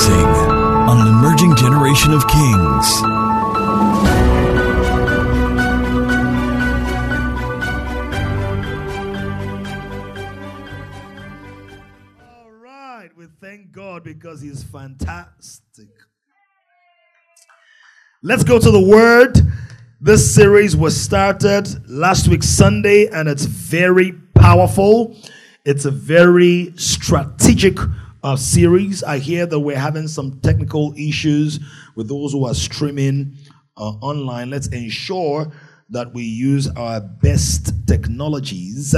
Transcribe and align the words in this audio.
Rising 0.00 0.24
on 0.24 1.00
an 1.02 1.08
emerging 1.08 1.56
generation 1.56 2.14
of 2.14 2.26
kings. 2.26 3.02
All 12.22 12.50
right, 12.50 13.10
we 13.14 13.26
thank 13.42 13.72
God 13.72 14.02
because 14.02 14.40
He's 14.40 14.62
fantastic. 14.62 15.88
Let's 18.22 18.44
go 18.44 18.58
to 18.58 18.70
the 18.70 18.80
Word. 18.80 19.38
This 20.00 20.34
series 20.34 20.74
was 20.74 20.98
started 20.98 21.68
last 21.90 22.26
week, 22.26 22.42
Sunday, 22.42 23.06
and 23.08 23.28
it's 23.28 23.44
very 23.44 24.12
powerful. 24.34 25.14
It's 25.66 25.84
a 25.84 25.90
very 25.90 26.72
strategic 26.76 27.76
uh, 28.22 28.36
series. 28.36 29.02
I 29.02 29.18
hear 29.18 29.46
that 29.46 29.60
we're 29.60 29.78
having 29.78 30.08
some 30.08 30.40
technical 30.40 30.94
issues 30.96 31.60
with 31.94 32.08
those 32.08 32.32
who 32.32 32.46
are 32.46 32.54
streaming 32.54 33.36
uh, 33.76 33.92
online. 34.00 34.50
Let's 34.50 34.68
ensure 34.68 35.52
that 35.90 36.12
we 36.14 36.22
use 36.22 36.68
our 36.68 37.00
best 37.00 37.86
technologies. 37.86 38.94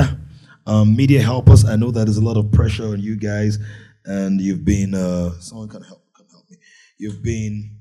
Um, 0.67 0.95
media 0.95 1.23
help 1.23 1.49
us. 1.51 1.65
I 1.67 1.77
know 1.77 1.91
that 1.91 2.05
there's 2.05 2.19
a 2.19 2.25
lot 2.25 2.37
of 2.37 2.53
pressure 2.53 2.89
on 2.89 3.01
you 3.01 3.17
guys, 3.17 3.59
and 4.05 4.41
you've 4.41 4.65
been. 4.65 4.95
Uh, 4.95 5.33
someone 5.41 5.69
can 5.69 5.83
help. 5.83 6.05
Can 6.15 6.27
help 6.31 6.49
me. 6.51 6.57
You've 6.99 7.23
been. 7.23 7.79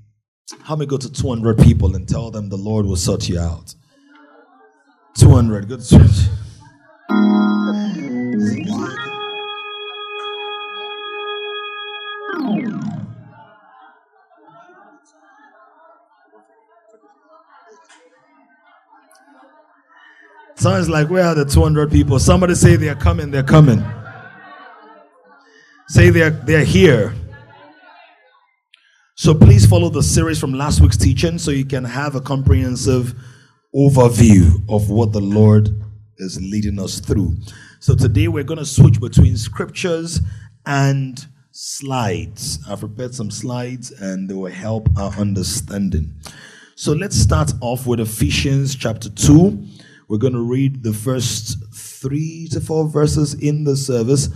How 0.62 0.76
many 0.76 0.88
go 0.88 0.98
to 0.98 1.12
200 1.12 1.60
people 1.60 1.96
and 1.96 2.10
tell 2.10 2.32
them 2.32 2.50
the 2.50 2.58
Lord 2.58 2.86
will 2.86 2.96
sort 2.96 3.30
you 3.30 3.40
out? 3.40 3.76
200. 5.16 5.70
Go 5.70 5.78
Sounds 20.62 20.88
like 20.88 21.10
where 21.10 21.26
are 21.26 21.34
the 21.34 21.44
200 21.44 21.92
people? 21.92 22.20
Somebody 22.20 22.54
say 22.54 22.76
they're 22.76 22.94
coming, 22.94 23.32
they're 23.32 23.42
coming. 23.42 23.84
Say 25.88 26.12
they're 26.12 26.30
they're 26.30 26.64
here. 26.64 27.16
So 29.16 29.34
please 29.34 29.66
follow 29.66 29.90
the 29.90 30.04
series 30.04 30.40
from 30.40 30.54
last 30.54 30.80
week's 30.80 30.98
teaching 30.98 31.40
so 31.40 31.50
you 31.50 31.66
can 31.66 31.84
have 31.84 32.14
a 32.14 32.22
comprehensive 32.22 33.16
overview 33.76 34.62
of 34.70 34.92
what 34.92 35.14
the 35.14 35.20
Lord 35.20 35.70
is 36.20 36.40
leading 36.40 36.80
us 36.80 37.00
through. 37.00 37.38
So 37.80 37.96
today 37.96 38.28
we're 38.28 38.44
going 38.44 38.60
to 38.60 38.66
switch 38.66 39.02
between 39.02 39.38
scriptures 39.38 40.22
and 40.68 41.26
slides. 41.50 42.60
I've 42.70 42.82
prepared 42.82 43.16
some 43.16 43.32
slides 43.32 43.90
and 43.90 44.30
they 44.30 44.36
will 44.36 44.52
help 44.52 44.90
our 44.96 45.12
understanding. 45.14 46.14
So 46.76 46.94
let's 46.94 47.16
start 47.16 47.52
off 47.62 47.88
with 47.88 48.00
Ephesians 48.00 48.76
chapter 48.76 49.10
2. 49.10 49.66
We're 50.12 50.18
going 50.18 50.34
to 50.34 50.42
read 50.42 50.84
the 50.84 50.92
first 50.92 51.74
three 51.74 52.50
to 52.52 52.60
four 52.60 52.90
verses 52.90 53.34
in 53.34 53.64
the 53.64 53.78
service, 53.78 54.28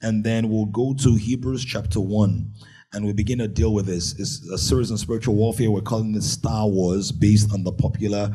and 0.00 0.24
then 0.24 0.48
we'll 0.48 0.64
go 0.64 0.94
to 1.02 1.16
Hebrews 1.16 1.66
chapter 1.66 2.00
1 2.00 2.50
and 2.94 3.04
we 3.04 3.12
begin 3.12 3.36
to 3.40 3.46
deal 3.46 3.74
with 3.74 3.84
this. 3.84 4.18
It's 4.18 4.48
a 4.48 4.56
series 4.56 4.90
on 4.90 4.96
spiritual 4.96 5.34
warfare. 5.34 5.70
We're 5.70 5.82
calling 5.82 6.14
it 6.14 6.22
Star 6.22 6.66
Wars, 6.66 7.12
based 7.12 7.52
on 7.52 7.62
the 7.62 7.72
popular 7.72 8.34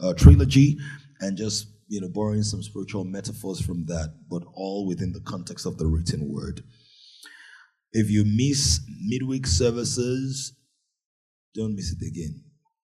uh, 0.00 0.14
trilogy, 0.14 0.78
and 1.20 1.36
just 1.36 1.66
you 1.88 2.00
know 2.00 2.08
borrowing 2.08 2.42
some 2.42 2.62
spiritual 2.62 3.04
metaphors 3.04 3.60
from 3.60 3.84
that, 3.88 4.14
but 4.30 4.42
all 4.54 4.86
within 4.86 5.12
the 5.12 5.20
context 5.20 5.66
of 5.66 5.76
the 5.76 5.86
written 5.86 6.26
word. 6.26 6.62
If 7.92 8.08
you 8.08 8.24
miss 8.24 8.80
midweek 8.98 9.46
services, 9.46 10.54
don't 11.54 11.76
miss 11.76 11.92
it 11.92 12.02
again. 12.02 12.44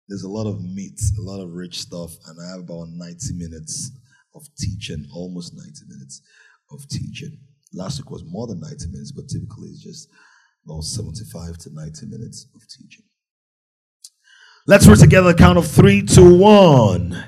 There's 0.09 0.23
a 0.23 0.29
lot 0.29 0.47
of 0.47 0.63
meat, 0.63 1.01
a 1.19 1.23
lot 1.23 1.43
of 1.43 1.53
rich 1.53 1.81
stuff, 1.81 2.13
and 2.27 2.39
I 2.41 2.51
have 2.51 2.61
about 2.61 2.89
90 2.91 3.35
minutes 3.35 3.91
of 4.35 4.43
teaching, 4.59 5.07
almost 5.15 5.55
90 5.55 5.71
minutes 5.89 6.21
of 6.71 6.87
teaching. 6.89 7.39
Last 7.73 7.99
week 7.99 8.11
was 8.11 8.25
more 8.25 8.47
than 8.47 8.61
90 8.61 8.89
minutes, 8.89 9.13
but 9.13 9.29
typically 9.29 9.71
it's 9.71 9.83
just 9.83 10.09
about 10.67 10.83
75 10.83 11.57
to 11.59 11.71
90 11.73 12.07
minutes 12.07 12.47
of 12.55 12.61
teaching. 12.69 13.05
Let's 14.67 14.87
read 14.87 14.99
together 14.99 15.33
the 15.33 15.39
count 15.39 15.59
of 15.59 15.67
three 15.67 16.03
to 16.03 16.39
one. 16.39 17.25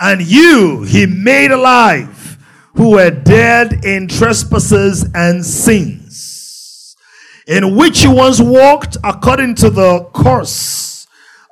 And 0.00 0.22
you 0.22 0.84
he 0.84 1.06
made 1.06 1.50
alive 1.50 2.38
who 2.74 2.90
were 2.90 3.10
dead 3.10 3.84
in 3.84 4.06
trespasses 4.06 5.04
and 5.14 5.44
sins, 5.44 6.96
in 7.48 7.74
which 7.74 8.04
you 8.04 8.12
once 8.12 8.40
walked 8.40 8.96
according 9.02 9.56
to 9.56 9.70
the 9.70 10.04
course 10.12 10.87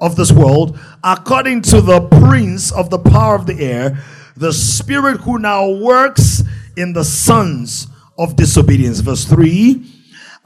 of 0.01 0.17
this 0.17 0.33
world, 0.33 0.79
according 1.03 1.63
to 1.63 1.81
the 1.81 2.01
prince 2.01 2.71
of 2.73 2.91
the 2.91 2.99
power 2.99 3.35
of 3.35 3.47
the 3.47 3.61
air, 3.61 4.03
the 4.37 4.53
spirit 4.53 5.21
who 5.21 5.39
now 5.39 5.71
works 5.71 6.43
in 6.77 6.93
the 6.93 7.05
sons 7.05 7.87
of 8.19 8.37
disobedience. 8.37 9.01
Verse 9.01 9.25
3 9.25 9.95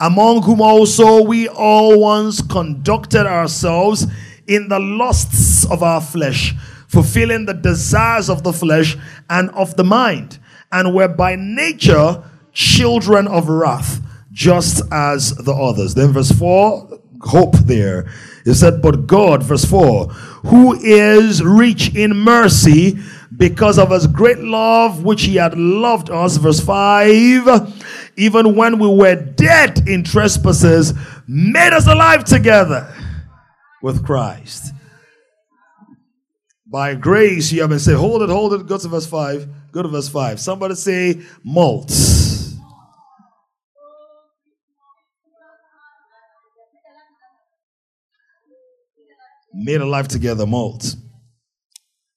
among 0.01 0.41
whom 0.41 0.61
also 0.61 1.21
we 1.23 1.47
all 1.47 1.99
once 1.99 2.41
conducted 2.41 3.27
ourselves 3.27 4.07
in 4.47 4.67
the 4.67 4.79
lusts 4.79 5.63
of 5.69 5.83
our 5.83 6.01
flesh, 6.01 6.55
fulfilling 6.87 7.45
the 7.45 7.53
desires 7.53 8.27
of 8.27 8.41
the 8.41 8.51
flesh 8.51 8.97
and 9.29 9.51
of 9.51 9.75
the 9.77 9.83
mind, 9.83 10.39
and 10.71 10.95
were 10.95 11.07
by 11.07 11.35
nature 11.35 12.23
children 12.51 13.27
of 13.27 13.47
wrath, 13.47 14.01
just 14.31 14.81
as 14.91 15.35
the 15.35 15.53
others. 15.53 15.93
Then, 15.93 16.11
verse 16.13 16.31
4, 16.31 16.99
hope 17.21 17.55
there. 17.59 18.11
It 18.45 18.55
said, 18.55 18.81
But 18.81 19.07
God, 19.07 19.43
verse 19.43 19.65
4, 19.65 20.07
who 20.07 20.73
is 20.73 21.43
rich 21.43 21.95
in 21.95 22.15
mercy, 22.15 22.97
because 23.35 23.79
of 23.79 23.91
his 23.91 24.07
great 24.07 24.39
love 24.39 25.03
which 25.03 25.23
he 25.23 25.35
had 25.35 25.57
loved 25.57 26.09
us, 26.09 26.37
verse 26.37 26.59
5, 26.59 28.11
even 28.17 28.55
when 28.55 28.77
we 28.77 28.87
were 28.87 29.15
dead 29.15 29.87
in 29.87 30.03
trespasses, 30.03 30.93
made 31.27 31.73
us 31.73 31.87
alive 31.87 32.23
together 32.23 32.93
with 33.81 34.05
Christ. 34.05 34.73
By 36.65 36.95
grace 36.95 37.51
you 37.51 37.61
have 37.61 37.69
been 37.69 37.79
saved. 37.79 37.99
Hold 37.99 38.21
it, 38.21 38.29
hold 38.29 38.53
it. 38.53 38.65
Go 38.65 38.77
to 38.77 38.87
verse 38.87 39.05
5. 39.05 39.71
Go 39.71 39.81
to 39.81 39.89
verse 39.89 40.07
5. 40.07 40.39
Somebody 40.39 40.75
say, 40.75 41.21
malt. 41.43 41.91
Made 49.63 49.81
alive 49.81 50.07
together, 50.07 50.47
malt. 50.47 50.95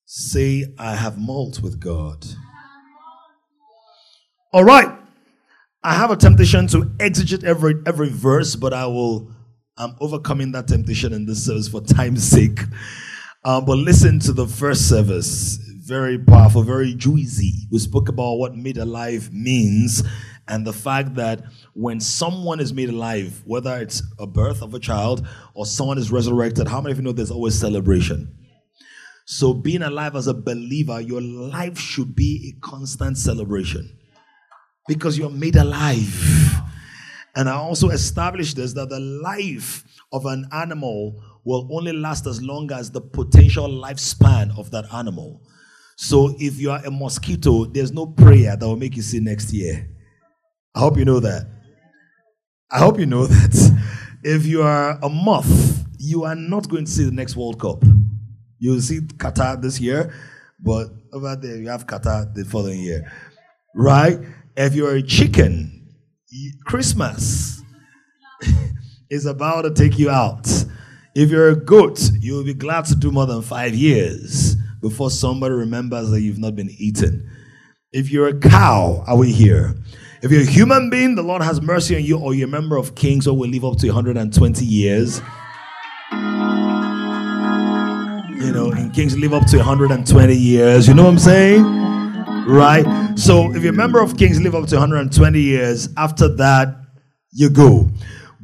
Say, 0.07 0.65
I 0.79 0.95
have 0.95 1.19
malt 1.19 1.61
with 1.61 1.79
God. 1.79 2.25
All 4.51 4.65
right. 4.65 4.89
I 5.83 5.93
have 5.93 6.11
a 6.11 6.17
temptation 6.17 6.67
to 6.69 6.79
exegete 6.99 7.45
every 7.45 7.75
every 7.85 8.09
verse, 8.09 8.57
but 8.57 8.73
I 8.73 8.87
will. 8.87 9.31
I'm 9.77 9.95
overcoming 10.01 10.53
that 10.53 10.69
temptation 10.69 11.13
in 11.13 11.27
this 11.27 11.45
service 11.45 11.69
for 11.69 11.83
time's 11.83 12.27
sake. 12.27 12.61
Um, 13.45 13.67
but 13.67 13.77
listen 13.77 14.21
to 14.21 14.33
the 14.33 14.47
first 14.47 14.89
service. 14.89 15.59
Very 15.87 16.19
powerful, 16.19 16.63
very 16.63 16.95
juicy. 16.95 17.53
We 17.71 17.79
spoke 17.79 18.09
about 18.09 18.37
what 18.37 18.57
made 18.57 18.79
alive 18.79 19.31
means 19.35 20.03
and 20.47 20.67
the 20.67 20.73
fact 20.73 21.15
that 21.15 21.43
when 21.73 22.01
someone 22.01 22.61
is 22.61 22.73
made 22.73 22.91
alive, 22.91 23.43
whether 23.47 23.79
it's 23.79 24.03
a 24.19 24.27
birth 24.27 24.63
of 24.63 24.75
a 24.75 24.79
child 24.79 25.27
or 25.55 25.65
someone 25.65 25.97
is 25.97 26.13
resurrected, 26.13 26.69
how 26.69 26.81
many 26.81 26.93
of 26.93 26.99
you 26.99 27.05
know 27.05 27.13
there's 27.13 27.31
always 27.31 27.59
celebration? 27.59 28.37
So, 29.27 29.55
being 29.55 29.83
alive 29.83 30.17
as 30.17 30.27
a 30.27 30.35
believer, 30.35 31.01
your 31.01 31.23
life 31.23 31.79
should 31.79 32.15
be 32.15 32.55
a 32.55 32.61
constant 32.67 33.17
celebration 33.17 33.99
because 34.87 35.17
you're 35.17 35.31
made 35.31 35.57
alive. 35.57 36.61
And 37.35 37.49
I 37.49 37.55
also 37.55 37.89
established 37.89 38.57
this 38.57 38.75
that 38.75 38.91
the 38.91 39.01
life 39.01 39.83
of 40.13 40.27
an 40.27 40.47
animal 40.53 41.23
will 41.45 41.69
only 41.73 41.93
last 41.93 42.27
as 42.27 42.43
long 42.43 42.71
as 42.71 42.91
the 42.91 43.01
potential 43.01 43.67
lifespan 43.67 44.57
of 44.59 44.71
that 44.73 44.93
animal. 44.93 45.41
So, 45.97 46.37
if 46.39 46.61
you 46.61 46.71
are 46.71 46.85
a 46.85 46.91
mosquito, 46.91 47.65
there's 47.65 47.93
no 47.93 48.07
prayer 48.07 48.57
that 48.57 48.67
will 48.67 48.77
make 48.77 48.95
you 48.95 49.03
see 49.03 49.21
next 49.21 49.55
year. 49.55 49.89
I 50.75 50.81
hope 50.81 50.99
you 50.99 51.05
know 51.05 51.21
that. 51.21 51.47
I 52.71 52.79
hope 52.79 52.99
you 52.99 53.07
know 53.07 53.27
that. 53.27 53.81
If 54.23 54.47
you 54.47 54.63
are 54.63 54.99
a 55.03 55.09
moth, 55.09 55.85
you 55.99 56.25
are 56.25 56.35
not 56.35 56.69
going 56.69 56.87
to 56.87 56.91
see 56.91 57.05
the 57.05 57.13
next 57.13 57.37
World 57.37 57.61
Cup. 57.61 57.85
You'll 58.59 58.81
see 58.81 59.01
Qatar 59.01 59.61
this 59.61 59.81
year, 59.81 60.13
but 60.59 60.89
over 61.13 61.37
there 61.37 61.57
you 61.57 61.69
have 61.69 61.87
Qatar 61.87 62.35
the 62.35 62.45
following 62.45 62.81
year. 62.81 63.11
Right? 63.75 64.19
If 64.57 64.75
you're 64.75 64.97
a 64.97 65.03
chicken, 65.03 65.89
Christmas 66.65 67.63
is 69.11 69.27
about 69.27 69.63
to 69.63 69.71
take 69.71 69.99
you 69.99 70.11
out. 70.11 70.49
If 71.15 71.31
you're 71.31 71.51
a 71.51 71.57
goat, 71.57 72.11
you'll 72.19 72.45
be 72.45 72.55
glad 72.55 72.87
to 72.87 72.97
do 72.97 73.13
more 73.13 73.27
than 73.27 73.43
five 73.43 73.75
years 73.75 74.57
before 74.81 75.11
somebody 75.11 75.55
remembers 75.55 76.11
that 76.11 76.21
you've 76.21 76.39
not 76.39 76.57
been 76.57 76.71
eaten. 76.79 77.31
If 77.93 78.11
you're 78.11 78.29
a 78.29 78.39
cow, 78.39 79.05
are 79.07 79.17
we 79.17 79.31
here? 79.31 79.77
If 80.25 80.33
you're 80.33 80.41
a 80.41 80.47
human 80.47 80.89
being, 80.89 81.17
the 81.17 81.23
Lord 81.23 81.43
has 81.43 81.61
mercy 81.61 81.95
on 81.97 82.03
you, 82.03 82.19
or 82.19 82.33
you're 82.33 82.49
a 82.49 82.51
member 82.51 82.79
of 82.79 82.95
kings, 82.95 83.27
or 83.27 83.37
will 83.37 83.51
live 83.51 83.63
up 83.63 83.77
to 83.81 83.89
120 83.89 84.65
years. 84.65 85.21
You 88.43 88.51
know, 88.51 88.73
in 88.73 88.91
kings 88.93 89.19
live 89.19 89.35
up 89.35 89.45
to 89.49 89.59
120 89.59 90.35
years. 90.35 90.89
You 90.89 90.95
know 90.95 91.05
what 91.05 91.11
I'm 91.11 91.19
saying? 91.19 91.63
Right? 92.47 92.87
So 93.19 93.55
if 93.55 93.63
you're 93.63 93.75
a 93.75 93.77
member 93.77 94.01
of 94.01 94.17
kings, 94.17 94.41
live 94.41 94.55
up 94.55 94.67
to 94.69 94.77
120 94.77 95.39
years. 95.39 95.91
After 95.99 96.29
that, 96.37 96.75
you 97.31 97.51
go. 97.51 97.91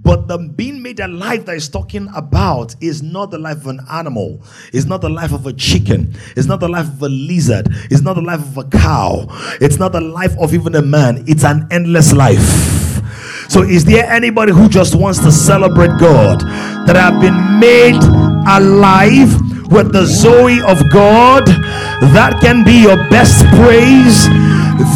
But 0.02 0.29
the 0.29 0.38
being 0.38 0.82
made 0.82 0.99
alive 0.99 1.44
that 1.44 1.55
he's 1.55 1.69
talking 1.69 2.08
about 2.14 2.75
is 2.81 3.02
not 3.02 3.31
the 3.31 3.38
life 3.38 3.58
of 3.58 3.67
an 3.67 3.81
animal. 3.91 4.43
It's 4.73 4.87
not 4.87 5.02
the 5.02 5.11
life 5.11 5.32
of 5.32 5.47
a 5.47 5.52
chicken. 5.52 6.17
It's 6.37 6.47
not 6.47 6.61
the 6.61 6.69
life 6.69 6.88
of 6.88 7.02
a 7.02 7.08
lizard. 7.08 7.69
It's 7.91 8.00
not 8.00 8.14
the 8.14 8.23
life 8.23 8.41
of 8.41 8.56
a 8.56 8.64
cow. 8.64 9.26
It's 9.61 9.76
not 9.79 9.93
the 9.93 10.00
life 10.00 10.37
of 10.38 10.55
even 10.55 10.75
a 10.75 10.82
man. 10.82 11.25
It's 11.26 11.44
an 11.44 11.69
endless 11.70 12.14
life. 12.14 12.41
So, 13.50 13.62
is 13.62 13.85
there 13.85 14.06
anybody 14.06 14.52
who 14.52 14.69
just 14.69 14.94
wants 14.94 15.19
to 15.20 15.32
celebrate 15.32 15.99
God 15.99 16.41
that 16.87 16.97
have 16.97 17.20
been 17.20 17.58
made 17.58 18.00
alive 18.49 19.35
with 19.70 19.93
the 19.93 20.06
Zoe 20.06 20.62
of 20.62 20.88
God? 20.91 21.47
That 22.14 22.38
can 22.41 22.64
be 22.64 22.81
your 22.81 22.97
best 23.11 23.44
praise. 23.56 24.29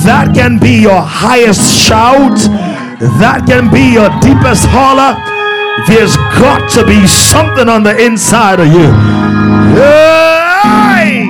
That 0.07 0.33
can 0.35 0.59
be 0.59 0.81
your 0.81 1.01
highest 1.01 1.77
shout 1.77 2.39
that 3.21 3.45
can 3.47 3.71
be 3.71 3.93
your 3.93 4.09
deepest 4.21 4.67
holler. 4.69 5.17
There's 5.89 6.17
got 6.39 6.71
to 6.73 6.87
be 6.87 7.07
something 7.07 7.69
on 7.69 7.83
the 7.83 8.05
inside 8.05 8.61
of 8.61 8.69
you. 8.69 8.93
Hey! 9.75 11.25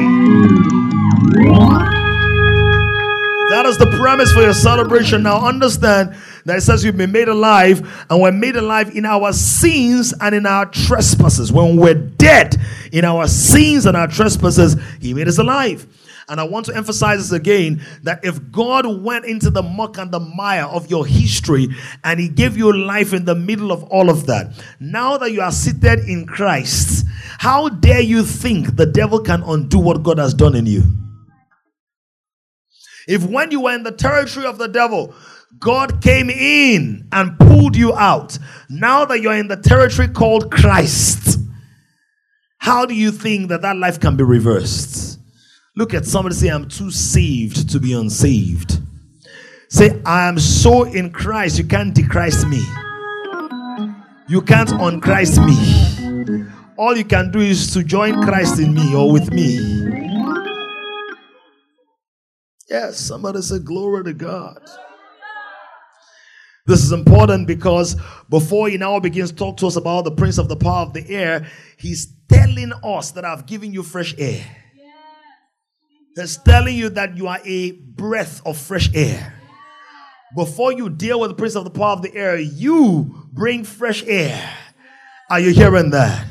That 3.51 3.67
is 3.67 3.79
the 3.79 3.87
premise 3.99 4.33
for 4.33 4.43
your 4.43 4.53
celebration. 4.53 5.23
Now, 5.23 5.47
understand 5.47 6.17
that 6.45 6.59
it 6.59 6.61
says 6.61 6.85
you've 6.85 6.97
been 6.97 7.13
made 7.13 7.29
alive, 7.29 8.07
and 8.11 8.21
we're 8.21 8.33
made 8.33 8.57
alive 8.57 8.95
in 8.95 9.05
our 9.05 9.33
sins 9.33 10.13
and 10.21 10.35
in 10.35 10.45
our 10.45 10.67
trespasses. 10.67 11.53
When 11.53 11.77
we're 11.77 11.95
dead 11.95 12.57
in 12.93 13.05
our 13.05 13.27
sins 13.27 13.87
and 13.87 13.97
our 13.97 14.09
trespasses, 14.09 14.77
He 15.01 15.15
made 15.15 15.29
us 15.29 15.39
alive. 15.39 15.87
And 16.29 16.41
I 16.41 16.45
want 16.45 16.67
to 16.67 16.77
emphasize 16.77 17.19
this 17.19 17.39
again 17.39 17.83
that 18.03 18.25
if 18.25 18.51
God 18.51 18.87
went 19.03 19.27
into 19.27 19.51
the 19.51 19.63
muck 19.63 19.99
and 19.99 20.11
the 20.11 20.21
mire 20.21 20.65
of 20.65 20.91
your 20.91 21.07
history 21.07 21.69
and 22.03 22.19
He 22.19 22.29
gave 22.29 22.57
you 22.57 22.75
life 22.75 23.13
in 23.13 23.25
the 23.25 23.35
middle 23.35 23.71
of 23.71 23.85
all 23.85 24.09
of 24.09 24.27
that, 24.27 24.53
now 24.81 25.19
that 25.19 25.33
you 25.33 25.43
are 25.43 25.53
seated 25.53 26.01
in 26.01 26.27
Christ, 26.27 27.07
how 27.39 27.69
dare 27.69 28.01
you 28.01 28.23
think 28.23 28.77
the 28.77 28.87
devil 28.87 29.21
can 29.21 29.43
undo 29.43 29.79
what 29.79 30.03
God 30.03 30.19
has 30.19 30.33
done 30.33 30.55
in 30.55 30.67
you? 30.67 30.83
If 33.07 33.25
when 33.25 33.51
you 33.51 33.61
were 33.63 33.75
in 33.75 33.83
the 33.83 33.93
territory 33.93 34.47
of 34.47 34.57
the 34.57 34.69
devil, 34.69 35.15
God 35.59 36.03
came 36.03 36.31
in 36.31 37.07
and 37.13 37.39
pulled 37.39 37.77
you 37.77 37.95
out, 37.95 38.39
now 38.69 39.05
that 39.05 39.21
you're 39.21 39.37
in 39.37 39.49
the 39.49 39.57
territory 39.57 40.09
called 40.09 40.51
Christ, 40.51 41.39
how 42.59 42.87
do 42.87 42.95
you 42.95 43.11
think 43.11 43.51
that 43.51 43.63
that 43.63 43.77
life 43.77 44.01
can 44.01 44.17
be 44.17 44.25
reversed? 44.25 45.14
Look 45.77 45.93
at 45.93 46.05
somebody 46.05 46.37
say, 46.37 46.49
I'm 46.49 46.69
too 46.69 46.93
saved 46.93 47.71
to 47.71 47.81
be 47.81 47.95
unsaved. 47.95 48.79
Say, 49.69 50.01
I 50.07 50.29
am 50.29 50.39
so 50.39 50.85
in 50.85 51.11
Christ, 51.11 51.59
you 51.59 51.65
can't 51.65 51.93
dechrist 51.93 52.49
me. 52.49 52.63
You 54.29 54.41
can't 54.41 54.69
unchrist 54.71 55.45
me. 55.45 56.47
All 56.77 56.97
you 56.97 57.05
can 57.05 57.33
do 57.33 57.41
is 57.41 57.73
to 57.73 57.83
join 57.83 58.23
Christ 58.23 58.61
in 58.61 58.73
me 58.73 58.95
or 58.95 59.13
with 59.13 59.33
me. 59.33 59.59
Yes, 62.71 62.99
somebody 62.99 63.43
say, 63.43 63.59
Glory 63.59 64.05
to 64.05 64.13
God. 64.13 64.61
This 66.67 66.83
is 66.83 66.93
important 66.93 67.49
because 67.49 67.97
before 68.31 68.69
he 68.69 68.79
now 68.79 68.99
begins 69.01 69.31
to 69.33 69.37
talk 69.37 69.57
to 69.59 69.67
us 69.67 69.77
about 69.77 70.05
the 70.05 70.13
prince 70.13 70.39
of 70.39 70.49
the 70.49 70.57
power 70.57 70.83
of 70.83 70.95
the 70.95 71.07
air, 71.11 71.47
he's 71.77 72.15
telling 72.29 72.73
us 72.83 73.11
that 73.11 73.25
I've 73.25 73.45
given 73.45 73.73
you 73.73 73.83
fresh 73.83 74.15
air. 74.19 74.64
He's 76.17 76.37
telling 76.37 76.77
you 76.77 76.91
that 76.91 77.17
you 77.17 77.27
are 77.27 77.41
a 77.45 77.73
breath 77.73 78.41
of 78.47 78.57
fresh 78.57 78.89
air. 78.95 79.35
Before 80.37 80.73
you 80.73 80.89
deal 80.89 81.19
with 81.19 81.31
the 81.31 81.35
prince 81.35 81.57
of 81.57 81.65
the 81.65 81.71
power 81.71 81.91
of 81.91 82.03
the 82.03 82.15
air, 82.15 82.39
you 82.39 83.27
bring 83.33 83.65
fresh 83.65 84.05
air. 84.07 84.57
Are 85.29 85.41
you 85.41 85.51
hearing 85.51 85.91
that? 85.91 86.25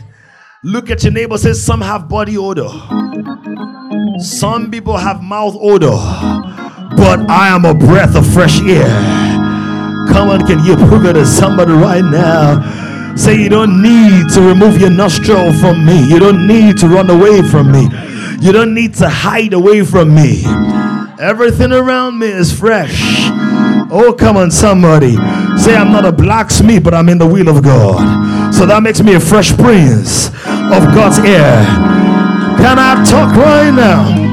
Look 0.64 0.90
at 0.90 1.04
your 1.04 1.12
neighbor, 1.12 1.38
says 1.38 1.62
some 1.62 1.82
have 1.82 2.08
body 2.08 2.38
odor. 2.38 2.70
Some 4.20 4.72
people 4.72 4.96
have 4.96 5.22
mouth 5.22 5.58
odor. 5.60 5.98
But 6.96 7.30
I 7.30 7.50
am 7.50 7.66
a 7.66 7.74
breath 7.74 8.16
of 8.16 8.26
fresh 8.34 8.62
air. 8.62 8.88
Come 10.14 10.30
on, 10.30 10.48
can 10.48 10.64
you 10.64 10.78
prove 10.78 11.06
it 11.06 11.14
to 11.14 11.26
somebody 11.26 11.74
right 11.74 12.04
now? 12.04 13.16
Say 13.18 13.42
you 13.42 13.50
don't 13.50 13.82
need 13.82 14.30
to 14.30 14.42
remove 14.42 14.80
your 14.80 14.92
nostril 14.92 15.52
from 15.60 15.86
me. 15.86 16.08
You 16.08 16.20
don't 16.20 16.48
need 16.48 16.78
to 16.78 16.88
run 16.88 17.10
away 17.10 17.42
from 17.42 17.70
me. 17.70 17.90
You 18.40 18.52
don't 18.52 18.74
need 18.74 18.96
to 18.96 19.10
hide 19.10 19.54
away 19.54 19.84
from 19.84 20.14
me. 20.16 20.44
Everything 21.20 21.72
around 21.72 22.20
me 22.20 22.28
is 22.28 22.52
fresh. 22.52 23.00
Oh, 23.90 24.16
come 24.18 24.38
on, 24.38 24.52
somebody. 24.52 25.16
Say, 25.58 25.76
I'm 25.76 25.92
not 25.92 26.04
a 26.04 26.12
blacksmith, 26.12 26.84
but 26.84 26.94
I'm 26.94 27.10
in 27.10 27.18
the 27.18 27.28
will 27.28 27.48
of 27.48 27.64
God. 27.64 28.54
So 28.54 28.66
that 28.66 28.82
makes 28.82 29.02
me 29.02 29.14
a 29.14 29.20
fresh 29.20 29.56
prince 29.56 30.28
of 30.28 30.84
God's 30.94 31.20
air. 31.20 31.64
Can 32.58 32.80
I 32.80 33.04
talk 33.06 33.36
right 33.36 33.72
now? 33.72 34.24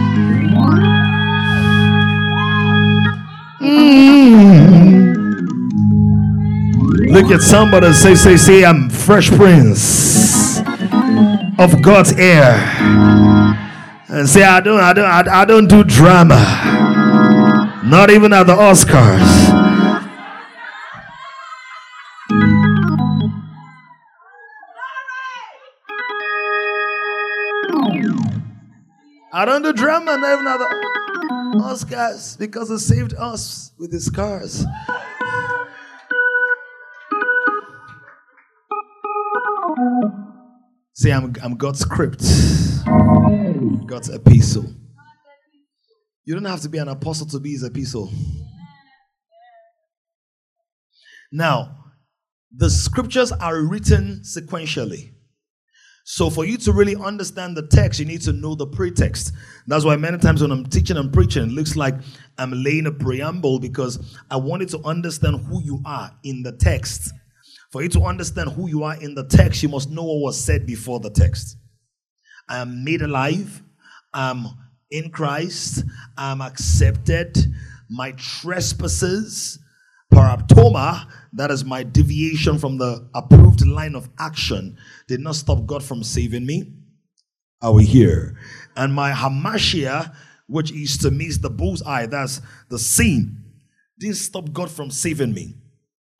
Mm. 3.60 4.70
Look 7.12 7.30
at 7.30 7.42
somebody 7.42 7.92
say, 7.92 8.14
say, 8.14 8.36
say, 8.36 8.64
I'm 8.64 8.88
fresh 8.88 9.30
prince 9.30 10.60
of 11.58 11.82
God's 11.82 12.12
air 12.14 12.56
and 14.12 14.28
say, 14.28 14.42
I 14.42 14.60
don't, 14.60 14.80
I 14.80 14.92
don't, 14.92 15.04
I, 15.04 15.42
I 15.42 15.44
don't 15.44 15.68
do 15.68 15.84
drama. 15.84 16.34
Not 17.84 18.10
even 18.10 18.32
at 18.32 18.44
the 18.46 18.54
Oscars. 18.54 19.20
I 29.32 29.44
don't 29.44 29.62
do 29.62 29.72
drama, 29.72 30.16
not 30.16 30.32
even 30.32 30.46
at 30.48 30.58
the 30.58 30.66
Oscars, 31.62 32.36
because 32.36 32.68
He 32.68 32.78
saved 32.78 33.14
us 33.14 33.72
with 33.78 33.92
His 33.92 34.06
scars. 34.06 34.66
Say, 40.94 41.12
I'm, 41.12 41.32
I'm 41.42 41.56
God's 41.56 41.78
script, 41.78 42.20
God's 43.90 44.08
epistle. 44.08 44.72
You 46.24 46.34
don't 46.34 46.44
have 46.44 46.60
to 46.60 46.68
be 46.68 46.78
an 46.78 46.86
apostle 46.86 47.26
to 47.26 47.40
be 47.40 47.50
his 47.50 47.64
epistle. 47.64 48.08
Now, 51.32 51.76
the 52.56 52.70
scriptures 52.70 53.32
are 53.32 53.60
written 53.60 54.22
sequentially. 54.24 55.12
So, 56.04 56.30
for 56.30 56.44
you 56.44 56.56
to 56.58 56.72
really 56.72 56.94
understand 56.94 57.56
the 57.56 57.66
text, 57.66 57.98
you 57.98 58.06
need 58.06 58.22
to 58.22 58.32
know 58.32 58.54
the 58.54 58.66
pretext. 58.66 59.32
That's 59.66 59.84
why 59.84 59.96
many 59.96 60.18
times 60.18 60.40
when 60.40 60.52
I'm 60.52 60.66
teaching 60.66 60.96
and 60.96 61.12
preaching, 61.12 61.42
it 61.42 61.52
looks 61.52 61.74
like 61.74 61.94
I'm 62.38 62.52
laying 62.52 62.86
a 62.86 62.92
preamble 62.92 63.58
because 63.58 64.16
I 64.30 64.36
wanted 64.36 64.68
to 64.70 64.80
understand 64.84 65.46
who 65.46 65.62
you 65.62 65.82
are 65.84 66.10
in 66.22 66.42
the 66.42 66.52
text 66.52 67.12
for 67.70 67.82
you 67.82 67.88
to 67.90 68.02
understand 68.02 68.50
who 68.50 68.68
you 68.68 68.82
are 68.82 69.00
in 69.00 69.14
the 69.14 69.24
text, 69.24 69.62
you 69.62 69.68
must 69.68 69.90
know 69.90 70.02
what 70.02 70.20
was 70.20 70.44
said 70.44 70.66
before 70.66 70.98
the 70.98 71.10
text. 71.10 71.56
I 72.48 72.58
am 72.58 72.82
made 72.82 73.02
alive. 73.02 73.62
I'm 74.12 74.46
in 74.90 75.10
Christ. 75.10 75.84
I'm 76.16 76.40
accepted. 76.40 77.36
My 77.88 78.12
trespasses, 78.12 79.58
paraptoma, 80.12 81.06
that 81.32 81.50
is 81.50 81.64
my 81.64 81.82
deviation 81.82 82.58
from 82.58 82.78
the 82.78 83.08
approved 83.14 83.66
line 83.66 83.94
of 83.94 84.08
action, 84.18 84.76
did 85.08 85.20
not 85.20 85.36
stop 85.36 85.66
God 85.66 85.82
from 85.82 86.02
saving 86.02 86.46
me. 86.46 86.72
Are 87.62 87.72
we 87.72 87.84
here? 87.84 88.36
And 88.76 88.94
my 88.94 89.12
hamartia, 89.12 90.14
which 90.46 90.72
is 90.72 90.98
to 90.98 91.10
miss 91.10 91.38
the 91.38 91.50
bullseye, 91.50 92.06
that's 92.06 92.40
the 92.68 92.78
sin, 92.78 93.44
didn't 93.98 94.16
stop 94.16 94.52
God 94.52 94.70
from 94.70 94.90
saving 94.90 95.34
me. 95.34 95.56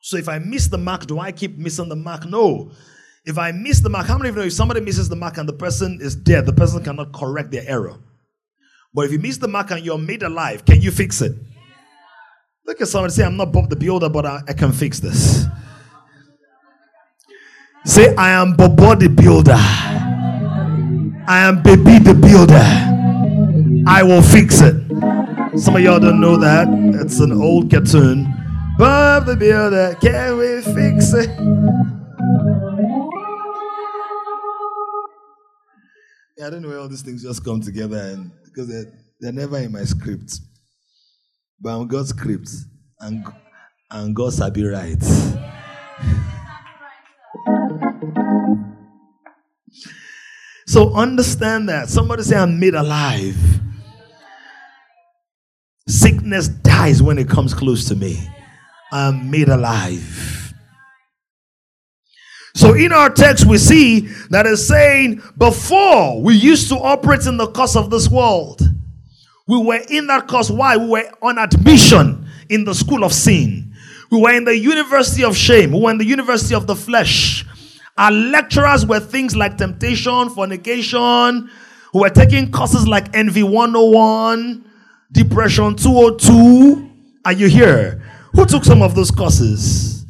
So 0.01 0.17
if 0.17 0.27
I 0.27 0.39
miss 0.39 0.67
the 0.67 0.77
mark, 0.77 1.05
do 1.05 1.19
I 1.19 1.31
keep 1.31 1.57
missing 1.57 1.89
the 1.89 1.95
mark? 1.95 2.25
No. 2.25 2.71
If 3.23 3.37
I 3.37 3.51
miss 3.51 3.81
the 3.81 3.89
mark, 3.89 4.07
how 4.07 4.17
many 4.17 4.29
of 4.29 4.35
you 4.35 4.41
know 4.41 4.47
if 4.47 4.53
somebody 4.53 4.81
misses 4.81 5.07
the 5.07 5.15
mark 5.15 5.37
and 5.37 5.47
the 5.47 5.53
person 5.53 5.99
is 6.01 6.15
dead, 6.15 6.45
the 6.45 6.53
person 6.53 6.83
cannot 6.83 7.13
correct 7.13 7.51
their 7.51 7.63
error? 7.67 7.97
But 8.93 9.05
if 9.05 9.11
you 9.11 9.19
miss 9.19 9.37
the 9.37 9.47
mark 9.47 9.71
and 9.71 9.85
you're 9.85 9.97
made 9.97 10.23
alive, 10.23 10.65
can 10.65 10.81
you 10.81 10.91
fix 10.91 11.21
it? 11.21 11.33
Look 12.65 12.81
at 12.81 12.87
somebody 12.87 13.13
say, 13.13 13.23
I'm 13.23 13.37
not 13.37 13.51
Bob 13.51 13.69
the 13.69 13.75
Builder, 13.75 14.09
but 14.09 14.25
I, 14.25 14.41
I 14.47 14.53
can 14.53 14.71
fix 14.71 14.99
this. 14.99 15.45
Say, 17.85 18.15
I 18.15 18.31
am 18.31 18.55
Bob 18.55 18.77
the 18.99 19.07
Builder. 19.07 19.55
I 21.27 21.47
am 21.47 21.61
Baby 21.61 21.99
the 21.99 22.13
Builder. 22.13 22.55
I 23.87 24.03
will 24.03 24.21
fix 24.21 24.61
it. 24.61 24.75
Some 25.59 25.75
of 25.75 25.81
y'all 25.81 25.99
don't 25.99 26.19
know 26.19 26.37
that. 26.37 26.67
It's 27.01 27.19
an 27.19 27.31
old 27.31 27.69
cartoon 27.69 28.25
Bob 28.77 29.27
the 29.27 29.35
Builder, 29.35 29.95
can 30.01 30.37
we 30.37 30.61
fix 30.61 31.13
it? 31.13 31.29
I 36.43 36.49
don't 36.49 36.63
know 36.63 36.69
where 36.69 36.79
all 36.79 36.87
these 36.87 37.03
things 37.03 37.21
just 37.21 37.45
come 37.45 37.61
together 37.61 37.97
and 37.97 38.31
because 38.45 38.67
they're, 38.67 38.91
they're 39.19 39.31
never 39.31 39.59
in 39.59 39.71
my 39.71 39.83
script. 39.83 40.39
But 41.59 41.69
I'm 41.69 41.87
God's 41.87 42.09
script 42.09 42.49
and, 42.99 43.23
and 43.91 44.15
God 44.15 44.33
shall 44.33 44.49
be 44.49 44.65
right. 44.65 44.99
so 50.65 50.95
understand 50.95 51.69
that. 51.69 51.89
Somebody 51.89 52.23
say, 52.23 52.37
I'm 52.37 52.59
made 52.59 52.73
alive. 52.73 53.37
Sickness 55.87 56.47
dies 56.47 57.03
when 57.03 57.19
it 57.19 57.29
comes 57.29 57.53
close 57.53 57.87
to 57.89 57.95
me. 57.95 58.19
I'm 58.91 59.29
made 59.29 59.49
alive. 59.49 60.50
So 62.53 62.73
in 62.73 62.91
our 62.91 63.09
text, 63.09 63.45
we 63.45 63.57
see 63.57 64.01
that 64.29 64.45
it's 64.45 64.67
saying 64.67 65.21
before 65.37 66.21
we 66.21 66.35
used 66.35 66.69
to 66.69 66.75
operate 66.75 67.25
in 67.25 67.37
the 67.37 67.47
course 67.47 67.75
of 67.75 67.89
this 67.89 68.09
world. 68.09 68.61
We 69.47 69.61
were 69.61 69.81
in 69.89 70.07
that 70.07 70.27
course. 70.27 70.49
Why? 70.49 70.77
We 70.77 70.87
were 70.87 71.11
on 71.21 71.37
admission 71.37 72.27
in 72.49 72.65
the 72.65 72.73
school 72.73 73.03
of 73.03 73.13
sin. 73.13 73.73
We 74.11 74.19
were 74.19 74.33
in 74.33 74.43
the 74.43 74.57
university 74.57 75.23
of 75.23 75.35
shame. 75.35 75.71
We 75.71 75.79
were 75.79 75.91
in 75.91 75.97
the 75.97 76.05
university 76.05 76.53
of 76.53 76.67
the 76.67 76.75
flesh. 76.75 77.45
Our 77.97 78.11
lecturers 78.11 78.85
were 78.85 78.99
things 78.99 79.35
like 79.35 79.57
temptation, 79.57 80.29
fornication. 80.29 81.49
We 81.93 82.01
were 82.01 82.09
taking 82.09 82.51
courses 82.51 82.87
like 82.87 83.15
Envy 83.15 83.43
101, 83.43 84.65
Depression 85.11 85.75
202. 85.75 86.89
Are 87.25 87.33
you 87.33 87.47
here? 87.47 88.03
Who 88.33 88.45
took 88.45 88.63
some 88.63 88.81
of 88.81 88.95
those 88.95 89.11
courses? 89.11 90.00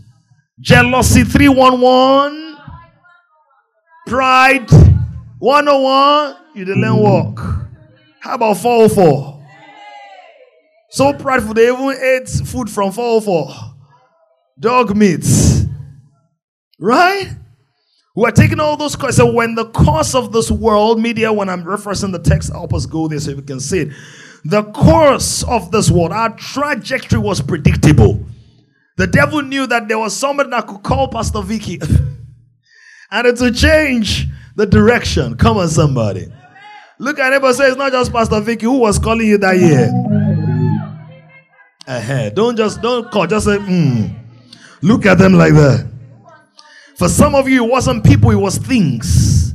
Jealousy 0.62 1.24
311, 1.24 2.56
Pride 4.06 4.70
101. 5.40 6.36
You 6.54 6.66
didn't 6.66 6.98
walk. 6.98 7.40
How 8.20 8.36
about 8.36 8.58
404? 8.58 9.44
So 10.92 11.14
prideful, 11.14 11.56
they 11.56 11.72
even 11.72 11.98
ate 12.00 12.30
food 12.30 12.70
from 12.70 12.92
404. 12.92 13.50
Dog 14.60 14.96
meat. 14.96 15.26
Right? 16.80 17.30
We're 18.16 18.30
taking 18.30 18.60
all 18.60 18.78
those 18.78 18.96
courses. 18.96 19.18
So 19.18 19.32
when 19.32 19.56
the 19.56 19.66
course 19.66 20.14
of 20.14 20.32
this 20.32 20.52
world, 20.52 21.02
media, 21.02 21.34
when 21.34 21.50
I'm 21.50 21.64
referencing 21.64 22.12
the 22.12 22.20
text, 22.20 22.52
help 22.52 22.74
us 22.76 22.86
go 22.86 23.08
there 23.08 23.20
so 23.20 23.34
we 23.34 23.42
can 23.42 23.60
see 23.60 23.80
it. 23.80 23.94
The 24.44 24.64
course 24.64 25.44
of 25.44 25.72
this 25.72 25.90
world, 25.90 26.12
our 26.12 26.36
trajectory 26.36 27.20
was 27.20 27.42
predictable. 27.42 28.24
The 28.98 29.08
devil 29.08 29.42
knew 29.42 29.68
that 29.68 29.88
there 29.88 29.98
was 30.00 30.16
somebody 30.16 30.50
that 30.50 30.68
could 30.68 30.84
call 30.84 31.08
Pastor 31.08 31.42
Vicky 31.42 31.80
and 33.12 33.28
it 33.28 33.40
would 33.40 33.56
change 33.56 34.28
the 34.56 34.66
direction. 34.66 35.38
Come 35.38 35.58
on, 35.58 35.70
somebody. 35.70 36.28
Look 37.00 37.18
at 37.20 37.32
neighbor 37.32 37.52
say 37.54 37.68
it's 37.68 37.78
not 37.78 37.92
just 37.92 38.12
Pastor 38.12 38.40
Vicky 38.42 38.66
who 38.66 38.78
was 38.80 39.00
calling 39.00 39.28
you 39.28 39.38
that 39.40 39.58
year. 39.58 39.90
Ahead. 41.88 42.36
Don't 42.36 42.56
just 42.56 42.82
don't 42.82 43.10
call, 43.12 43.28
just 43.28 43.46
say, 43.46 43.58
mm. 43.58 44.18
Look 44.82 45.06
at 45.06 45.18
them 45.18 45.34
like 45.34 45.54
that. 45.54 45.90
For 46.96 47.10
some 47.10 47.34
of 47.34 47.50
you, 47.50 47.66
it 47.66 47.72
wasn't 47.72 48.04
people, 48.04 48.30
it 48.32 48.36
was 48.36 48.58
things. 48.58 49.54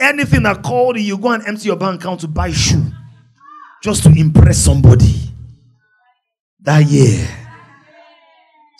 Anything 0.00 0.42
that 0.42 0.62
called 0.62 0.96
you, 0.96 1.02
you 1.02 1.18
go 1.18 1.30
and 1.30 1.46
empty 1.46 1.66
your 1.66 1.76
bank 1.76 2.00
account 2.00 2.20
to 2.20 2.28
buy 2.28 2.50
shoe 2.50 2.82
just 3.82 4.02
to 4.02 4.10
impress 4.10 4.58
somebody. 4.58 5.14
That 6.60 6.86
year. 6.86 7.28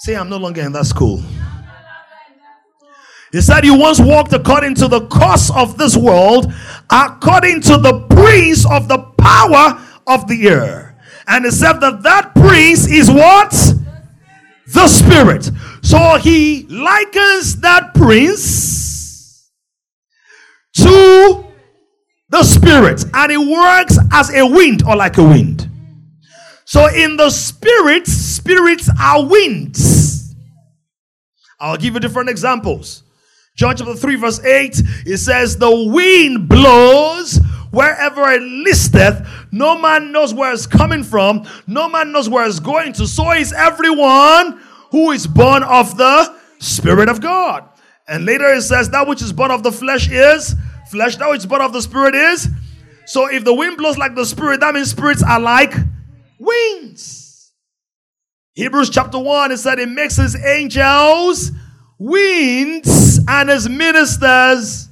Say, 0.02 0.16
I'm 0.16 0.28
no 0.28 0.36
longer 0.36 0.62
in 0.62 0.72
that 0.72 0.86
school. 0.86 1.22
He 3.30 3.40
said, 3.40 3.64
You 3.64 3.78
once 3.78 4.00
walked 4.00 4.32
according 4.32 4.74
to 4.76 4.88
the 4.88 5.06
course 5.06 5.48
of 5.54 5.78
this 5.78 5.96
world, 5.96 6.52
according 6.90 7.60
to 7.60 7.76
the 7.76 8.00
prince 8.10 8.68
of 8.68 8.88
the 8.88 8.98
power 9.16 9.80
of 10.08 10.26
the 10.26 10.48
air. 10.48 10.98
And 11.28 11.44
he 11.44 11.52
said 11.52 11.74
that 11.74 12.02
that 12.02 12.34
prince 12.34 12.88
is 12.88 13.12
what? 13.12 13.52
The 14.72 14.88
spirit. 14.88 15.48
So 15.82 16.16
he 16.16 16.64
likens 16.64 17.60
that 17.60 17.94
prince 17.94 19.48
to 20.78 21.44
the 22.28 22.42
spirit, 22.42 23.04
and 23.14 23.30
it 23.30 23.38
works 23.38 23.98
as 24.10 24.34
a 24.34 24.44
wind 24.44 24.82
or 24.82 24.96
like 24.96 25.16
a 25.18 25.22
wind. 25.22 25.70
So 26.64 26.88
in 26.88 27.16
the 27.16 27.30
spirit, 27.30 28.08
spirits 28.34 28.90
are 29.00 29.24
winds. 29.26 30.34
I'll 31.60 31.76
give 31.76 31.94
you 31.94 32.00
different 32.00 32.28
examples. 32.28 33.04
John 33.54 33.76
chapter 33.76 33.94
3, 33.94 34.16
verse 34.16 34.44
8, 34.44 34.82
it 35.06 35.18
says, 35.18 35.56
The 35.56 35.70
wind 35.70 36.48
blows 36.48 37.38
wherever 37.70 38.30
it 38.30 38.42
listeth. 38.42 39.26
No 39.52 39.78
man 39.78 40.10
knows 40.10 40.32
where 40.32 40.52
it's 40.52 40.66
coming 40.66 41.04
from. 41.04 41.46
No 41.66 41.88
man 41.88 42.12
knows 42.12 42.28
where 42.28 42.46
it's 42.46 42.60
going 42.60 42.94
to. 42.94 43.06
So 43.06 43.30
is 43.32 43.52
everyone 43.52 44.60
who 44.90 45.10
is 45.10 45.26
born 45.26 45.62
of 45.62 45.96
the 45.96 46.34
Spirit 46.58 47.08
of 47.08 47.20
God. 47.20 47.68
And 48.08 48.24
later 48.24 48.48
it 48.52 48.62
says, 48.62 48.90
That 48.90 49.06
which 49.06 49.22
is 49.22 49.32
born 49.32 49.50
of 49.50 49.62
the 49.62 49.72
flesh 49.72 50.10
is 50.10 50.54
flesh. 50.90 51.16
That 51.16 51.30
which 51.30 51.40
is 51.40 51.46
born 51.46 51.60
of 51.60 51.72
the 51.72 51.82
Spirit 51.82 52.14
is. 52.14 52.48
So 53.06 53.26
if 53.26 53.44
the 53.44 53.54
wind 53.54 53.76
blows 53.76 53.98
like 53.98 54.14
the 54.14 54.24
Spirit, 54.24 54.60
that 54.60 54.74
means 54.74 54.90
spirits 54.90 55.22
are 55.22 55.40
like 55.40 55.74
winds. 56.38 57.21
Hebrews 58.54 58.90
chapter 58.90 59.18
1, 59.18 59.52
it 59.52 59.56
said, 59.58 59.78
It 59.78 59.88
makes 59.88 60.16
his 60.16 60.36
angels 60.36 61.52
winds 61.98 63.20
and 63.26 63.48
his 63.48 63.68
ministers 63.68 64.88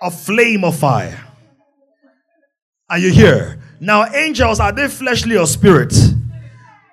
a 0.00 0.10
flame 0.10 0.64
of 0.64 0.76
fire. 0.76 1.20
Are 2.88 2.98
you 2.98 3.10
here? 3.10 3.60
Now, 3.80 4.06
angels 4.06 4.60
are 4.60 4.72
they 4.72 4.88
fleshly 4.88 5.36
or 5.36 5.46
spirit? 5.46 5.94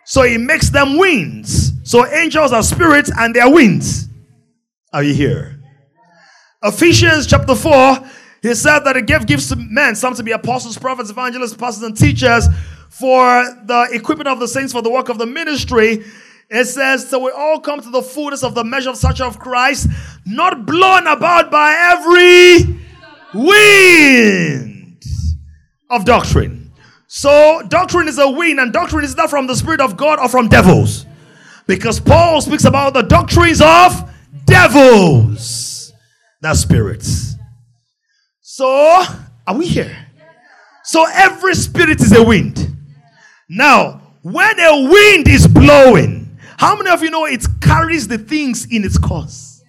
So 0.05 0.23
he 0.23 0.37
makes 0.37 0.69
them 0.69 0.97
winds. 0.97 1.71
So 1.89 2.05
angels 2.05 2.51
are 2.51 2.63
spirits 2.63 3.11
and 3.17 3.33
they 3.33 3.39
are 3.39 3.51
winds. 3.51 4.09
Are 4.91 5.03
you 5.03 5.13
here? 5.13 5.61
Ephesians 6.63 7.27
chapter 7.27 7.55
4, 7.55 7.99
he 8.41 8.53
said 8.55 8.79
that 8.79 8.95
he 8.95 9.03
gave 9.03 9.25
gifts 9.25 9.49
to 9.49 9.55
men, 9.55 9.95
some 9.95 10.15
to 10.15 10.23
be 10.23 10.31
apostles, 10.31 10.77
prophets, 10.77 11.09
evangelists, 11.09 11.53
pastors, 11.53 11.83
and 11.83 11.95
teachers 11.95 12.47
for 12.89 13.45
the 13.65 13.89
equipment 13.93 14.27
of 14.27 14.39
the 14.39 14.47
saints 14.47 14.73
for 14.73 14.81
the 14.81 14.89
work 14.89 15.09
of 15.09 15.17
the 15.17 15.25
ministry. 15.25 16.03
It 16.49 16.65
says, 16.65 17.07
so 17.07 17.19
we 17.19 17.31
all 17.31 17.59
come 17.59 17.79
to 17.81 17.89
the 17.89 18.01
fullness 18.01 18.43
of 18.43 18.55
the 18.55 18.63
measure 18.63 18.89
of 18.89 18.97
such 18.97 19.21
of 19.21 19.37
Christ, 19.39 19.87
not 20.25 20.65
blown 20.65 21.05
about 21.05 21.51
by 21.51 21.75
every 21.91 22.79
wind 23.33 25.03
of 25.89 26.05
doctrine. 26.05 26.71
So 27.07 27.61
doctrine 27.67 28.07
is 28.07 28.17
a 28.17 28.29
wind, 28.29 28.59
and 28.59 28.73
doctrine 28.73 29.03
is 29.03 29.15
not 29.15 29.29
from 29.29 29.47
the 29.47 29.55
Spirit 29.55 29.81
of 29.81 29.95
God 29.95 30.19
or 30.19 30.27
from 30.27 30.47
devils. 30.47 31.05
Because 31.67 31.99
Paul 31.99 32.41
speaks 32.41 32.65
about 32.65 32.93
the 32.93 33.03
doctrines 33.03 33.61
of 33.61 34.11
devils, 34.45 35.93
not 36.41 36.55
spirits. 36.55 37.35
So, 38.41 38.65
are 39.47 39.55
we 39.55 39.67
here? 39.67 39.95
So 40.83 41.05
every 41.13 41.53
spirit 41.53 42.01
is 42.01 42.11
a 42.11 42.23
wind. 42.23 42.68
Now, 43.49 44.01
when 44.21 44.59
a 44.59 44.89
wind 44.89 45.27
is 45.27 45.47
blowing, 45.47 46.37
how 46.57 46.75
many 46.75 46.91
of 46.91 47.01
you 47.01 47.09
know 47.09 47.25
it 47.25 47.43
carries 47.61 48.07
the 48.07 48.17
things 48.19 48.67
in 48.69 48.83
its 48.83 48.97
course? 48.97 49.63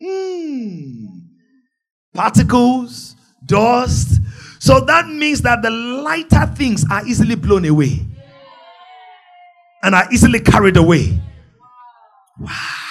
Mm. 0.00 1.22
Particles, 2.14 3.16
dust. 3.44 4.20
So 4.60 4.80
that 4.80 5.08
means 5.08 5.42
that 5.42 5.62
the 5.62 5.70
lighter 5.70 6.46
things 6.54 6.84
are 6.90 7.04
easily 7.06 7.34
blown 7.34 7.64
away 7.64 8.06
and 9.82 9.94
are 9.94 10.06
easily 10.12 10.40
carried 10.40 10.76
away. 10.76 11.20
Wow. 12.38 12.89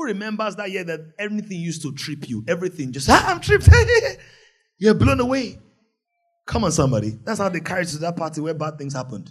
Who 0.00 0.06
remembers 0.06 0.56
that 0.56 0.70
year 0.70 0.82
that 0.84 1.12
everything 1.18 1.60
used 1.60 1.82
to 1.82 1.92
trip 1.92 2.26
you? 2.26 2.42
Everything 2.48 2.90
just, 2.90 3.10
ah, 3.10 3.22
I'm 3.26 3.38
tripped. 3.38 3.68
You're 4.78 4.94
blown 4.94 5.20
away. 5.20 5.58
Come 6.46 6.64
on, 6.64 6.72
somebody. 6.72 7.18
That's 7.22 7.38
how 7.38 7.50
they 7.50 7.60
carried 7.60 7.88
to 7.88 7.98
that 7.98 8.16
party 8.16 8.40
where 8.40 8.54
bad 8.54 8.78
things 8.78 8.94
happened. 8.94 9.30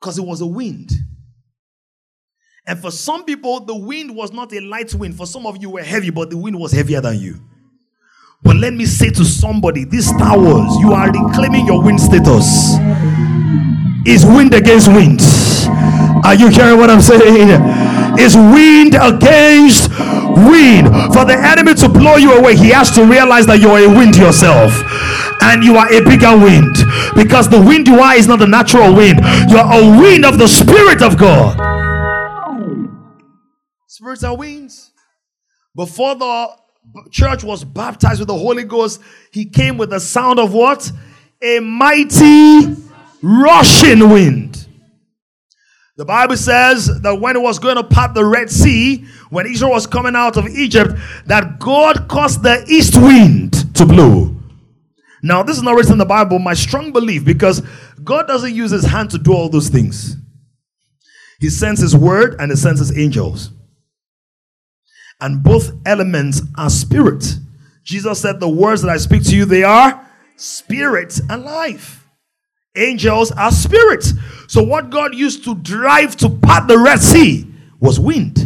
Because 0.00 0.16
it 0.16 0.24
was 0.24 0.40
a 0.40 0.46
wind. 0.46 0.92
And 2.66 2.78
for 2.78 2.90
some 2.90 3.26
people, 3.26 3.60
the 3.60 3.76
wind 3.76 4.16
was 4.16 4.32
not 4.32 4.50
a 4.54 4.60
light 4.60 4.94
wind. 4.94 5.14
For 5.14 5.26
some 5.26 5.44
of 5.44 5.60
you 5.60 5.68
were 5.68 5.82
heavy, 5.82 6.08
but 6.08 6.30
the 6.30 6.38
wind 6.38 6.58
was 6.58 6.72
heavier 6.72 7.02
than 7.02 7.20
you. 7.20 7.38
But 8.42 8.56
let 8.56 8.72
me 8.72 8.86
say 8.86 9.10
to 9.10 9.26
somebody, 9.26 9.84
these 9.84 10.10
towers, 10.12 10.74
you 10.78 10.92
are 10.94 11.12
reclaiming 11.12 11.66
your 11.66 11.82
wind 11.82 12.00
status. 12.00 12.76
Is 14.06 14.24
wind 14.24 14.54
against 14.54 14.88
wind. 14.88 15.20
Are 16.24 16.34
you 16.34 16.48
hearing 16.48 16.78
what 16.78 16.88
I'm 16.88 17.02
saying? 17.02 17.87
Is 18.18 18.36
wind 18.36 18.94
against 18.94 19.90
wind. 19.90 20.88
For 21.14 21.24
the 21.24 21.36
enemy 21.38 21.74
to 21.74 21.88
blow 21.88 22.16
you 22.16 22.32
away, 22.32 22.56
he 22.56 22.70
has 22.70 22.90
to 22.92 23.04
realize 23.04 23.46
that 23.46 23.60
you're 23.60 23.78
a 23.78 23.88
wind 23.88 24.16
yourself 24.16 24.72
and 25.42 25.62
you 25.62 25.76
are 25.76 25.92
a 25.92 26.02
bigger 26.02 26.36
wind 26.36 26.76
because 27.14 27.48
the 27.48 27.60
wind 27.60 27.86
you 27.86 28.00
are 28.00 28.14
is 28.14 28.26
not 28.26 28.42
a 28.42 28.46
natural 28.46 28.94
wind, 28.94 29.20
you're 29.48 29.60
a 29.60 30.00
wind 30.00 30.24
of 30.24 30.38
the 30.38 30.46
Spirit 30.46 31.02
of 31.02 31.16
God. 31.16 31.56
Spirits 33.86 34.24
are 34.24 34.36
winds. 34.36 34.92
Before 35.74 36.14
the 36.14 36.50
church 37.10 37.44
was 37.44 37.64
baptized 37.64 38.20
with 38.20 38.28
the 38.28 38.38
Holy 38.38 38.64
Ghost, 38.64 39.00
he 39.32 39.44
came 39.44 39.76
with 39.76 39.90
the 39.90 40.00
sound 40.00 40.38
of 40.38 40.52
what? 40.52 40.90
A 41.42 41.60
mighty 41.60 42.76
rushing 43.22 44.10
wind. 44.10 44.57
The 45.98 46.04
Bible 46.04 46.36
says 46.36 47.00
that 47.02 47.20
when 47.20 47.34
it 47.34 47.40
was 47.40 47.58
going 47.58 47.74
to 47.74 47.82
part 47.82 48.14
the 48.14 48.24
Red 48.24 48.48
Sea, 48.50 49.04
when 49.30 49.46
Israel 49.46 49.72
was 49.72 49.84
coming 49.88 50.14
out 50.14 50.36
of 50.36 50.46
Egypt, 50.46 50.92
that 51.26 51.58
God 51.58 52.06
caused 52.06 52.44
the 52.44 52.64
east 52.68 52.96
wind 52.96 53.74
to 53.74 53.84
blow. 53.84 54.36
Now, 55.24 55.42
this 55.42 55.56
is 55.56 55.62
not 55.64 55.74
written 55.74 55.92
in 55.94 55.98
the 55.98 56.04
Bible, 56.04 56.38
my 56.38 56.54
strong 56.54 56.92
belief, 56.92 57.24
because 57.24 57.62
God 58.04 58.28
doesn't 58.28 58.54
use 58.54 58.70
his 58.70 58.84
hand 58.84 59.10
to 59.10 59.18
do 59.18 59.32
all 59.32 59.48
those 59.48 59.70
things. 59.70 60.16
He 61.40 61.50
sends 61.50 61.80
his 61.80 61.96
word 61.96 62.36
and 62.38 62.52
he 62.52 62.56
sends 62.56 62.78
his 62.78 62.96
angels. 62.96 63.50
And 65.20 65.42
both 65.42 65.72
elements 65.84 66.42
are 66.56 66.70
spirit. 66.70 67.24
Jesus 67.82 68.20
said, 68.20 68.38
The 68.38 68.48
words 68.48 68.82
that 68.82 68.90
I 68.90 68.98
speak 68.98 69.24
to 69.24 69.36
you, 69.36 69.44
they 69.44 69.64
are 69.64 70.08
spirit 70.36 71.18
and 71.28 71.42
life. 71.42 72.07
Angels 72.78 73.32
are 73.32 73.50
spirits. 73.50 74.14
So, 74.46 74.62
what 74.62 74.90
God 74.90 75.14
used 75.14 75.44
to 75.44 75.54
drive 75.56 76.16
to 76.16 76.30
part 76.30 76.68
the 76.68 76.78
Red 76.78 77.00
Sea 77.00 77.46
was 77.80 77.98
wind. 77.98 78.44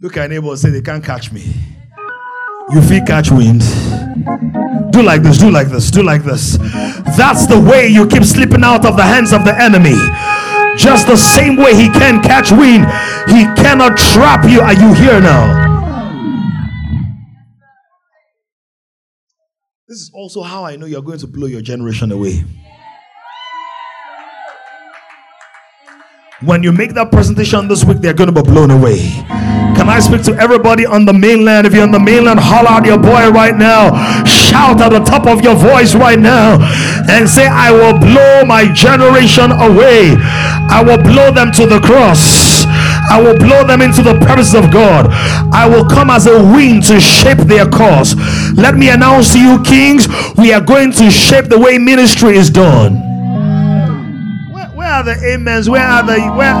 Look 0.00 0.16
at 0.16 0.30
neighbor 0.30 0.56
say, 0.56 0.70
They 0.70 0.82
can't 0.82 1.04
catch 1.04 1.32
me. 1.32 1.42
You 2.70 2.82
feel 2.82 3.04
catch 3.04 3.30
wind. 3.30 3.62
Do 4.92 5.02
like 5.02 5.22
this, 5.22 5.38
do 5.38 5.50
like 5.50 5.68
this, 5.68 5.90
do 5.90 6.02
like 6.02 6.22
this. 6.22 6.58
That's 7.16 7.46
the 7.46 7.58
way 7.58 7.88
you 7.88 8.06
keep 8.06 8.24
slipping 8.24 8.62
out 8.62 8.84
of 8.84 8.96
the 8.96 9.02
hands 9.02 9.32
of 9.32 9.44
the 9.44 9.58
enemy. 9.58 9.96
Just 10.76 11.06
the 11.06 11.16
same 11.16 11.56
way 11.56 11.74
he 11.74 11.88
can 11.88 12.22
catch 12.22 12.52
wind, 12.52 12.84
he 13.26 13.44
cannot 13.60 13.96
trap 13.96 14.44
you. 14.48 14.60
Are 14.60 14.74
you 14.74 14.92
here 14.94 15.20
now? 15.20 15.67
This 19.88 20.02
is 20.02 20.10
also 20.12 20.42
how 20.42 20.66
I 20.66 20.76
know 20.76 20.84
you're 20.84 21.00
going 21.00 21.18
to 21.20 21.26
blow 21.26 21.46
your 21.46 21.62
generation 21.62 22.12
away. 22.12 22.44
When 26.42 26.62
you 26.62 26.72
make 26.72 26.92
that 26.92 27.10
presentation 27.10 27.68
this 27.68 27.86
week, 27.86 28.02
they're 28.02 28.12
going 28.12 28.28
to 28.28 28.42
be 28.42 28.42
blown 28.42 28.70
away. 28.70 28.98
Can 29.80 29.88
I 29.88 29.98
speak 30.00 30.24
to 30.24 30.34
everybody 30.34 30.84
on 30.84 31.06
the 31.06 31.14
mainland? 31.14 31.66
If 31.66 31.72
you're 31.72 31.84
on 31.84 31.90
the 31.90 31.98
mainland, 31.98 32.38
holler 32.38 32.68
out 32.68 32.84
your 32.84 32.98
boy 32.98 33.30
right 33.30 33.56
now. 33.56 33.96
Shout 34.26 34.78
at 34.82 34.90
the 34.90 35.00
top 35.00 35.26
of 35.26 35.40
your 35.40 35.54
voice 35.54 35.94
right 35.94 36.18
now 36.18 36.58
and 37.08 37.26
say, 37.26 37.46
I 37.46 37.72
will 37.72 37.98
blow 37.98 38.44
my 38.44 38.70
generation 38.70 39.52
away. 39.52 40.16
I 40.68 40.84
will 40.84 41.02
blow 41.02 41.32
them 41.32 41.50
to 41.52 41.64
the 41.64 41.80
cross. 41.80 42.57
I 43.10 43.20
will 43.22 43.36
blow 43.36 43.64
them 43.64 43.80
into 43.80 44.02
the 44.02 44.18
presence 44.20 44.54
of 44.54 44.70
God. 44.70 45.08
I 45.52 45.68
will 45.68 45.84
come 45.84 46.10
as 46.10 46.26
a 46.26 46.42
wind 46.42 46.84
to 46.84 47.00
shape 47.00 47.38
their 47.38 47.66
course. 47.66 48.14
Let 48.54 48.76
me 48.76 48.90
announce 48.90 49.32
to 49.32 49.40
you, 49.40 49.62
kings, 49.62 50.08
we 50.36 50.52
are 50.52 50.60
going 50.60 50.92
to 50.92 51.10
shape 51.10 51.46
the 51.46 51.58
way 51.58 51.78
ministry 51.78 52.36
is 52.36 52.50
done. 52.50 52.96
Where, 54.52 54.68
where 54.68 54.88
are 54.88 55.02
the 55.02 55.34
amens? 55.34 55.68
Where 55.70 55.82
are 55.82 56.02
the 56.02 56.20
where? 56.36 56.54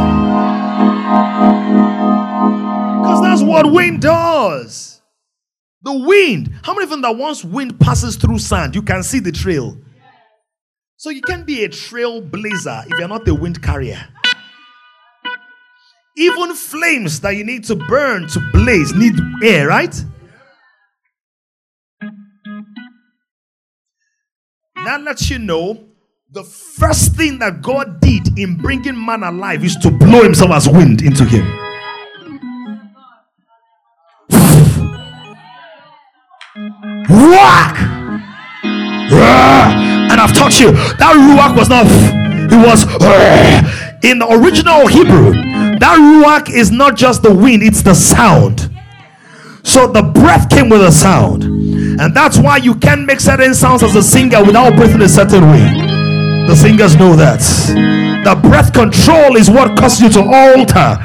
Because 3.02 3.22
that's 3.22 3.42
what 3.42 3.70
wind 3.70 4.02
does. 4.02 5.00
The 5.82 5.92
wind. 5.92 6.52
How 6.62 6.72
many 6.72 6.84
of 6.84 6.90
them 6.90 7.02
that 7.02 7.16
once 7.16 7.44
wind 7.44 7.78
passes 7.78 8.16
through 8.16 8.38
sand, 8.38 8.74
you 8.74 8.82
can 8.82 9.02
see 9.02 9.20
the 9.20 9.32
trail? 9.32 9.76
So 10.96 11.10
you 11.10 11.22
can't 11.22 11.46
be 11.46 11.62
a 11.62 11.68
trailblazer 11.68 12.86
if 12.90 12.98
you're 12.98 13.06
not 13.06 13.28
a 13.28 13.34
wind 13.34 13.62
carrier. 13.62 14.08
Even 16.18 16.52
flames 16.52 17.20
that 17.20 17.36
you 17.36 17.44
need 17.44 17.62
to 17.62 17.76
burn 17.76 18.26
to 18.26 18.40
blaze 18.52 18.92
need 18.92 19.14
air, 19.40 19.68
right? 19.68 20.04
That 24.84 25.02
lets 25.02 25.30
you 25.30 25.38
know 25.38 25.84
the 26.32 26.42
first 26.42 27.14
thing 27.14 27.38
that 27.38 27.62
God 27.62 28.00
did 28.00 28.36
in 28.36 28.56
bringing 28.56 29.02
man 29.02 29.22
alive 29.22 29.64
is 29.64 29.76
to 29.76 29.92
blow 29.92 30.24
himself 30.24 30.50
as 30.50 30.68
wind 30.68 31.02
into 31.02 31.24
him. 31.24 31.46
Whack! 37.08 37.76
Ah! 39.12 40.08
And 40.10 40.20
I've 40.20 40.32
taught 40.32 40.58
you 40.58 40.72
that 40.72 41.14
ruach 41.14 41.56
was 41.56 41.68
not, 41.68 41.86
it 41.86 42.58
was 42.66 42.82
in 44.02 44.18
the 44.18 44.26
original 44.28 44.86
Hebrew, 44.86 45.47
that 45.80 45.98
ruach 45.98 46.52
is 46.52 46.70
not 46.70 46.96
just 46.96 47.22
the 47.22 47.34
wind, 47.34 47.62
it's 47.62 47.82
the 47.82 47.94
sound. 47.94 48.70
So 49.62 49.86
the 49.86 50.02
breath 50.02 50.48
came 50.48 50.68
with 50.68 50.80
a 50.80 50.92
sound. 50.92 51.44
And 51.44 52.14
that's 52.14 52.38
why 52.38 52.56
you 52.56 52.74
can't 52.74 53.04
make 53.04 53.20
certain 53.20 53.54
sounds 53.54 53.82
as 53.82 53.94
a 53.96 54.02
singer 54.02 54.42
without 54.44 54.76
breathing 54.76 55.02
a 55.02 55.08
certain 55.08 55.42
way. 55.50 55.68
The 56.46 56.56
singers 56.56 56.96
know 56.96 57.14
that. 57.16 57.40
The 58.24 58.34
breath 58.48 58.72
control 58.72 59.36
is 59.36 59.50
what 59.50 59.76
causes 59.76 60.00
you 60.00 60.08
to 60.10 60.22
alter. 60.22 60.96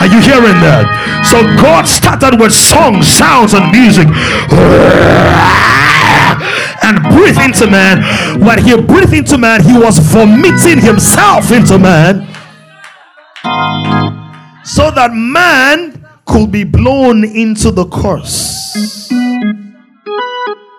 Are 0.00 0.06
you 0.08 0.20
hearing 0.20 0.56
that? 0.64 0.88
So 1.28 1.42
God 1.60 1.84
started 1.86 2.40
with 2.40 2.52
songs, 2.52 3.06
sounds, 3.06 3.52
and 3.52 3.70
music. 3.70 4.08
And 6.82 7.04
breathe 7.12 7.36
into 7.38 7.70
man. 7.70 8.00
When 8.40 8.64
he 8.64 8.80
breathed 8.80 9.12
into 9.12 9.36
man, 9.36 9.62
he 9.62 9.76
was 9.76 9.98
vomiting 9.98 10.80
himself 10.80 11.52
into 11.52 11.78
man 11.78 12.26
so 14.64 14.90
that 14.90 15.12
man 15.12 16.06
could 16.26 16.52
be 16.52 16.64
blown 16.64 17.24
into 17.24 17.70
the 17.70 17.86
course. 17.86 19.08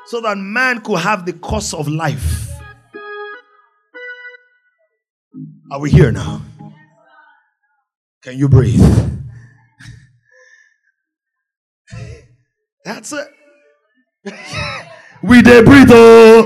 So 0.07 0.19
that 0.21 0.37
man 0.37 0.81
could 0.81 0.99
have 0.99 1.25
the 1.25 1.33
course 1.33 1.73
of 1.73 1.87
life. 1.87 2.49
Are 5.71 5.79
we 5.79 5.89
here 5.89 6.11
now? 6.11 6.41
Can 8.21 8.37
you 8.37 8.49
breathe? 8.49 8.81
That's 12.83 13.13
it. 13.13 13.27
we 15.23 15.41
did 15.41 15.65
breathe, 15.65 15.89
oh. 15.91 16.43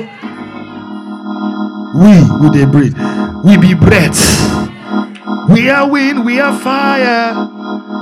We, 1.95 2.41
we 2.41 2.50
did 2.54 2.71
breathe. 2.71 2.95
We 3.43 3.58
be 3.58 3.74
breath. 3.74 4.64
We 5.49 5.69
are 5.69 5.89
wind, 5.89 6.25
we 6.25 6.39
are 6.39 6.58
fire. 6.60 7.34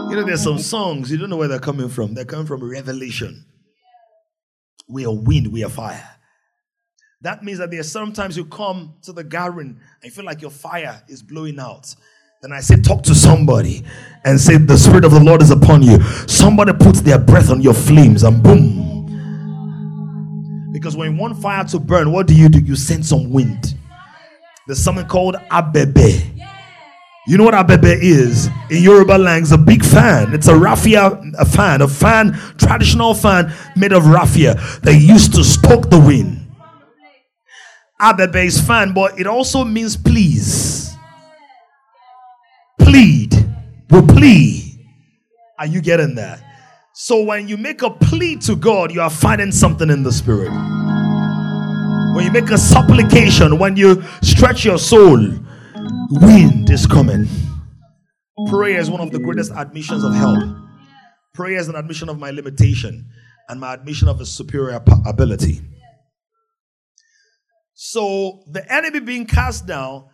You 0.10 0.16
know, 0.16 0.24
there's 0.26 0.44
some 0.44 0.60
songs, 0.60 1.12
you 1.12 1.18
don't 1.18 1.30
know 1.30 1.38
where 1.38 1.48
they're 1.48 1.60
coming 1.60 1.90
from. 1.90 2.14
They're 2.14 2.26
coming 2.26 2.46
from 2.46 2.64
revelation. 2.64 3.46
We 4.88 5.06
are 5.06 5.14
wind, 5.14 5.52
we 5.52 5.64
are 5.64 5.70
fire. 5.70 6.10
That 7.22 7.44
means 7.44 7.58
that 7.60 7.72
there's 7.72 7.92
sometimes 7.92 8.38
you 8.38 8.46
come 8.46 8.96
to 9.04 9.14
the 9.14 9.24
gathering 9.24 9.68
and 9.70 10.04
you 10.04 10.12
feel 10.12 10.26
like 10.26 10.42
your 10.42 10.52
fire 10.52 11.02
is 11.08 11.24
blowing 11.24 11.60
out. 11.60 11.96
Then 12.42 12.52
I 12.52 12.60
say, 12.60 12.76
talk 12.76 13.04
to 13.04 13.16
somebody 13.16 13.84
and 14.26 14.40
say, 14.40 14.58
the 14.58 14.78
Spirit 14.78 15.06
of 15.06 15.12
the 15.12 15.22
Lord 15.22 15.42
is 15.42 15.50
upon 15.50 15.82
you. 15.82 16.02
Somebody 16.28 16.74
puts 16.74 17.00
their 17.02 17.18
breath 17.18 17.50
on 17.50 17.62
your 17.62 17.74
flames 17.74 18.24
and 18.24 18.44
boom. 18.44 18.92
Because 20.74 20.98
when 20.98 21.14
you 21.14 21.18
want 21.22 21.42
fire 21.42 21.64
to 21.64 21.80
burn, 21.80 22.12
what 22.12 22.28
do 22.28 22.36
you 22.36 22.50
do? 22.50 22.60
You 22.60 22.76
send 22.76 23.06
some 23.06 23.32
wind. 23.32 23.76
There's 24.68 24.84
something 24.84 25.08
called 25.08 25.36
abebe. 25.50 26.43
You 27.26 27.38
know 27.38 27.46
what 27.46 27.54
abebe 27.54 27.98
is? 28.02 28.48
In 28.70 28.84
Yoruba 28.84 29.18
language, 29.18 29.52
a 29.54 29.58
big 29.58 29.84
fan. 29.86 30.34
It's 30.34 30.48
a 30.50 30.58
raffia 30.58 31.22
a 31.40 31.46
fan, 31.46 31.82
a 31.82 31.88
fan, 31.88 32.34
traditional 32.58 33.14
fan 33.14 33.54
made 33.78 33.94
of 33.94 34.08
raffia. 34.08 34.56
They 34.84 34.98
used 34.98 35.34
to 35.36 35.44
stoke 35.44 35.90
the 35.90 36.00
wind. 36.00 36.40
Abebe 38.02 38.44
is 38.46 38.60
fan, 38.60 38.94
but 38.94 39.18
it 39.18 39.26
also 39.26 39.64
means 39.64 39.96
please. 39.96 40.94
Plead. 42.80 43.34
We 43.90 44.02
plead. 44.02 44.80
Are 45.58 45.68
you 45.68 45.80
getting 45.82 46.16
that? 46.16 46.42
So 46.94 47.24
when 47.24 47.48
you 47.48 47.56
make 47.56 47.84
a 47.84 47.90
plea 47.90 48.36
to 48.38 48.56
God, 48.58 48.92
you 48.92 49.00
are 49.00 49.10
finding 49.10 49.54
something 49.54 49.90
in 49.90 50.04
the 50.04 50.12
spirit. 50.12 50.52
When 52.14 52.26
you 52.26 52.32
make 52.32 52.52
a 52.52 52.58
supplication, 52.58 53.58
when 53.60 53.78
you 53.78 54.04
stretch 54.22 54.66
your 54.66 54.78
soul, 54.78 55.20
Wind 56.12 56.70
is 56.70 56.86
coming. 56.86 57.28
Prayer 58.48 58.80
is 58.80 58.90
one 58.90 59.02
of 59.02 59.12
the 59.12 59.20
greatest 59.20 59.52
admissions 59.52 60.04
of 60.04 60.14
help. 60.14 60.44
Prayer 61.34 61.58
is 61.58 61.68
an 61.68 61.76
admission 61.76 62.10
of 62.10 62.20
my 62.20 62.32
limitation 62.32 63.10
and 63.50 63.60
my 63.60 63.74
admission 63.74 64.08
of 64.08 64.22
a 64.22 64.26
superior 64.26 64.82
ability. 65.06 65.62
So 67.74 68.44
the 68.52 68.72
enemy 68.72 69.00
being 69.00 69.26
cast 69.26 69.66
down, 69.66 70.10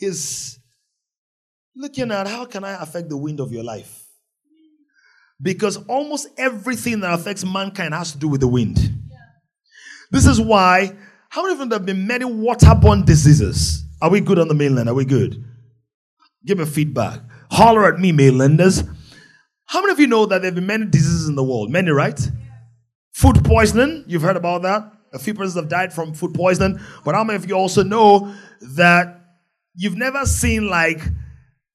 is 0.00 0.58
looking 1.74 2.10
at 2.10 2.26
how 2.26 2.44
can 2.44 2.64
I 2.64 2.82
affect 2.82 3.08
the 3.08 3.16
wind 3.16 3.40
of 3.40 3.52
your 3.52 3.64
life? 3.64 4.06
Because 5.40 5.76
almost 5.86 6.28
everything 6.36 7.00
that 7.00 7.14
affects 7.14 7.44
mankind 7.44 7.94
has 7.94 8.12
to 8.12 8.18
do 8.18 8.28
with 8.28 8.40
the 8.40 8.48
wind. 8.48 8.78
This 10.10 10.26
is 10.26 10.40
why, 10.40 10.96
how 11.28 11.42
many 11.42 11.54
of 11.54 11.60
you 11.60 11.72
have 11.72 11.86
been 11.86 12.06
many 12.06 12.24
waterborne 12.24 13.04
diseases? 13.04 13.84
Are 14.00 14.10
we 14.10 14.20
good 14.20 14.38
on 14.38 14.48
the 14.48 14.54
mainland? 14.54 14.88
Are 14.88 14.94
we 14.94 15.04
good? 15.04 15.44
Give 16.46 16.58
me 16.58 16.64
feedback. 16.64 17.20
Holler 17.50 17.92
at 17.92 17.98
me, 17.98 18.12
mainlanders. 18.12 18.84
How 19.66 19.80
many 19.80 19.92
of 19.92 20.00
you 20.00 20.06
know 20.06 20.24
that 20.26 20.40
there 20.42 20.48
have 20.48 20.54
been 20.54 20.66
many 20.66 20.86
diseases 20.86 21.28
in 21.28 21.34
the 21.34 21.42
world? 21.42 21.70
Many, 21.70 21.90
right? 21.90 22.18
Food 23.12 23.44
poisoning, 23.44 24.04
you've 24.06 24.22
heard 24.22 24.36
about 24.36 24.62
that. 24.62 24.92
A 25.12 25.18
few 25.18 25.34
persons 25.34 25.56
have 25.56 25.68
died 25.68 25.92
from 25.92 26.14
food 26.14 26.34
poisoning. 26.34 26.78
But 27.04 27.14
how 27.14 27.24
many 27.24 27.36
of 27.36 27.48
you 27.48 27.54
also 27.54 27.82
know 27.82 28.34
that 28.76 29.20
you've 29.74 29.96
never 29.96 30.24
seen 30.26 30.68
like 30.68 31.00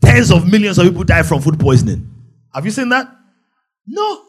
tens 0.01 0.31
of 0.31 0.49
millions 0.49 0.77
of 0.77 0.87
people 0.87 1.03
die 1.03 1.23
from 1.23 1.41
food 1.41 1.59
poisoning? 1.59 2.09
Have 2.53 2.65
you 2.65 2.71
seen 2.71 2.89
that? 2.89 3.13
No. 3.85 4.23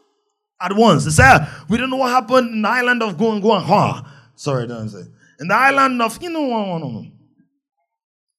At 0.61 0.75
once. 0.75 1.05
They 1.05 1.11
say, 1.11 1.23
ah, 1.27 1.65
we 1.69 1.77
don't 1.77 1.91
know 1.91 1.97
what 1.97 2.11
happened 2.11 2.51
in 2.55 2.63
the 2.63 2.69
island 2.69 3.03
of 3.03 3.17
Guan 3.17 3.41
Guan. 3.43 3.63
Ha. 3.63 4.31
Sorry, 4.35 4.67
don't 4.67 4.89
say. 4.89 5.05
In 5.41 5.49
the 5.49 5.55
island 5.55 6.01
of, 6.01 6.21
you 6.23 6.31
know, 6.31 6.47
no, 6.47 6.79
no, 6.79 6.89
no. 6.89 7.07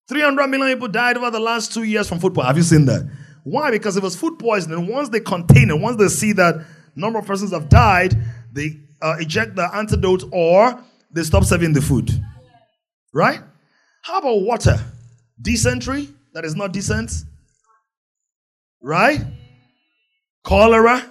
300 0.08 0.48
million 0.48 0.76
people 0.78 0.88
died 0.88 1.18
over 1.18 1.32
the 1.32 1.40
last 1.40 1.74
two 1.74 1.84
years 1.84 2.08
from 2.08 2.20
food 2.20 2.34
poisoning. 2.34 2.48
Have 2.48 2.58
you 2.58 2.64
seen 2.64 2.86
that? 2.86 3.10
Why? 3.44 3.72
Because 3.72 3.98
it 3.98 4.04
was 4.04 4.16
food 4.16 4.40
poisoning. 4.40 4.88
Once 4.88 5.10
they 5.10 5.20
contain 5.20 5.70
it, 5.70 5.80
once 5.80 5.98
they 5.98 6.08
see 6.08 6.34
that 6.34 6.66
number 6.96 7.20
of 7.20 7.26
persons 7.26 7.52
have 7.52 7.70
died, 7.70 8.16
they 8.52 8.80
uh, 9.02 9.16
eject 9.20 9.56
the 9.56 9.74
antidote 9.76 10.24
or 10.32 10.80
they 11.12 11.24
stop 11.24 11.44
serving 11.44 11.74
the 11.74 11.82
food. 11.82 12.12
Right? 13.14 13.40
How 14.02 14.20
about 14.20 14.42
water? 14.42 14.78
Dysentery 15.42 16.10
that 16.34 16.46
is 16.46 16.56
not 16.56 16.74
decent. 16.74 17.12
Right? 18.82 19.22
Cholera. 20.44 21.04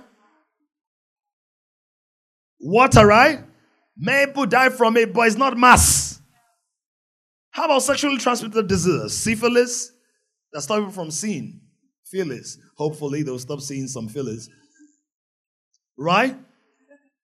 Water, 2.61 3.07
right? 3.07 3.41
Many 3.97 4.27
people 4.27 4.47
die 4.47 4.71
from 4.71 4.97
it, 4.97 5.13
but 5.13 5.27
it's 5.27 5.37
not 5.37 5.57
mass. 5.57 6.04
How 7.55 7.67
about 7.67 7.85
sexually 7.85 8.19
transmitted 8.19 8.67
diseases? 8.67 9.17
Syphilis, 9.17 9.93
that 10.53 10.62
stop 10.62 10.79
people 10.79 10.90
from 10.90 11.12
seeing. 11.12 11.61
Phyllis. 12.05 12.59
Hopefully, 12.77 13.23
they'll 13.23 13.38
stop 13.38 13.61
seeing 13.61 13.87
some 13.87 14.09
Phyllis. 14.09 14.49
Right? 15.97 16.37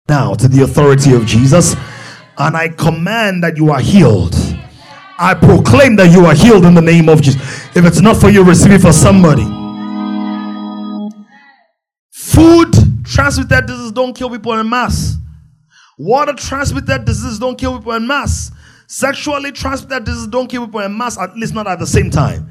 Now, 0.08 0.34
to 0.34 0.46
the 0.46 0.62
authority 0.62 1.14
of 1.14 1.26
Jesus, 1.26 1.74
and 2.38 2.56
I 2.56 2.68
command 2.68 3.42
that 3.42 3.56
you 3.56 3.72
are 3.72 3.80
healed. 3.80 4.36
I 5.18 5.34
proclaim 5.34 5.96
that 5.96 6.12
you 6.12 6.24
are 6.26 6.34
healed 6.34 6.64
in 6.64 6.74
the 6.74 6.80
name 6.80 7.08
of 7.08 7.22
Jesus. 7.22 7.66
If 7.76 7.84
it's 7.84 8.00
not 8.00 8.16
for 8.16 8.30
you, 8.30 8.44
receive 8.44 8.70
it 8.70 8.82
for 8.82 8.92
somebody. 8.92 9.42
Food 12.12 12.72
transmitted 13.04 13.66
diseases 13.66 13.90
don't 13.90 14.14
kill 14.16 14.30
people 14.30 14.52
in 14.52 14.68
mass. 14.68 15.16
Water 15.98 16.34
transmitted 16.34 17.04
diseases 17.04 17.40
don't 17.40 17.58
kill 17.58 17.78
people 17.78 17.94
in 17.94 18.06
mass. 18.06 18.52
Sexually 18.90 19.52
transmitted 19.52 20.02
diseases 20.04 20.26
don't 20.26 20.48
kill 20.48 20.66
people 20.66 20.80
in 20.80 20.98
mass, 20.98 21.16
at 21.16 21.36
least 21.36 21.54
not 21.54 21.68
at 21.68 21.78
the 21.78 21.86
same 21.86 22.10
time. 22.10 22.50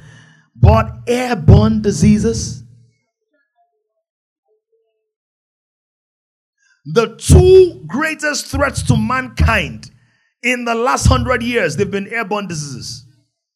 But 0.56 0.89
airborne 1.06 1.82
diseases, 1.82 2.63
the 6.86 7.17
two 7.17 7.84
greatest 7.86 8.45
threats 8.45 8.84
to 8.84 8.95
mankind 8.95 9.91
in 10.41 10.63
the 10.63 10.75
last 10.75 11.08
hundred 11.08 11.43
years, 11.43 11.75
they've 11.75 11.91
been 11.91 12.08
airborne 12.08 12.47
diseases 12.47 13.06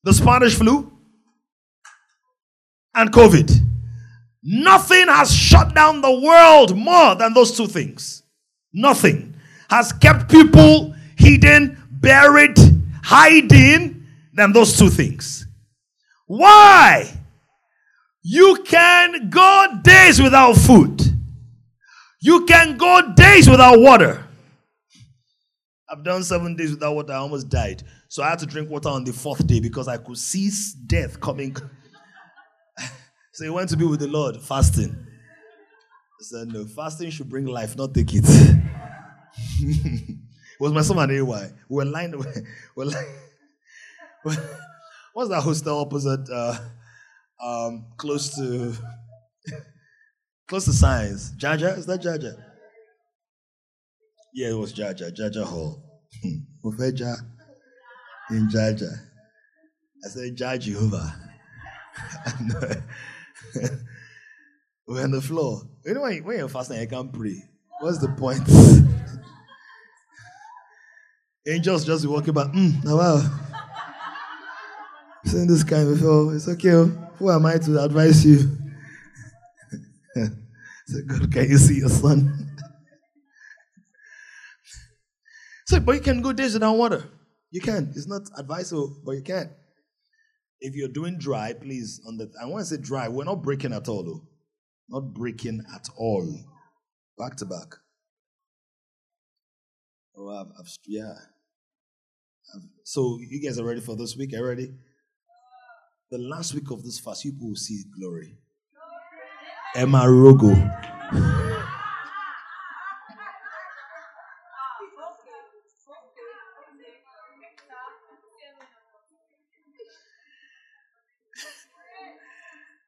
the 0.03 0.13
Spanish 0.13 0.55
flu 0.55 0.91
and 2.95 3.13
COVID. 3.13 3.49
Nothing 4.43 5.07
has 5.07 5.33
shut 5.33 5.73
down 5.73 6.01
the 6.01 6.19
world 6.19 6.75
more 6.75 7.15
than 7.15 7.33
those 7.33 7.55
two 7.55 7.67
things. 7.67 8.23
Nothing 8.73 9.35
has 9.69 9.93
kept 9.93 10.29
people 10.29 10.93
hidden, 11.15 11.81
buried, 11.89 12.57
hiding 13.03 14.07
than 14.33 14.53
those 14.53 14.77
two 14.77 14.89
things. 14.89 15.45
Why? 16.25 17.11
You 18.23 18.63
can 18.65 19.29
go 19.29 19.67
days 19.83 20.21
without 20.21 20.53
food. 20.53 21.01
You 22.21 22.45
can 22.45 22.77
go 22.77 23.13
days 23.13 23.49
without 23.49 23.79
water. 23.79 24.25
I've 25.89 26.03
done 26.03 26.23
seven 26.23 26.55
days 26.55 26.71
without 26.71 26.95
water. 26.95 27.13
I 27.13 27.17
almost 27.17 27.49
died. 27.49 27.83
So 28.07 28.23
I 28.23 28.29
had 28.29 28.39
to 28.39 28.45
drink 28.45 28.69
water 28.69 28.89
on 28.89 29.03
the 29.03 29.11
fourth 29.11 29.45
day 29.45 29.59
because 29.59 29.87
I 29.87 29.97
could 29.97 30.17
see 30.17 30.49
death 30.87 31.19
coming. 31.19 31.55
so 33.33 33.43
he 33.43 33.49
went 33.49 33.69
to 33.69 33.77
be 33.77 33.85
with 33.85 33.99
the 33.99 34.07
Lord 34.07 34.41
fasting. 34.41 34.95
I 34.95 36.23
said, 36.23 36.47
No, 36.47 36.65
fasting 36.65 37.09
should 37.09 37.29
bring 37.29 37.45
life, 37.45 37.75
not 37.75 37.93
take 37.93 38.11
it. 38.13 38.25
was 40.63 40.71
my 40.71 40.81
son 40.81 40.97
and 40.97 41.11
AY. 41.11 41.51
We 41.69 41.75
were 41.75 41.85
lying. 41.85 42.11
We 42.75 42.85
were 42.85 42.85
lying. 42.85 44.39
What's 45.13 45.29
that 45.29 45.41
hostel 45.41 45.79
opposite? 45.79 46.29
Uh, 46.29 46.57
um, 47.43 47.85
close 47.97 48.35
to 48.35 48.73
close 50.47 50.65
to 50.65 50.73
science. 50.73 51.33
Jaja? 51.37 51.77
Is 51.77 51.85
that 51.85 52.01
Jaja? 52.01 52.35
Yeah, 54.33 54.49
it 54.49 54.57
was 54.57 54.73
Jaja. 54.73 55.11
Jaja 55.15 55.43
Hall. 55.43 55.83
Mufeja 56.63 57.15
in 58.31 58.47
Jaja. 58.49 58.89
I 60.03 60.09
said, 60.09 60.35
Jah 60.35 60.57
Jehovah. 60.57 61.15
We're 64.87 65.03
on 65.03 65.11
the 65.11 65.21
floor. 65.21 65.61
You 65.85 65.93
know, 65.93 66.01
when, 66.01 66.23
you're 66.25 66.49
fasting, 66.49 66.79
you 66.81 66.87
can't 66.87 67.11
pray. 67.13 67.43
What's 67.79 67.99
the 67.99 68.09
point? 68.09 68.89
Angels 71.45 71.85
just 71.85 72.07
walking 72.07 72.33
by. 72.33 72.45
Mm, 72.45 72.85
wow. 72.85 73.19
Seen 75.25 75.47
this 75.47 75.63
guy 75.63 75.83
before. 75.83 76.33
It's 76.35 76.47
okay. 76.47 76.69
Who 76.69 77.29
am 77.29 77.45
I 77.45 77.57
to 77.57 77.83
advise 77.83 78.25
you? 78.25 78.57
so 80.15 80.97
God, 81.07 81.31
can 81.31 81.49
you 81.49 81.57
see 81.57 81.79
your 81.79 81.89
son? 81.89 82.49
so, 85.65 85.81
but 85.81 85.95
you 85.95 86.01
can 86.01 86.21
go 86.21 86.31
days 86.31 86.53
without 86.53 86.77
water. 86.77 87.03
You 87.51 87.59
can. 87.59 87.91
It's 87.95 88.07
not 88.07 88.21
advisable, 88.37 89.01
but 89.05 89.11
you 89.11 89.21
can. 89.21 89.49
If 90.61 90.75
you're 90.75 90.87
doing 90.87 91.17
dry, 91.17 91.53
please. 91.53 91.99
On 92.07 92.15
the 92.15 92.31
I 92.41 92.45
want 92.45 92.61
to 92.61 92.65
say 92.65 92.81
dry. 92.81 93.09
We're 93.09 93.25
not 93.25 93.43
breaking 93.43 93.73
at 93.73 93.89
all, 93.89 94.03
though. 94.03 94.21
Not 94.87 95.13
breaking 95.13 95.65
at 95.75 95.89
all. 95.97 96.39
Back 97.17 97.35
to 97.37 97.45
back. 97.45 97.75
Oh, 100.15 100.29
I've, 100.29 100.47
I've 100.59 100.67
yeah. 100.85 101.13
So 102.83 103.19
you 103.21 103.41
guys 103.41 103.59
are 103.59 103.65
ready 103.65 103.81
for 103.81 103.95
this 103.95 104.15
week? 104.17 104.33
Are 104.33 104.37
you 104.37 104.45
ready? 104.45 104.73
The 106.11 106.17
last 106.17 106.53
week 106.53 106.69
of 106.71 106.83
this 106.83 106.99
fast, 106.99 107.23
people 107.23 107.47
will 107.47 107.55
see 107.55 107.83
glory. 107.99 108.37
Emma 109.75 109.99
Rogo. 110.01 110.53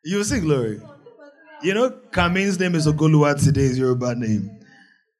You 0.03 0.17
will 0.17 0.23
see 0.23 0.39
glory. 0.39 0.79
You 1.63 1.73
know, 1.73 1.89
Kamin's 2.11 2.59
name 2.59 2.75
is 2.75 2.85
Ogoluwa 2.85 3.43
today, 3.43 3.61
is 3.61 3.79
your 3.79 3.95
bad 3.95 4.19
name. 4.19 4.59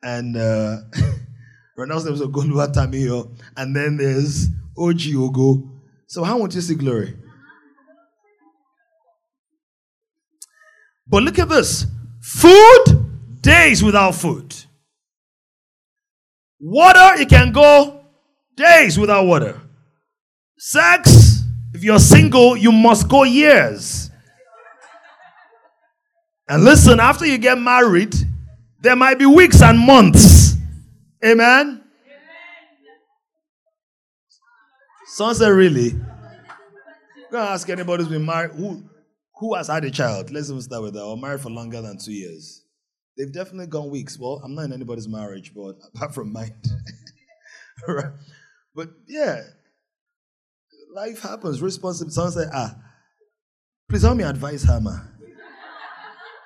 And 0.03 0.37
uh, 0.37 0.77
Ronald's 1.77 2.05
name 2.05 2.13
is 2.13 2.21
Tamiyo. 2.21 3.29
And 3.57 3.75
then 3.75 3.97
there's 3.97 4.49
Oji 4.77 5.13
Ogo. 5.13 5.69
So, 6.07 6.23
how 6.23 6.37
would 6.39 6.53
you 6.53 6.61
see 6.61 6.75
glory? 6.75 7.15
But 11.07 11.23
look 11.23 11.37
at 11.37 11.49
this 11.49 11.85
food, 12.21 12.83
days 13.41 13.83
without 13.83 14.15
food. 14.15 14.55
Water, 16.59 17.19
you 17.19 17.27
can 17.27 17.51
go 17.51 18.01
days 18.55 18.97
without 18.97 19.25
water. 19.25 19.61
Sex, 20.57 21.43
if 21.73 21.83
you're 21.83 21.99
single, 21.99 22.55
you 22.55 22.71
must 22.71 23.07
go 23.07 23.23
years. 23.23 24.09
And 26.47 26.63
listen, 26.63 26.99
after 26.99 27.25
you 27.25 27.37
get 27.37 27.59
married, 27.59 28.15
there 28.79 28.95
might 28.95 29.19
be 29.19 29.25
weeks 29.25 29.61
and 29.61 29.77
months. 29.77 30.34
Amen? 31.23 31.83
Someone 35.07 35.35
said, 35.35 35.49
Really? 35.49 35.91
Go 37.31 37.37
ask 37.39 37.69
anybody 37.69 38.03
who's 38.03 38.11
been 38.11 38.25
married. 38.25 38.51
Who, 38.51 38.83
who 39.35 39.55
has 39.55 39.67
had 39.67 39.83
a 39.85 39.91
child? 39.91 40.31
Let's 40.31 40.49
even 40.49 40.61
start 40.61 40.83
with 40.83 40.93
that. 40.93 41.03
Or 41.03 41.17
married 41.17 41.41
for 41.41 41.49
longer 41.49 41.81
than 41.81 41.97
two 41.97 42.13
years. 42.13 42.63
They've 43.17 43.31
definitely 43.31 43.67
gone 43.67 43.89
weeks. 43.89 44.19
Well, 44.19 44.41
I'm 44.43 44.55
not 44.55 44.65
in 44.65 44.73
anybody's 44.73 45.07
marriage, 45.07 45.53
but 45.53 45.75
apart 45.95 46.13
from 46.13 46.33
mine. 46.33 46.55
right. 47.87 48.13
But 48.75 48.89
yeah, 49.07 49.41
life 50.93 51.21
happens. 51.21 51.61
Responsibility. 51.61 52.13
Someone 52.13 52.33
said, 52.33 52.49
ah, 52.53 52.75
Please 53.87 54.01
help 54.01 54.17
me 54.17 54.23
advise 54.23 54.65
ma. 54.81 54.97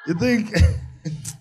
You 0.07 0.13
think? 0.15 0.53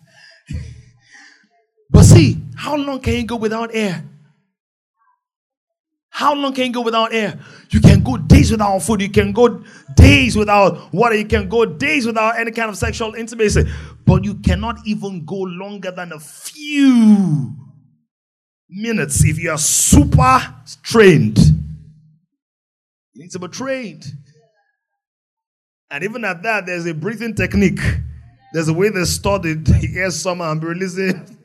how 2.69 2.77
long 2.77 3.01
can 3.01 3.15
you 3.15 3.25
go 3.25 3.37
without 3.37 3.71
air? 3.73 4.05
How 6.11 6.35
long 6.35 6.53
can 6.53 6.67
you 6.67 6.73
go 6.73 6.83
without 6.83 7.15
air? 7.15 7.39
You 7.71 7.81
can 7.81 8.03
go 8.03 8.19
days 8.19 8.51
without 8.51 8.81
food. 8.81 9.01
You 9.01 9.09
can 9.09 9.33
go 9.33 9.65
days 9.95 10.37
without 10.37 10.93
water. 10.93 11.15
You 11.15 11.25
can 11.25 11.49
go 11.49 11.65
days 11.65 12.05
without 12.05 12.39
any 12.39 12.51
kind 12.51 12.69
of 12.69 12.77
sexual 12.77 13.15
intimacy. 13.15 13.65
But 14.05 14.23
you 14.25 14.35
cannot 14.35 14.81
even 14.85 15.25
go 15.25 15.37
longer 15.37 15.91
than 15.91 16.13
a 16.13 16.21
few 16.21 17.57
minutes 18.69 19.25
if 19.25 19.39
you 19.39 19.51
are 19.51 19.57
super 19.57 20.55
trained. 20.83 21.39
You 23.15 23.23
need 23.23 23.31
to 23.31 23.39
be 23.39 23.49
trained. 23.49 24.05
And 25.91 26.05
even 26.05 26.23
at 26.27 26.43
that, 26.43 26.67
there's 26.67 26.85
a 26.85 26.93
breathing 26.93 27.35
technique. 27.35 27.81
There's 28.53 28.69
a 28.69 28.75
way 28.75 28.91
they 28.91 29.05
the 29.05 29.93
air 29.97 30.11
summer 30.11 30.45
and 30.45 30.61
be 30.61 30.67
releasing. 30.67 31.38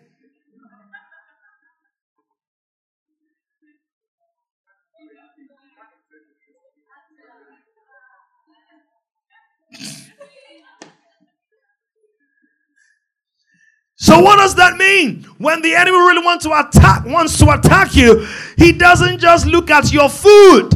So 14.04 14.20
what 14.20 14.36
does 14.36 14.56
that 14.56 14.76
mean? 14.76 15.24
When 15.38 15.62
the 15.62 15.74
enemy 15.76 15.98
really 15.98 16.26
wants 16.26 16.44
to 16.44 16.52
attack, 16.52 17.06
wants 17.06 17.38
to 17.40 17.52
attack 17.52 17.96
you, 17.96 18.28
he 18.58 18.74
doesn't 18.74 19.20
just 19.20 19.46
look 19.46 19.70
at 19.70 19.94
your 19.94 20.10
food. 20.10 20.72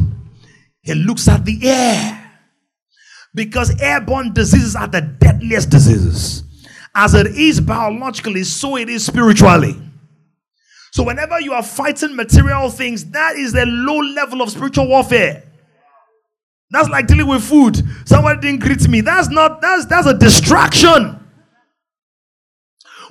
He 0.80 0.94
looks 0.94 1.28
at 1.28 1.44
the 1.44 1.68
air. 1.68 2.40
Because 3.34 3.78
airborne 3.82 4.32
diseases 4.32 4.74
are 4.74 4.88
the 4.88 5.02
deadliest 5.02 5.68
diseases. 5.68 6.42
As 6.94 7.12
it 7.12 7.26
is 7.26 7.60
biologically, 7.60 8.44
so 8.44 8.76
it 8.76 8.88
is 8.88 9.04
spiritually. 9.04 9.76
So 10.92 11.02
whenever 11.02 11.38
you 11.38 11.52
are 11.52 11.62
fighting 11.62 12.16
material 12.16 12.70
things, 12.70 13.04
that 13.10 13.36
is 13.36 13.54
a 13.54 13.66
low 13.66 13.98
level 13.98 14.40
of 14.40 14.50
spiritual 14.50 14.88
warfare. 14.88 15.47
That's 16.70 16.88
like 16.88 17.06
dealing 17.06 17.26
with 17.26 17.42
food. 17.42 17.82
Somebody 18.04 18.40
didn't 18.40 18.60
greet 18.60 18.86
me. 18.88 19.00
That's 19.00 19.28
not 19.30 19.60
that's 19.60 19.86
that's 19.86 20.06
a 20.06 20.14
distraction. 20.14 21.18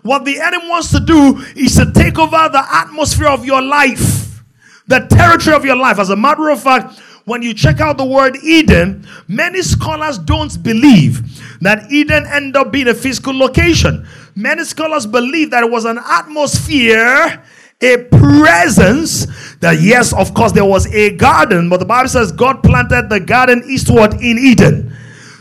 What 0.04 0.26
the 0.26 0.40
enemy 0.40 0.70
wants 0.70 0.92
to 0.92 1.00
do 1.00 1.38
is 1.56 1.76
to 1.76 1.92
take 1.92 2.20
over 2.20 2.50
the 2.50 2.64
atmosphere 2.72 3.28
of 3.28 3.46
your 3.46 3.62
life, 3.62 4.44
the 4.88 5.00
territory 5.10 5.56
of 5.56 5.66
your 5.66 5.76
life. 5.76 6.00
As 6.00 6.10
a 6.12 6.16
matter 6.16 6.50
of 6.50 6.62
fact, 6.62 7.00
when 7.26 7.42
you 7.42 7.54
check 7.54 7.82
out 7.82 7.98
the 7.98 8.06
word 8.06 8.38
Eden, 8.38 9.06
many 9.28 9.62
scholars 9.62 10.18
don't 10.18 10.64
believe 10.64 11.60
that 11.60 11.92
Eden 11.92 12.26
ended 12.28 12.56
up 12.56 12.72
being 12.72 12.88
a 12.88 12.94
physical 12.94 13.38
location. 13.38 14.08
Many 14.36 14.64
scholars 14.64 15.06
believe 15.06 15.52
that 15.52 15.64
it 15.64 15.70
was 15.70 15.84
an 15.84 15.98
atmosphere, 15.98 17.44
a 17.82 17.98
presence. 17.98 19.28
That, 19.60 19.82
yes, 19.82 20.14
of 20.14 20.34
course, 20.34 20.52
there 20.52 20.66
was 20.66 20.86
a 20.94 21.16
garden, 21.16 21.70
but 21.70 21.78
the 21.78 21.86
Bible 21.86 22.10
says 22.10 22.32
God 22.32 22.62
planted 22.62 23.10
the 23.10 23.20
garden 23.20 23.64
eastward 23.68 24.14
in 24.16 24.38
Eden. 24.38 24.96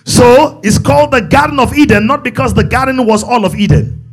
So 0.04 0.60
it's 0.62 0.78
called 0.78 1.10
the 1.10 1.20
Garden 1.20 1.58
of 1.58 1.76
Eden, 1.76 2.06
not 2.06 2.24
because 2.24 2.54
the 2.54 2.64
garden 2.64 3.04
was 3.06 3.22
all 3.22 3.44
of 3.44 3.54
Eden. 3.54 4.04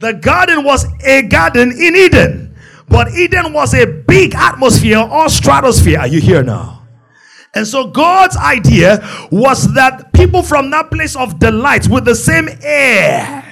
The 0.00 0.12
garden 0.14 0.64
was 0.64 0.86
a 1.04 1.22
garden 1.22 1.72
in 1.72 1.96
Eden, 1.96 2.56
but 2.88 3.12
Eden 3.12 3.52
was 3.52 3.74
a 3.74 3.86
big 3.86 4.34
atmosphere 4.34 4.98
or 4.98 5.28
stratosphere. 5.28 6.00
Are 6.00 6.06
you 6.06 6.20
here 6.20 6.42
now? 6.42 6.86
And 7.54 7.66
so 7.66 7.88
God's 7.88 8.36
idea 8.36 8.98
was 9.32 9.72
that 9.74 10.12
people 10.12 10.42
from 10.42 10.70
that 10.70 10.90
place 10.90 11.16
of 11.16 11.38
delight 11.38 11.88
with 11.88 12.04
the 12.04 12.14
same 12.14 12.48
air 12.62 13.47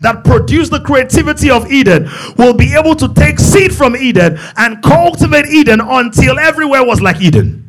that 0.00 0.24
produced 0.24 0.70
the 0.70 0.80
creativity 0.80 1.50
of 1.50 1.70
Eden 1.70 2.08
will 2.36 2.54
be 2.54 2.74
able 2.74 2.94
to 2.96 3.12
take 3.14 3.38
seed 3.38 3.74
from 3.74 3.96
Eden 3.96 4.38
and 4.56 4.82
cultivate 4.82 5.46
Eden 5.46 5.80
until 5.80 6.38
everywhere 6.38 6.84
was 6.84 7.00
like 7.00 7.20
Eden. 7.20 7.62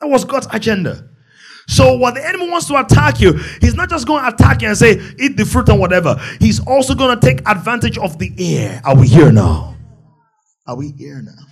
That 0.00 0.08
was 0.08 0.24
God's 0.24 0.48
agenda. 0.52 1.08
So 1.68 1.96
what 1.96 2.14
the 2.14 2.26
enemy 2.26 2.50
wants 2.50 2.66
to 2.66 2.80
attack 2.80 3.20
you, 3.20 3.34
he's 3.60 3.74
not 3.74 3.88
just 3.88 4.06
going 4.06 4.24
to 4.24 4.34
attack 4.34 4.62
you 4.62 4.68
and 4.68 4.76
say, 4.76 5.00
eat 5.20 5.36
the 5.36 5.44
fruit 5.44 5.68
and 5.68 5.78
whatever. 5.78 6.20
He's 6.40 6.58
also 6.66 6.94
going 6.96 7.18
to 7.18 7.24
take 7.24 7.48
advantage 7.48 7.96
of 7.96 8.18
the 8.18 8.32
air. 8.38 8.80
Are 8.84 8.96
we 8.96 9.06
here 9.06 9.30
now? 9.30 9.76
Are 10.66 10.76
we 10.76 10.90
here 10.90 11.22
now? 11.22 11.46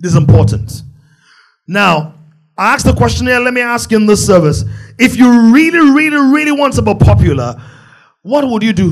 This 0.00 0.12
is 0.12 0.18
important. 0.18 0.82
Now, 1.68 2.18
I 2.58 2.74
asked 2.74 2.86
the 2.86 2.92
question 2.92 3.28
here. 3.28 3.38
Let 3.38 3.54
me 3.54 3.60
ask 3.60 3.92
in 3.92 4.06
this 4.06 4.26
service. 4.26 4.64
If 5.02 5.16
you 5.16 5.52
really, 5.52 5.80
really, 5.80 6.16
really 6.16 6.52
want 6.52 6.74
to 6.74 6.82
be 6.82 6.94
popular, 6.94 7.60
what 8.22 8.48
would 8.48 8.62
you 8.62 8.72
do? 8.72 8.84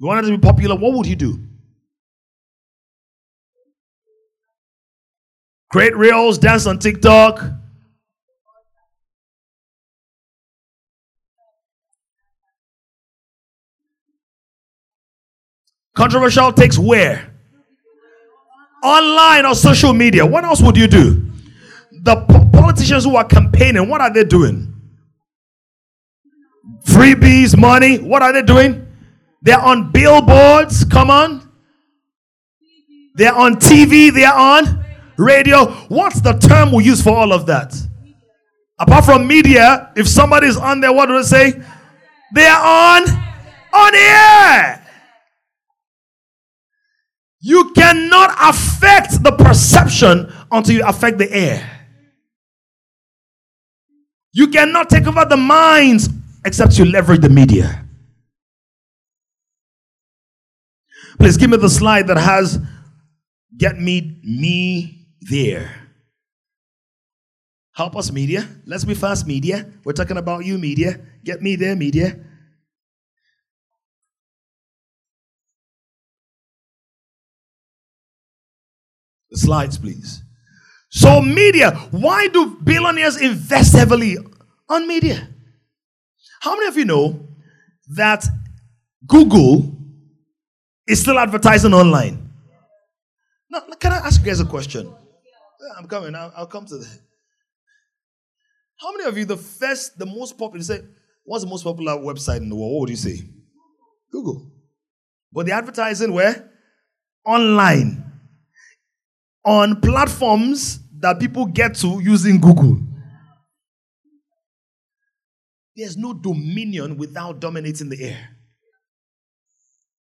You 0.00 0.06
wanted 0.08 0.22
to 0.22 0.36
be 0.36 0.38
popular, 0.38 0.74
what 0.74 0.92
would 0.92 1.06
you 1.06 1.14
do? 1.14 1.38
Create 5.70 5.96
reels, 5.96 6.38
dance 6.38 6.66
on 6.66 6.80
TikTok. 6.80 7.40
Controversial 15.94 16.52
takes 16.52 16.76
where? 16.76 17.32
Online 18.82 19.46
or 19.46 19.54
social 19.54 19.92
media. 19.92 20.26
What 20.26 20.42
else 20.42 20.60
would 20.60 20.76
you 20.76 20.88
do? 20.88 21.30
The 21.92 22.16
po- 22.16 22.50
politicians 22.52 23.04
who 23.04 23.14
are 23.14 23.24
campaigning, 23.24 23.88
what 23.88 24.00
are 24.00 24.12
they 24.12 24.24
doing? 24.24 24.65
Freebies, 26.84 27.58
money, 27.58 27.98
what 27.98 28.22
are 28.22 28.32
they 28.32 28.42
doing? 28.42 28.86
They're 29.42 29.60
on 29.60 29.92
billboards, 29.92 30.84
come 30.84 31.10
on. 31.10 31.42
They're 33.14 33.34
on 33.34 33.56
TV, 33.56 34.12
they're 34.12 34.32
on 34.32 34.84
radio. 35.16 35.66
What's 35.88 36.20
the 36.20 36.32
term 36.32 36.72
we 36.72 36.84
use 36.84 37.02
for 37.02 37.16
all 37.16 37.32
of 37.32 37.46
that? 37.46 37.74
Apart 38.78 39.04
from 39.04 39.26
media, 39.26 39.92
if 39.96 40.06
somebody's 40.06 40.56
on 40.56 40.80
there, 40.80 40.92
what 40.92 41.06
do 41.06 41.16
they 41.16 41.22
say? 41.22 41.62
They 42.34 42.46
are 42.46 42.98
on 42.98 43.08
on 43.72 43.94
air. 43.94 44.82
You 47.40 47.72
cannot 47.72 48.36
affect 48.40 49.22
the 49.22 49.32
perception 49.32 50.32
until 50.50 50.74
you 50.76 50.84
affect 50.84 51.18
the 51.18 51.32
air. 51.32 51.70
You 54.32 54.48
cannot 54.48 54.90
take 54.90 55.06
over 55.06 55.24
the 55.24 55.36
minds 55.36 56.08
except 56.46 56.78
you 56.78 56.84
leverage 56.84 57.20
the 57.20 57.28
media. 57.28 57.84
Please 61.18 61.36
give 61.36 61.50
me 61.50 61.56
the 61.56 61.68
slide 61.68 62.06
that 62.06 62.16
has 62.16 62.58
get 63.56 63.78
me 63.78 64.20
me 64.22 65.08
there. 65.20 65.74
Help 67.74 67.96
us, 67.96 68.12
media. 68.12 68.48
Let's 68.64 68.84
be 68.84 68.94
fast, 68.94 69.26
media. 69.26 69.66
We're 69.84 69.92
talking 69.92 70.16
about 70.16 70.44
you, 70.46 70.56
media. 70.56 71.00
Get 71.24 71.42
me 71.42 71.56
there, 71.56 71.74
media. 71.76 72.18
The 79.30 79.36
slides, 79.36 79.76
please. 79.78 80.22
So, 80.90 81.20
media. 81.20 81.72
Why 81.90 82.28
do 82.28 82.56
billionaires 82.62 83.20
invest 83.20 83.74
heavily 83.74 84.16
on 84.70 84.86
media? 84.88 85.35
How 86.40 86.54
many 86.54 86.66
of 86.66 86.76
you 86.76 86.84
know 86.84 87.26
that 87.94 88.24
Google 89.06 89.72
is 90.86 91.00
still 91.00 91.18
advertising 91.18 91.72
online? 91.74 92.30
Now, 93.50 93.60
can 93.78 93.92
I 93.92 93.98
ask 93.98 94.20
you 94.20 94.26
guys 94.26 94.40
a 94.40 94.44
question? 94.44 94.92
I'm 95.78 95.86
coming. 95.86 96.14
I'll, 96.14 96.32
I'll 96.36 96.46
come 96.46 96.66
to 96.66 96.78
that. 96.78 96.98
How 98.80 98.92
many 98.92 99.04
of 99.04 99.16
you, 99.16 99.24
the 99.24 99.36
first, 99.36 99.98
the 99.98 100.06
most 100.06 100.38
popular, 100.38 100.62
say, 100.62 100.80
what's 101.24 101.44
the 101.44 101.50
most 101.50 101.64
popular 101.64 101.92
website 101.92 102.38
in 102.38 102.48
the 102.48 102.56
world? 102.56 102.72
What 102.72 102.80
would 102.80 102.90
you 102.90 102.96
say? 102.96 103.20
Google. 104.12 104.50
But 105.32 105.46
the 105.46 105.52
advertising 105.52 106.12
where? 106.12 106.50
Online. 107.24 108.04
On 109.44 109.80
platforms 109.80 110.80
that 111.00 111.18
people 111.18 111.46
get 111.46 111.74
to 111.76 112.00
using 112.00 112.40
Google. 112.40 112.80
There's 115.76 115.96
no 115.96 116.14
dominion 116.14 116.96
without 116.96 117.40
dominating 117.40 117.90
the 117.90 118.02
air. 118.02 118.30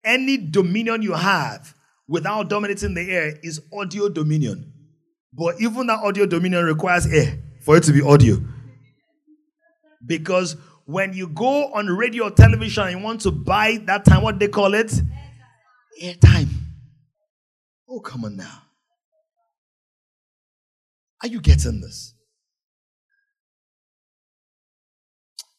Any 0.02 0.38
dominion 0.38 1.02
you 1.02 1.12
have 1.12 1.74
without 2.07 2.48
dominating 2.48 2.94
the 2.94 3.02
air 3.02 3.38
is 3.42 3.61
audio 3.72 4.09
dominion. 4.09 4.72
But 5.33 5.61
even 5.61 5.87
that 5.88 6.00
audio 6.02 6.24
dominion 6.24 6.64
requires 6.64 7.07
air 7.07 7.38
for 7.61 7.76
it 7.76 7.83
to 7.85 7.92
be 7.92 8.00
audio. 8.00 8.38
Because 10.07 10.57
when 10.87 11.12
you 11.12 11.28
go 11.28 11.70
on 11.74 11.87
radio 11.87 12.24
or 12.24 12.31
television 12.31 12.85
and 12.85 12.98
you 12.98 13.04
want 13.04 13.20
to 13.22 13.31
buy 13.31 13.78
that 13.85 14.07
time, 14.07 14.22
what 14.22 14.38
they 14.38 14.48
call 14.48 14.72
it? 14.72 14.90
Airtime. 16.02 16.48
Oh, 17.87 18.00
come 18.00 18.24
on 18.24 18.37
now. 18.37 18.62
Are 21.22 21.28
you 21.28 21.40
getting 21.42 21.83
this? 21.83 22.14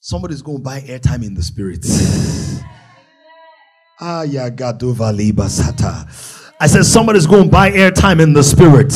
Somebody's 0.10 0.42
going 0.42 0.58
to 0.58 0.64
buy 0.64 0.82
airtime 0.82 1.24
in 1.24 1.36
the 1.36 1.44
spirit. 1.44 1.86
Ah, 4.02 4.24
I 6.58 6.68
said 6.68 6.86
somebody's 6.86 7.28
going 7.28 7.44
to 7.44 7.50
buy 7.50 7.70
airtime 7.70 8.22
in 8.22 8.32
the 8.32 8.42
spirit. 8.42 8.94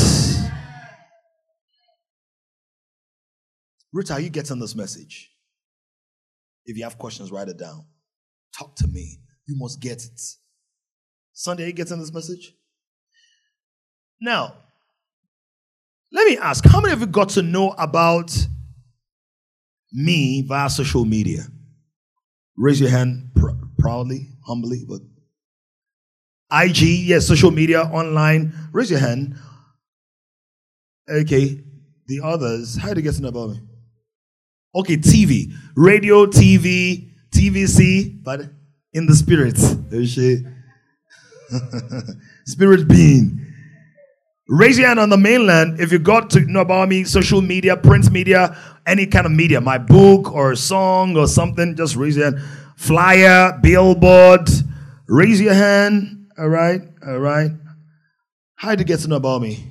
Rita, 3.91 4.13
are 4.13 4.21
you 4.21 4.29
getting 4.29 4.59
this 4.59 4.75
message? 4.75 5.29
If 6.65 6.77
you 6.77 6.85
have 6.85 6.97
questions, 6.97 7.33
write 7.33 7.49
it 7.49 7.57
down. 7.57 7.83
Talk 8.57 8.77
to 8.77 8.87
me. 8.87 9.19
You 9.45 9.57
must 9.57 9.81
get 9.81 10.05
it. 10.05 10.21
Sunday, 11.33 11.65
are 11.65 11.67
you 11.67 11.73
getting 11.73 11.99
this 11.99 12.13
message? 12.13 12.53
Now, 14.21 14.55
let 16.13 16.29
me 16.29 16.37
ask 16.37 16.65
how 16.65 16.79
many 16.79 16.93
of 16.93 17.01
you 17.01 17.07
got 17.07 17.27
to 17.29 17.41
know 17.41 17.71
about 17.71 18.33
me 19.93 20.41
via 20.41 20.69
social 20.69 21.05
media? 21.05 21.43
Raise 22.57 22.81
your 22.81 22.89
hand 22.89 23.31
pr- 23.35 23.51
proudly, 23.77 24.29
humbly, 24.45 24.85
but 24.87 25.01
IG, 26.51 26.81
yes, 27.07 27.27
social 27.27 27.51
media, 27.51 27.81
online. 27.83 28.53
Raise 28.71 28.91
your 28.91 28.99
hand. 28.99 29.35
Okay, 31.09 31.59
the 32.07 32.21
others, 32.23 32.77
how 32.77 32.93
do 32.93 32.99
you 32.99 33.03
get 33.03 33.15
to 33.15 33.21
know 33.21 33.29
about 33.29 33.49
me? 33.51 33.61
Okay, 34.75 34.97
TV, 34.97 35.53
radio, 35.75 36.25
TV, 36.25 37.09
TVC, 37.31 38.23
but 38.23 38.41
in 38.93 39.05
the 39.05 39.15
spirit. 39.15 39.55
Oh, 39.59 40.03
spirit 42.45 42.87
being. 42.87 43.52
Raise 44.47 44.77
your 44.77 44.87
hand 44.87 44.99
on 44.99 45.09
the 45.09 45.17
mainland 45.17 45.79
if 45.79 45.91
you 45.91 45.99
got 45.99 46.29
to 46.31 46.41
know 46.41 46.61
about 46.61 46.89
me, 46.89 47.05
social 47.05 47.41
media, 47.41 47.77
print 47.77 48.11
media, 48.11 48.57
any 48.85 49.05
kind 49.05 49.25
of 49.25 49.31
media, 49.31 49.61
my 49.61 49.77
book 49.77 50.33
or 50.33 50.53
song 50.55 51.15
or 51.15 51.27
something, 51.27 51.75
just 51.75 51.95
raise 51.95 52.17
your 52.17 52.31
hand. 52.31 52.43
Flyer, 52.75 53.57
billboard, 53.61 54.49
raise 55.07 55.39
your 55.39 55.53
hand. 55.53 56.27
All 56.37 56.49
right, 56.49 56.81
all 57.07 57.19
right. 57.19 57.51
How 58.55 58.71
did 58.71 58.79
you 58.79 58.85
get 58.85 58.99
to 59.01 59.07
know 59.07 59.15
about 59.15 59.41
me? 59.41 59.65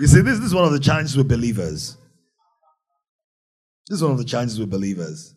You 0.00 0.06
see, 0.06 0.22
this, 0.22 0.38
this 0.38 0.46
is 0.46 0.54
one 0.54 0.64
of 0.64 0.72
the 0.72 0.80
challenges 0.80 1.16
with 1.16 1.28
believers. 1.28 1.96
This 3.88 3.96
is 3.96 4.02
one 4.02 4.12
of 4.12 4.18
the 4.18 4.24
challenges 4.24 4.58
with 4.58 4.70
believers. 4.70 5.34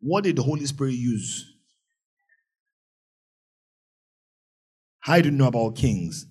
What 0.00 0.24
did 0.24 0.36
the 0.36 0.42
Holy 0.42 0.64
Spirit 0.64 0.94
use? 0.94 1.47
How 5.08 5.22
do 5.22 5.30
you 5.30 5.34
know 5.34 5.46
about 5.46 5.74
kings? 5.74 6.26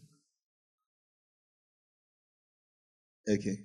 Okay. 3.28 3.58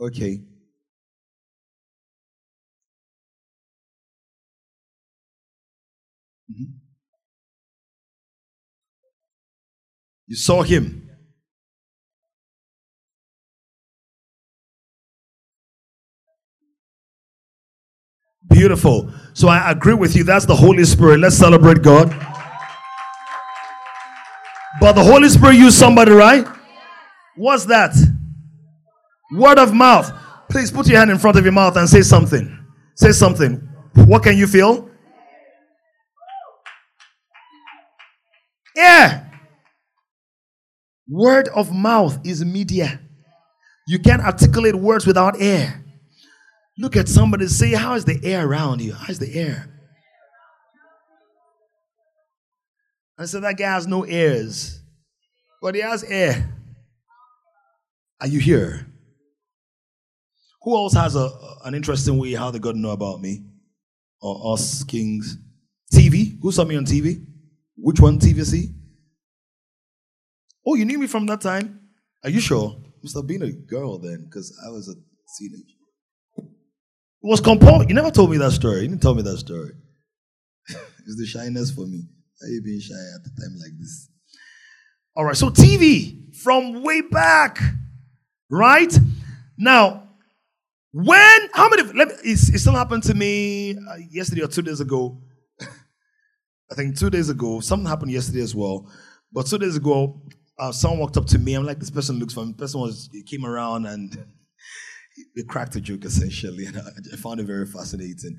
Okay. 0.00 0.42
Mm-hmm. 6.50 6.80
You 10.26 10.36
saw 10.36 10.62
him. 10.62 11.09
Beautiful. 18.50 19.12
So 19.32 19.48
I 19.48 19.70
agree 19.70 19.94
with 19.94 20.16
you. 20.16 20.24
That's 20.24 20.44
the 20.44 20.56
Holy 20.56 20.84
Spirit. 20.84 21.20
Let's 21.20 21.36
celebrate 21.36 21.82
God. 21.82 22.08
But 24.80 24.92
the 24.92 25.02
Holy 25.02 25.28
Spirit 25.28 25.56
used 25.56 25.78
somebody, 25.78 26.12
right? 26.12 26.46
What's 27.36 27.66
that? 27.66 27.94
Word 29.32 29.58
of 29.58 29.72
mouth. 29.72 30.12
Please 30.50 30.70
put 30.70 30.88
your 30.88 30.98
hand 30.98 31.10
in 31.10 31.18
front 31.18 31.38
of 31.38 31.44
your 31.44 31.52
mouth 31.52 31.76
and 31.76 31.88
say 31.88 32.02
something. 32.02 32.58
Say 32.96 33.12
something. 33.12 33.66
What 33.94 34.22
can 34.22 34.36
you 34.36 34.46
feel? 34.46 34.90
Yeah. 38.74 39.26
Word 41.08 41.48
of 41.48 41.72
mouth 41.72 42.18
is 42.24 42.44
media. 42.44 43.00
You 43.86 43.98
can't 43.98 44.22
articulate 44.22 44.74
words 44.74 45.06
without 45.06 45.40
air. 45.40 45.84
Look 46.80 46.96
at 46.96 47.08
somebody 47.08 47.46
say, 47.46 47.72
How 47.72 47.92
is 47.92 48.06
the 48.06 48.18
air 48.24 48.48
around 48.48 48.80
you? 48.80 48.94
How's 48.94 49.18
the 49.18 49.30
air? 49.34 49.68
I 53.18 53.26
said, 53.26 53.42
That 53.42 53.58
guy 53.58 53.70
has 53.70 53.86
no 53.86 54.06
ears, 54.06 54.80
but 55.60 55.74
he 55.74 55.82
has 55.82 56.02
air. 56.04 56.50
Are 58.18 58.26
you 58.26 58.40
here? 58.40 58.86
Who 60.62 60.74
else 60.74 60.94
has 60.94 61.16
a, 61.16 61.30
an 61.64 61.74
interesting 61.74 62.16
way 62.16 62.32
how 62.32 62.50
they 62.50 62.58
got 62.58 62.72
to 62.72 62.78
know 62.78 62.92
about 62.92 63.20
me 63.20 63.44
or 64.22 64.54
us 64.54 64.82
kings? 64.82 65.36
TV? 65.92 66.38
Who 66.40 66.50
saw 66.50 66.64
me 66.64 66.76
on 66.76 66.86
TV? 66.86 67.26
Which 67.76 68.00
one 68.00 68.18
TVC? 68.18 68.72
Oh, 70.66 70.76
you 70.76 70.86
knew 70.86 70.98
me 70.98 71.06
from 71.06 71.26
that 71.26 71.42
time? 71.42 71.80
Are 72.24 72.30
you 72.30 72.40
sure? 72.40 72.74
Must 73.02 73.16
have 73.16 73.26
been 73.26 73.42
a 73.42 73.52
girl 73.52 73.98
then, 73.98 74.24
because 74.24 74.58
I 74.66 74.70
was 74.70 74.88
a 74.88 74.94
teenager. 75.38 75.79
Was 77.22 77.40
composed. 77.40 77.88
You 77.88 77.94
never 77.94 78.10
told 78.10 78.30
me 78.30 78.38
that 78.38 78.52
story. 78.52 78.82
You 78.82 78.88
didn't 78.88 79.02
tell 79.02 79.14
me 79.14 79.22
that 79.22 79.36
story. 79.38 79.72
it's 80.68 81.16
the 81.18 81.26
shyness 81.26 81.70
for 81.70 81.86
me. 81.86 82.02
Are 82.42 82.48
you 82.48 82.62
being 82.62 82.80
shy 82.80 82.94
at 82.94 83.26
a 83.26 83.40
time 83.40 83.58
like 83.58 83.78
this? 83.78 84.08
All 85.14 85.24
right, 85.24 85.36
so 85.36 85.50
TV 85.50 86.34
from 86.36 86.82
way 86.82 87.02
back, 87.02 87.58
right? 88.50 88.96
Now, 89.58 90.08
when, 90.92 91.48
how 91.52 91.68
many, 91.68 91.82
let 91.92 92.08
me, 92.08 92.14
it, 92.24 92.38
it 92.54 92.58
still 92.58 92.72
happened 92.72 93.02
to 93.04 93.14
me 93.14 93.76
uh, 93.76 93.96
yesterday 94.10 94.42
or 94.42 94.48
two 94.48 94.62
days 94.62 94.80
ago. 94.80 95.20
I 95.60 96.74
think 96.74 96.98
two 96.98 97.10
days 97.10 97.28
ago, 97.28 97.60
something 97.60 97.86
happened 97.86 98.12
yesterday 98.12 98.40
as 98.40 98.54
well. 98.54 98.90
But 99.32 99.46
two 99.46 99.58
days 99.58 99.76
ago, 99.76 100.22
uh, 100.58 100.72
someone 100.72 101.00
walked 101.00 101.16
up 101.16 101.26
to 101.26 101.38
me. 101.38 101.54
I'm 101.54 101.64
like, 101.64 101.78
this 101.78 101.90
person 101.90 102.18
looks 102.18 102.34
familiar. 102.34 102.54
The 102.54 102.58
person 102.58 102.80
was 102.80 103.10
came 103.26 103.44
around 103.44 103.86
and 103.86 104.16
he 105.34 105.44
cracked 105.44 105.76
a 105.76 105.80
joke 105.80 106.04
essentially, 106.04 106.66
and 106.66 106.78
I, 106.78 107.16
found 107.16 107.40
it 107.40 107.46
very 107.46 107.66
fascinating. 107.66 108.38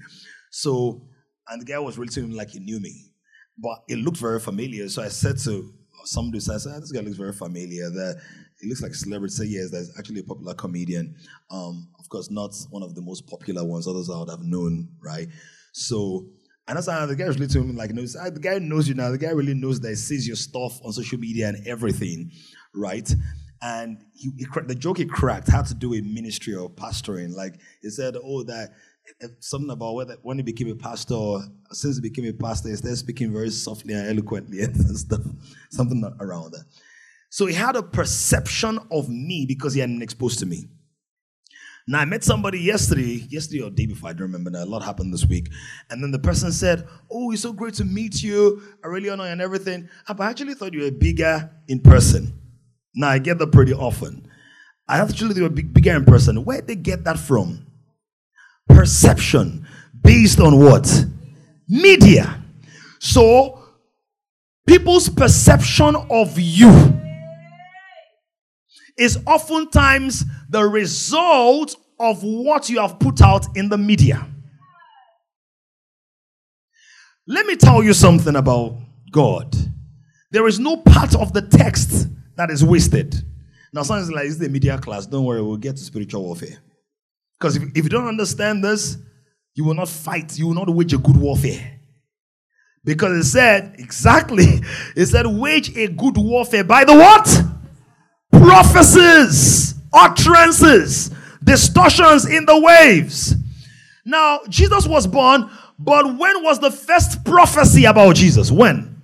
So, 0.52 1.08
and 1.48 1.62
the 1.62 1.66
guy 1.66 1.80
was 1.80 1.98
really 1.98 2.12
treating 2.12 2.32
like 2.32 2.52
he 2.52 2.60
knew 2.60 2.80
me, 2.80 3.12
but 3.58 3.80
it 3.88 3.98
looked 3.98 4.18
very 4.18 4.40
familiar. 4.40 4.88
So 4.90 5.04
I 5.04 5.10
said 5.10 5.38
to 5.40 5.74
somebody, 6.06 6.38
I 6.38 6.58
said, 6.58 6.82
"This 6.82 6.92
guy 6.92 7.02
looks 7.02 7.18
very 7.18 7.34
familiar." 7.34 7.90
That 7.90 8.22
he 8.60 8.70
looks 8.70 8.82
like 8.82 8.92
a 8.92 8.96
celebrity. 8.96 9.34
Say 9.34 9.46
yes, 9.46 9.72
there's 9.72 9.92
actually 9.98 10.22
a 10.22 10.24
popular 10.24 10.54
comedian. 10.54 11.16
Um, 11.50 11.90
of 12.00 12.10
course, 12.10 12.30
not 12.32 12.54
one 12.70 12.84
of 12.84 12.96
the 12.96 13.02
most 13.02 13.28
popular 13.28 13.64
ones. 13.64 13.88
Others 13.88 14.10
I 14.10 14.20
would 14.20 14.30
have 14.30 14.44
known, 14.44 14.90
right? 15.02 15.28
So 15.74 16.28
and 16.68 16.78
that's 16.78 16.88
how 16.88 17.06
the 17.06 17.16
guy 17.16 17.26
was 17.26 17.38
really 17.38 17.52
to 17.52 17.64
me 17.64 17.74
like, 17.74 17.92
knows, 17.92 18.14
the 18.14 18.40
guy 18.40 18.60
knows 18.60 18.88
you 18.88 18.94
now. 18.94 19.12
The 19.12 19.18
guy 19.18 19.32
really 19.32 19.54
knows 19.54 19.80
that 19.82 19.90
he 19.90 19.96
sees 19.96 20.28
your 20.28 20.38
stuff 20.38 20.80
on 20.86 20.94
social 20.94 21.18
media 21.18 21.50
and 21.50 21.68
everything, 21.68 22.32
right? 22.74 23.14
And 23.62 24.04
he, 24.14 24.32
he, 24.38 24.46
the 24.66 24.76
joke 24.76 24.98
he 24.98 25.06
cracked 25.06 25.48
had 25.48 25.66
to 25.68 25.76
do 25.76 25.90
with 25.90 26.04
ministry 26.04 26.56
or 26.56 26.70
pastoring. 26.70 27.36
Like 27.36 27.60
he 27.82 27.90
said, 27.90 28.16
oh, 28.22 28.44
that 28.44 28.72
something 29.40 29.70
about 29.70 29.94
whether 29.96 30.18
when 30.24 30.38
he 30.38 30.44
became 30.44 30.70
a 30.70 30.76
pastor, 30.76 31.14
or 31.14 31.44
since 31.72 31.98
he 31.98 32.02
became 32.02 32.26
a 32.26 32.34
pastor, 32.34 32.70
he 32.70 32.76
started 32.76 32.98
speaking 32.98 33.32
very 33.32 33.50
softly 33.50 33.94
and 33.94 34.08
eloquently 34.08 34.62
and 34.64 34.98
stuff, 34.98 35.22
something 35.70 36.04
around 36.20 36.52
that. 36.54 36.66
So 37.30 37.46
he 37.46 37.54
had 37.54 37.76
a 37.76 37.84
perception 37.84 38.80
of 38.92 39.10
me 39.10 39.46
because 39.48 39.74
he 39.74 39.80
hadn't 39.80 40.02
exposed 40.02 40.40
to 40.40 40.46
me. 40.46 40.68
Now, 41.88 42.00
I 42.00 42.06
met 42.06 42.24
somebody 42.24 42.60
yesterday, 42.60 43.26
yesterday 43.30 43.64
or 43.64 43.70
day 43.70 43.86
before, 43.86 44.10
I 44.10 44.14
don't 44.14 44.24
remember 44.24 44.52
now. 44.52 44.64
A 44.64 44.66
lot 44.66 44.84
happened 44.84 45.14
this 45.14 45.26
week. 45.26 45.50
And 45.90 46.04
then 46.04 46.12
the 46.12 46.20
person 46.20 46.52
said, 46.52 46.88
Oh, 47.10 47.32
it's 47.32 47.42
so 47.42 47.54
great 47.54 47.74
to 47.76 47.86
meet 47.86 48.22
you. 48.22 48.62
I 48.84 48.88
really 48.88 49.10
honor 49.10 49.26
you 49.26 49.32
and 49.32 49.42
everything. 49.42 49.90
Ah, 50.08 50.16
I 50.20 50.30
actually 50.30 50.54
thought 50.54 50.74
you 50.74 50.84
were 50.84 50.92
bigger 50.92 51.50
in 51.68 51.80
person. 51.80 52.41
Now, 52.94 53.10
I 53.10 53.20
get 53.20 53.40
that 53.40 53.52
pretty 53.52 53.74
often. 53.74 54.28
I 54.88 55.00
actually 55.00 55.34
they 55.34 55.42
were 55.42 55.50
big, 55.50 55.74
bigger 55.74 55.96
in 55.96 56.06
person. 56.06 56.44
Where 56.44 56.58
did 56.58 56.68
they 56.68 56.76
get 56.76 57.04
that 57.06 57.18
from? 57.18 57.66
Perception. 58.68 59.66
Based 60.02 60.40
on 60.40 60.60
what? 60.60 61.06
Media. 61.68 62.44
So, 63.00 63.64
people's 64.68 65.08
perception 65.08 65.96
of 66.10 66.38
you 66.38 67.00
is 68.98 69.18
oftentimes 69.26 70.26
the 70.50 70.64
result 70.64 71.76
of 72.00 72.24
what 72.24 72.70
you 72.70 72.80
have 72.80 73.00
put 73.00 73.22
out 73.22 73.56
in 73.56 73.70
the 73.70 73.78
media. 73.78 74.28
Let 77.28 77.46
me 77.46 77.56
tell 77.56 77.84
you 77.84 77.94
something 77.94 78.36
about 78.36 78.76
God. 79.12 79.56
There 80.32 80.48
is 80.48 80.60
no 80.60 80.78
part 80.78 81.16
of 81.16 81.34
the 81.34 81.42
text 81.42 82.08
that 82.42 82.50
is 82.50 82.64
wasted. 82.64 83.14
Now, 83.72 83.84
sometimes 83.84 84.12
like 84.12 84.24
this 84.24 84.32
is 84.34 84.40
the 84.40 84.50
media 84.50 84.80
class. 84.80 85.06
Don't 85.06 85.24
worry, 85.26 85.44
we'll 85.44 85.58
get 85.58 85.78
to 85.78 85.84
spiritual 85.84 86.24
warfare. 86.24 86.58
Because 87.40 87.56
if, 87.56 87.64
if 87.76 87.84
you 87.84 87.90
don't 87.90 88.08
understand 88.08 88.64
this, 88.64 88.98
you 89.54 89.64
will 89.64 89.76
not 89.76 89.88
fight, 89.88 90.40
you 90.40 90.48
will 90.48 90.56
not 90.56 90.68
wage 90.68 90.92
a 90.94 90.98
good 90.98 91.18
warfare. 91.18 91.80
Because 92.84 93.16
it 93.16 93.30
said, 93.30 93.76
exactly, 93.78 94.46
it 94.96 95.06
said, 95.06 95.28
wage 95.28 95.78
a 95.78 95.88
good 95.88 96.18
warfare 96.18 96.64
by 96.64 96.84
the 96.84 96.96
what? 96.96 97.44
Prophecies, 98.32 99.76
utterances, 99.94 101.12
distortions 101.44 102.26
in 102.26 102.46
the 102.46 102.60
waves. 102.60 103.36
Now, 104.04 104.40
Jesus 104.50 104.88
was 104.88 105.06
born, 105.06 105.48
but 105.78 106.06
when 106.18 106.44
was 106.44 106.58
the 106.58 106.72
first 106.72 107.24
prophecy 107.24 107.86
about 107.86 108.16
Jesus? 108.16 108.50
When? 108.50 109.00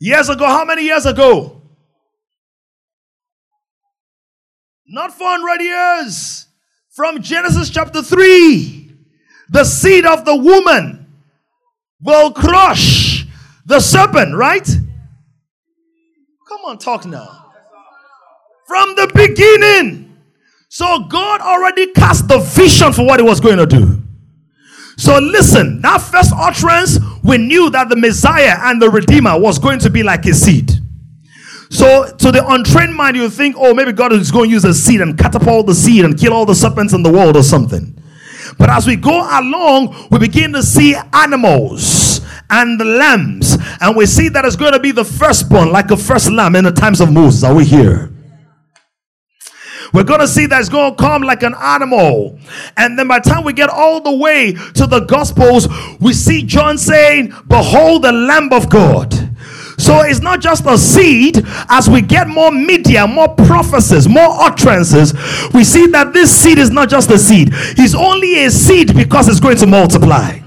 Years 0.00 0.28
ago. 0.28 0.44
How 0.46 0.64
many 0.64 0.82
years 0.82 1.06
ago? 1.06 1.57
Not 4.88 5.12
400 5.12 5.62
years. 5.62 6.46
From 6.90 7.22
Genesis 7.22 7.70
chapter 7.70 8.02
3. 8.02 8.90
The 9.50 9.64
seed 9.64 10.04
of 10.04 10.24
the 10.24 10.34
woman 10.34 11.06
will 12.02 12.32
crush 12.32 13.26
the 13.66 13.80
serpent, 13.80 14.34
right? 14.34 14.66
Come 16.48 16.60
on, 16.66 16.78
talk 16.78 17.04
now. 17.04 17.52
From 18.66 18.94
the 18.96 19.10
beginning. 19.14 20.16
So 20.68 21.04
God 21.08 21.40
already 21.40 21.92
cast 21.92 22.28
the 22.28 22.38
vision 22.38 22.92
for 22.92 23.06
what 23.06 23.20
he 23.20 23.24
was 23.24 23.40
going 23.40 23.56
to 23.58 23.66
do. 23.66 24.02
So 24.96 25.18
listen, 25.18 25.80
that 25.82 25.98
first 25.98 26.32
utterance, 26.34 26.98
we 27.22 27.38
knew 27.38 27.70
that 27.70 27.88
the 27.88 27.96
Messiah 27.96 28.56
and 28.62 28.82
the 28.82 28.90
Redeemer 28.90 29.38
was 29.38 29.58
going 29.58 29.78
to 29.80 29.90
be 29.90 30.02
like 30.02 30.26
a 30.26 30.34
seed. 30.34 30.77
So 31.70 32.10
to 32.10 32.32
the 32.32 32.44
untrained 32.46 32.94
mind, 32.94 33.16
you 33.16 33.28
think, 33.28 33.56
oh, 33.58 33.74
maybe 33.74 33.92
God 33.92 34.12
is 34.12 34.30
going 34.30 34.48
to 34.48 34.54
use 34.54 34.64
a 34.64 34.72
seed 34.72 35.00
and 35.00 35.18
catapult 35.18 35.66
the 35.66 35.74
seed 35.74 36.04
and 36.04 36.18
kill 36.18 36.32
all 36.32 36.46
the 36.46 36.54
serpents 36.54 36.92
in 36.92 37.02
the 37.02 37.12
world 37.12 37.36
or 37.36 37.42
something. 37.42 37.94
But 38.58 38.70
as 38.70 38.86
we 38.86 38.96
go 38.96 39.28
along, 39.30 40.08
we 40.10 40.18
begin 40.18 40.52
to 40.54 40.62
see 40.62 40.96
animals 41.12 42.20
and 42.50 42.80
the 42.80 42.84
lambs, 42.84 43.58
and 43.80 43.94
we 43.94 44.06
see 44.06 44.28
that 44.30 44.44
it's 44.44 44.56
going 44.56 44.72
to 44.72 44.80
be 44.80 44.90
the 44.90 45.04
firstborn, 45.04 45.70
like 45.70 45.90
a 45.90 45.96
first 45.96 46.30
lamb 46.30 46.56
in 46.56 46.64
the 46.64 46.72
times 46.72 47.00
of 47.00 47.12
Moses. 47.12 47.44
Are 47.44 47.54
we 47.54 47.64
here? 47.66 48.10
We're 49.92 50.04
going 50.04 50.20
to 50.20 50.28
see 50.28 50.46
that 50.46 50.60
it's 50.60 50.68
going 50.68 50.94
to 50.94 50.96
come 50.96 51.22
like 51.22 51.42
an 51.42 51.54
animal. 51.54 52.38
And 52.76 52.98
then 52.98 53.08
by 53.08 53.20
the 53.20 53.30
time 53.30 53.44
we 53.44 53.52
get 53.52 53.70
all 53.70 54.00
the 54.00 54.14
way 54.14 54.52
to 54.52 54.86
the 54.86 55.00
Gospels, 55.00 55.68
we 56.00 56.12
see 56.12 56.42
John 56.42 56.78
saying, 56.78 57.32
Behold 57.48 58.02
the 58.02 58.12
Lamb 58.12 58.52
of 58.52 58.68
God. 58.68 59.27
So 59.78 60.00
it's 60.02 60.20
not 60.20 60.40
just 60.40 60.66
a 60.66 60.76
seed. 60.76 61.42
As 61.68 61.88
we 61.88 62.02
get 62.02 62.28
more 62.28 62.50
media, 62.50 63.06
more 63.06 63.28
prophecies, 63.28 64.08
more 64.08 64.42
utterances, 64.42 65.14
we 65.54 65.64
see 65.64 65.86
that 65.88 66.12
this 66.12 66.30
seed 66.30 66.58
is 66.58 66.70
not 66.70 66.88
just 66.88 67.10
a 67.10 67.18
seed. 67.18 67.54
He's 67.76 67.94
only 67.94 68.44
a 68.44 68.50
seed 68.50 68.94
because 68.94 69.28
it's 69.28 69.40
going 69.40 69.56
to 69.58 69.66
multiply. 69.66 70.40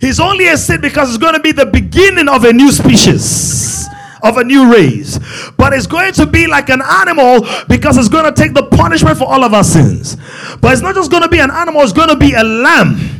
He's 0.00 0.20
only 0.20 0.48
a 0.48 0.56
seed 0.56 0.82
because 0.82 1.08
it's 1.08 1.18
going 1.18 1.34
to 1.34 1.40
be 1.40 1.52
the 1.52 1.66
beginning 1.66 2.28
of 2.28 2.44
a 2.44 2.52
new 2.52 2.72
species 2.72 3.88
of 4.24 4.38
a 4.38 4.44
new 4.44 4.72
race. 4.72 5.18
But 5.56 5.74
it's 5.74 5.86
going 5.86 6.14
to 6.14 6.26
be 6.26 6.46
like 6.46 6.70
an 6.70 6.82
animal 6.82 7.46
because 7.68 7.98
it's 7.98 8.08
going 8.08 8.24
to 8.24 8.32
take 8.32 8.54
the 8.54 8.64
punishment 8.64 9.18
for 9.18 9.24
all 9.24 9.44
of 9.44 9.52
our 9.52 9.62
sins. 9.62 10.16
But 10.60 10.72
it's 10.72 10.82
not 10.82 10.94
just 10.94 11.10
going 11.10 11.22
to 11.22 11.28
be 11.28 11.40
an 11.40 11.50
animal, 11.50 11.82
it's 11.82 11.92
going 11.92 12.08
to 12.08 12.16
be 12.16 12.32
a 12.32 12.42
lamb 12.42 13.13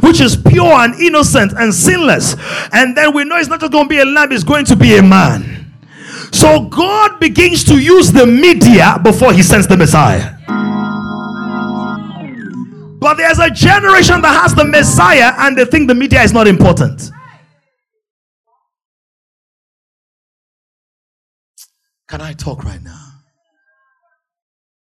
which 0.00 0.20
is 0.20 0.36
pure 0.36 0.72
and 0.72 0.94
innocent 1.00 1.52
and 1.56 1.74
sinless. 1.74 2.36
And 2.72 2.96
then 2.96 3.14
we 3.14 3.24
know 3.24 3.36
it's 3.36 3.48
not 3.48 3.60
just 3.60 3.72
going 3.72 3.84
to 3.84 3.88
be 3.88 3.98
a 3.98 4.04
lamb, 4.04 4.32
it's 4.32 4.44
going 4.44 4.64
to 4.66 4.76
be 4.76 4.96
a 4.96 5.02
man. 5.02 5.72
So 6.32 6.62
God 6.62 7.20
begins 7.20 7.64
to 7.64 7.78
use 7.78 8.12
the 8.12 8.26
media 8.26 8.98
before 9.02 9.32
he 9.32 9.42
sends 9.42 9.66
the 9.66 9.76
Messiah. 9.76 10.36
But 12.98 13.16
there's 13.16 13.38
a 13.38 13.50
generation 13.50 14.22
that 14.22 14.40
has 14.40 14.54
the 14.54 14.64
Messiah 14.64 15.32
and 15.38 15.58
they 15.58 15.64
think 15.64 15.88
the 15.88 15.94
media 15.94 16.22
is 16.22 16.32
not 16.32 16.46
important. 16.46 17.10
Can 22.08 22.20
I 22.20 22.32
talk 22.32 22.64
right 22.64 22.82
now? 22.82 23.08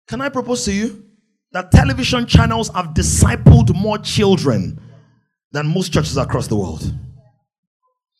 Can 0.08 0.20
I 0.20 0.30
propose 0.30 0.66
to 0.66 0.74
you 0.74 1.09
that 1.52 1.72
television 1.72 2.26
channels 2.26 2.70
have 2.70 2.88
discipled 2.88 3.76
more 3.76 3.98
children 3.98 4.80
than 5.52 5.68
most 5.68 5.92
churches 5.92 6.18
across 6.18 6.48
the 6.48 6.56
world? 6.56 6.94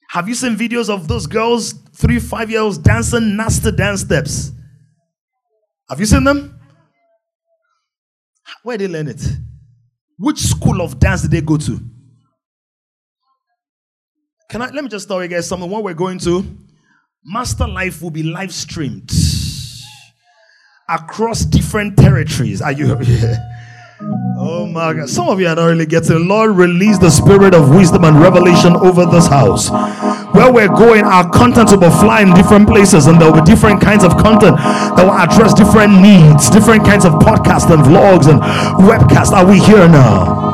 Have 0.10 0.28
you 0.28 0.34
seen 0.34 0.56
videos 0.56 0.90
of 0.90 1.08
those 1.08 1.28
girls, 1.28 1.74
three, 1.96 2.20
five 2.20 2.50
year 2.50 2.62
olds, 2.62 2.78
dancing 2.80 3.36
nasty 3.38 3.72
dance 3.72 4.02
steps? 4.02 4.52
Have 5.88 6.00
you 6.00 6.08
seen 6.08 6.24
them? 6.24 6.60
Where 8.64 8.78
did 8.78 8.90
they 8.90 8.94
learn 8.94 9.08
it? 9.08 9.22
Which 10.18 10.40
school 10.40 10.82
of 10.82 11.00
dance 11.00 11.22
did 11.22 11.32
they 11.32 11.42
go 11.42 11.58
to? 11.58 11.80
Can 14.50 14.64
I 14.64 14.70
let 14.72 14.84
me 14.84 14.90
just 14.90 15.08
tell 15.08 15.22
you 15.22 15.30
guys 15.30 15.48
something? 15.48 15.70
What 15.70 15.84
we're 15.84 15.94
going 15.94 16.18
to 16.20 16.44
Master 17.24 17.68
Life 17.68 18.02
will 18.02 18.10
be 18.10 18.24
live 18.24 18.52
streamed 18.52 19.12
across 20.90 21.46
different 21.46 21.98
territories. 21.98 22.62
Are 22.62 22.72
you? 22.72 22.88
oh 24.38 24.68
my 24.72 24.94
God. 24.94 25.10
Some 25.10 25.30
of 25.30 25.40
you 25.40 25.48
are 25.48 25.56
not 25.56 25.66
really 25.66 25.86
getting. 25.86 26.28
Lord, 26.28 26.52
release 26.52 26.98
the 26.98 27.10
spirit 27.10 27.54
of 27.54 27.70
wisdom 27.70 28.04
and 28.04 28.20
revelation 28.20 28.76
over 28.76 29.06
this 29.06 29.28
house. 29.28 29.70
Where 30.34 30.52
we're 30.52 30.68
going, 30.68 31.04
our 31.04 31.30
content 31.30 31.72
will 31.72 31.80
be 31.80 31.90
flying 31.90 32.34
different 32.34 32.68
places, 32.68 33.08
and 33.08 33.20
there 33.20 33.32
will 33.32 33.42
be 33.42 33.46
different 33.46 33.82
kinds 33.82 34.04
of 34.04 34.18
content 34.18 34.58
that 34.58 35.04
will 35.04 35.14
address 35.14 35.54
different 35.54 36.02
needs, 36.02 36.50
different 36.50 36.86
kinds 36.86 37.06
of 37.06 37.14
podcasts 37.14 37.72
and 37.74 37.84
vlogs 37.84 38.30
and 38.30 38.40
webcasts. 38.88 39.32
Are 39.32 39.46
we 39.46 39.60
here 39.60 39.88
now? 39.88 40.50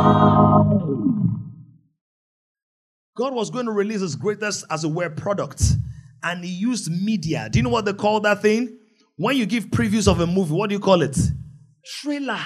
God 3.16 3.34
was 3.34 3.50
going 3.50 3.66
to 3.66 3.72
release 3.72 4.02
his 4.02 4.16
greatest 4.16 4.66
as 4.70 4.84
a 4.84 4.90
web 4.90 5.16
product 5.16 5.64
and 6.22 6.44
he 6.44 6.52
used 6.52 6.92
media. 6.92 7.48
Do 7.50 7.60
you 7.60 7.64
know 7.64 7.70
what 7.70 7.86
they 7.86 7.94
call 7.94 8.20
that 8.22 8.42
thing? 8.42 8.78
When 9.18 9.38
you 9.38 9.46
give 9.46 9.68
previews 9.68 10.12
of 10.12 10.20
a 10.20 10.28
movie, 10.28 10.54
what 10.54 10.70
do 10.70 10.76
you 10.76 10.80
call 10.80 11.02
it? 11.02 11.18
Trailer. 11.86 12.42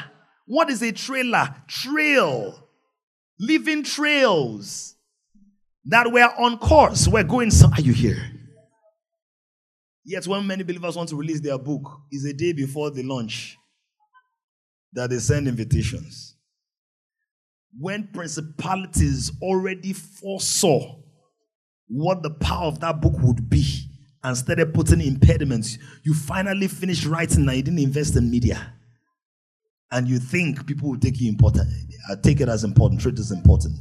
What 0.46 0.70
is 0.70 0.82
a 0.82 0.92
trailer? 0.92 1.56
Trail. 1.68 2.68
Living 3.40 3.84
trails. 3.84 4.96
That 5.86 6.12
we're 6.12 6.30
on 6.38 6.58
course. 6.60 7.08
We're 7.08 7.24
going. 7.24 7.52
So 7.52 7.70
are 7.76 7.82
you 7.82 7.94
here? 7.94 8.22
Yet, 10.06 10.28
when 10.28 10.46
many 10.46 10.64
believers 10.64 10.96
want 10.96 11.10
to 11.10 11.16
release 11.16 11.40
their 11.40 11.58
book, 11.58 12.02
is 12.12 12.26
a 12.26 12.34
day 12.34 12.54
before 12.54 12.92
the 12.92 13.04
launch 13.04 13.58
that 14.94 15.10
they 15.10 15.20
send 15.20 15.48
invitations. 15.48 16.36
When 17.78 18.08
principalities 18.08 19.32
already 19.42 19.94
foresaw 19.94 21.00
what 21.88 22.24
the 22.24 22.32
power 22.32 22.66
of 22.66 22.80
that 22.80 23.02
book 23.02 23.14
would 23.20 23.50
be 23.50 23.89
and 24.24 24.38
started 24.38 24.74
putting 24.74 25.02
impediments. 25.02 25.78
You 26.04 26.14
finally 26.14 26.68
finished 26.68 27.06
writing 27.06 27.48
and 27.48 27.58
you 27.58 27.64
didn't 27.64 27.80
invest 27.80 28.16
in 28.16 28.30
media. 28.30 28.74
And 29.92 30.08
you 30.08 30.20
think 30.20 30.68
people 30.68 30.90
will 30.90 31.00
take 31.00 31.20
you 31.20 31.30
important, 31.30 31.68
uh, 32.12 32.16
take 32.22 32.42
it 32.42 32.50
as 32.50 32.64
important, 32.64 33.02
treat 33.02 33.16
it 33.16 33.20
as 33.20 33.32
important. 33.32 33.76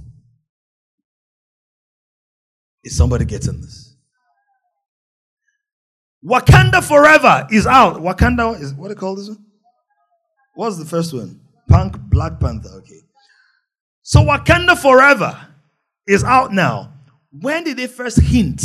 Is 2.83 2.97
somebody 2.97 3.25
getting 3.25 3.61
this? 3.61 3.97
Wakanda 6.25 6.83
Forever 6.83 7.47
is 7.51 7.67
out. 7.67 7.97
Wakanda 7.97 8.61
is 8.61 8.75
what 8.75 8.89
you 8.89 8.97
call 8.97 9.17
this 9.17 9.29
one? 9.29 9.45
What's 10.55 10.79
the 10.79 10.85
first 10.85 11.13
one? 11.13 11.41
Punk 11.69 11.97
Black 12.09 12.41
Panther. 12.41 12.71
Okay. 12.79 13.01
So 14.03 14.21
Wakanda 14.21 14.77
Forever 14.77 15.39
is 16.07 16.25
out 16.25 16.53
now. 16.53 16.95
When 17.31 17.65
did 17.65 17.77
they 17.77 17.87
first 17.87 18.21
hint? 18.21 18.63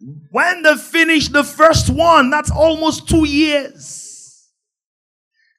When 0.00 0.62
they 0.62 0.74
finished 0.76 1.32
the 1.32 1.42
first 1.42 1.90
one, 1.90 2.30
that's 2.30 2.50
almost 2.50 3.08
two 3.08 3.26
years. 3.26 4.48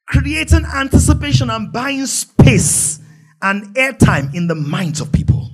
Creating 0.07 0.65
anticipation 0.65 1.49
and 1.49 1.71
buying 1.71 2.05
space 2.05 2.99
and 3.41 3.75
airtime 3.75 4.33
in 4.33 4.47
the 4.47 4.55
minds 4.55 5.01
of 5.01 5.11
people. 5.11 5.49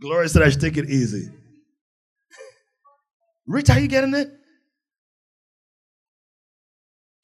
Gloria 0.00 0.28
said 0.28 0.42
I 0.42 0.48
should 0.48 0.60
take 0.60 0.76
it 0.76 0.88
easy. 0.88 1.28
Rich, 3.46 3.70
are 3.70 3.80
you 3.80 3.88
getting 3.88 4.14
it? 4.14 4.30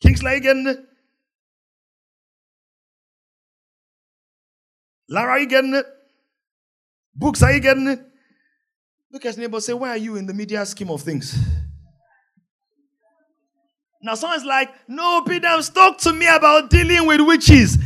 Kingsley, 0.03 0.31
are 0.33 0.35
you 0.35 0.41
getting 0.41 0.67
it? 0.67 0.79
Lara, 5.09 5.33
are 5.33 5.39
you 5.39 5.47
getting 5.47 5.75
it? 5.75 5.87
Books, 7.15 7.43
are 7.43 7.53
you 7.53 7.61
getting 7.61 7.87
it? 7.89 8.01
Look 9.13 9.25
at 9.27 9.37
your 9.37 9.43
neighbor 9.47 9.61
say, 9.61 9.73
Why 9.73 9.91
are 9.91 9.97
you 9.97 10.17
in 10.17 10.27
the 10.27 10.35
media 10.35 10.65
scheme 10.67 10.91
of 10.91 11.03
things? 11.03 11.37
Now 14.03 14.15
someone's 14.15 14.45
like, 14.45 14.71
No, 14.89 15.23
Peter, 15.23 15.49
talk 15.73 15.99
to 15.99 16.13
me 16.13 16.27
about 16.27 16.71
dealing 16.71 17.07
with 17.07 17.21
witches. 17.21 17.79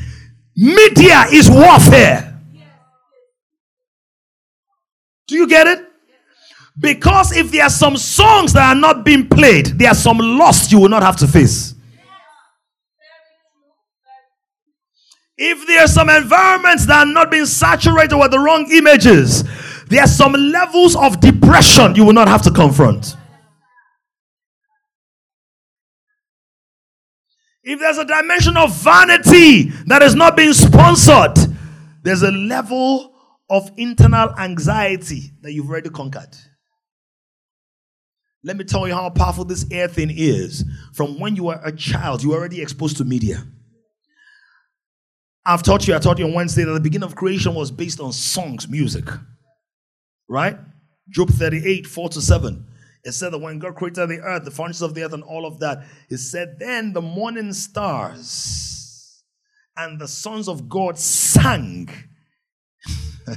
Media 0.56 1.24
is 1.30 1.50
warfare. 1.50 2.40
Do 5.28 5.36
you 5.36 5.46
get 5.46 5.66
it? 5.66 5.84
Because 6.80 7.36
if 7.36 7.50
there 7.50 7.64
are 7.64 7.70
some 7.70 7.96
songs 7.96 8.52
that 8.54 8.74
are 8.74 8.80
not 8.80 9.04
being 9.04 9.28
played, 9.28 9.66
there 9.78 9.90
are 9.90 9.94
some 9.94 10.18
loss 10.18 10.72
you 10.72 10.80
will 10.80 10.88
not 10.88 11.02
have 11.02 11.16
to 11.16 11.26
face. 11.26 11.74
If 15.38 15.68
there 15.68 15.84
are 15.84 15.88
some 15.88 16.10
environments 16.10 16.86
that 16.86 17.06
are 17.06 17.12
not 17.12 17.30
being 17.30 17.46
saturated 17.46 18.16
with 18.16 18.32
the 18.32 18.40
wrong 18.40 18.66
images, 18.72 19.44
there 19.86 20.02
are 20.02 20.08
some 20.08 20.32
levels 20.32 20.96
of 20.96 21.20
depression 21.20 21.94
you 21.94 22.04
will 22.04 22.12
not 22.12 22.26
have 22.26 22.42
to 22.42 22.50
confront. 22.50 23.16
If 27.62 27.78
there's 27.78 27.98
a 27.98 28.04
dimension 28.04 28.56
of 28.56 28.74
vanity 28.82 29.64
that 29.86 30.02
is 30.02 30.16
not 30.16 30.36
being 30.36 30.54
sponsored, 30.54 31.36
there's 32.02 32.22
a 32.22 32.32
level 32.32 33.14
of 33.48 33.70
internal 33.76 34.34
anxiety 34.38 35.30
that 35.42 35.52
you've 35.52 35.68
already 35.68 35.90
conquered. 35.90 36.34
Let 38.42 38.56
me 38.56 38.64
tell 38.64 38.88
you 38.88 38.94
how 38.94 39.10
powerful 39.10 39.44
this 39.44 39.66
air 39.70 39.86
thing 39.86 40.10
is. 40.10 40.64
From 40.94 41.20
when 41.20 41.36
you 41.36 41.44
were 41.44 41.60
a 41.62 41.70
child, 41.70 42.22
you 42.22 42.30
were 42.30 42.36
already 42.36 42.60
exposed 42.60 42.96
to 42.96 43.04
media. 43.04 43.44
I've 45.44 45.62
taught 45.62 45.88
you, 45.88 45.94
I 45.94 45.98
taught 45.98 46.18
you 46.18 46.26
on 46.26 46.34
Wednesday 46.34 46.64
that 46.64 46.72
the 46.72 46.80
beginning 46.80 47.06
of 47.06 47.14
creation 47.14 47.54
was 47.54 47.70
based 47.70 48.00
on 48.00 48.12
songs, 48.12 48.68
music. 48.68 49.04
Right? 50.28 50.58
Job 51.08 51.30
38, 51.30 51.86
4 51.86 52.08
to 52.10 52.20
7. 52.20 52.66
It 53.04 53.12
said 53.12 53.32
that 53.32 53.38
when 53.38 53.58
God 53.58 53.74
created 53.74 54.08
the 54.08 54.20
earth, 54.20 54.44
the 54.44 54.50
foundations 54.50 54.82
of 54.82 54.94
the 54.94 55.04
earth, 55.04 55.14
and 55.14 55.22
all 55.22 55.46
of 55.46 55.60
that, 55.60 55.84
it 56.10 56.18
said, 56.18 56.58
Then 56.58 56.92
the 56.92 57.00
morning 57.00 57.52
stars 57.52 59.22
and 59.76 59.98
the 59.98 60.08
sons 60.08 60.48
of 60.48 60.68
God 60.68 60.98
sang. 60.98 61.88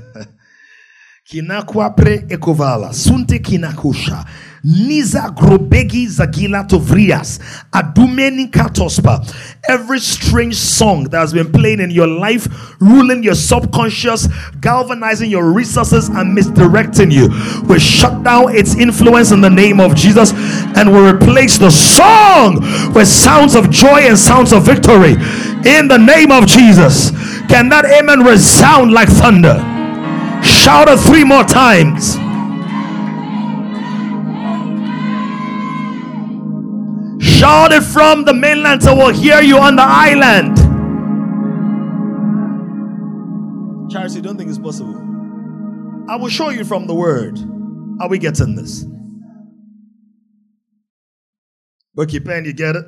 Kinakwapre 1.32 2.28
ekovala, 2.28 2.94
sunte 2.94 3.40
kinakusha. 3.40 4.28
Niza 4.64 5.34
grobegi 5.36 6.08
zagila 6.08 6.68
tovrias. 6.68 7.40
Adumeni 7.72 8.52
katospa. 8.52 9.26
Every 9.68 10.00
strange 10.00 10.56
song 10.56 11.06
that 11.06 11.20
has 11.20 11.34
been 11.34 11.52
playing 11.52 11.80
in 11.80 11.90
your 11.90 12.08
life, 12.08 12.48
ruling 12.80 13.24
your 13.24 13.34
subconscious, 13.34 14.28
galvanizing 14.60 15.32
your 15.32 15.52
resources, 15.52 16.10
and 16.10 16.36
misdirecting 16.36 17.10
you, 17.10 17.30
we 17.68 17.80
shut 17.80 18.24
down 18.24 18.56
its 18.56 18.76
influence 18.76 19.32
in 19.32 19.42
the 19.42 19.50
name 19.50 19.80
of 19.80 19.96
Jesus 19.96 20.32
and 20.78 20.92
we 20.92 21.00
replace 21.10 21.58
the 21.58 21.70
song 21.70 22.62
with 22.94 23.08
sounds 23.08 23.56
of 23.56 23.72
joy 23.72 24.02
and 24.02 24.18
sounds 24.18 24.54
of 24.54 24.64
victory 24.64 25.14
in 25.66 25.88
the 25.88 25.98
name 25.98 26.32
of 26.32 26.46
Jesus. 26.46 27.12
Can 27.48 27.70
that 27.70 27.86
amen 27.86 28.22
resound 28.24 28.92
like 28.92 29.10
thunder? 29.10 29.56
Shout 30.44 30.88
it 30.88 31.00
three 31.00 31.24
more 31.24 31.44
times. 31.44 32.18
Shout 37.42 37.74
it 37.74 37.82
from 37.82 38.24
the 38.24 38.36
mainland 38.36 38.84
so 38.84 38.96
we'll 38.96 39.10
hear 39.10 39.42
you 39.42 39.58
on 39.58 39.76
the 39.76 39.82
island. 39.82 40.58
Charles, 43.92 44.16
you 44.16 44.22
don't 44.22 44.38
think 44.38 44.48
it's 44.48 44.60
possible? 44.60 44.96
I 46.08 46.18
will 46.18 46.30
show 46.30 46.50
you 46.50 46.64
from 46.64 46.86
the 46.86 46.94
word. 46.94 47.40
Are 48.00 48.08
we 48.08 48.20
getting 48.20 48.56
this? 48.56 48.86
Bucky 51.96 52.20
Pen, 52.20 52.46
you 52.46 52.54
get 52.54 52.76
it? 52.76 52.86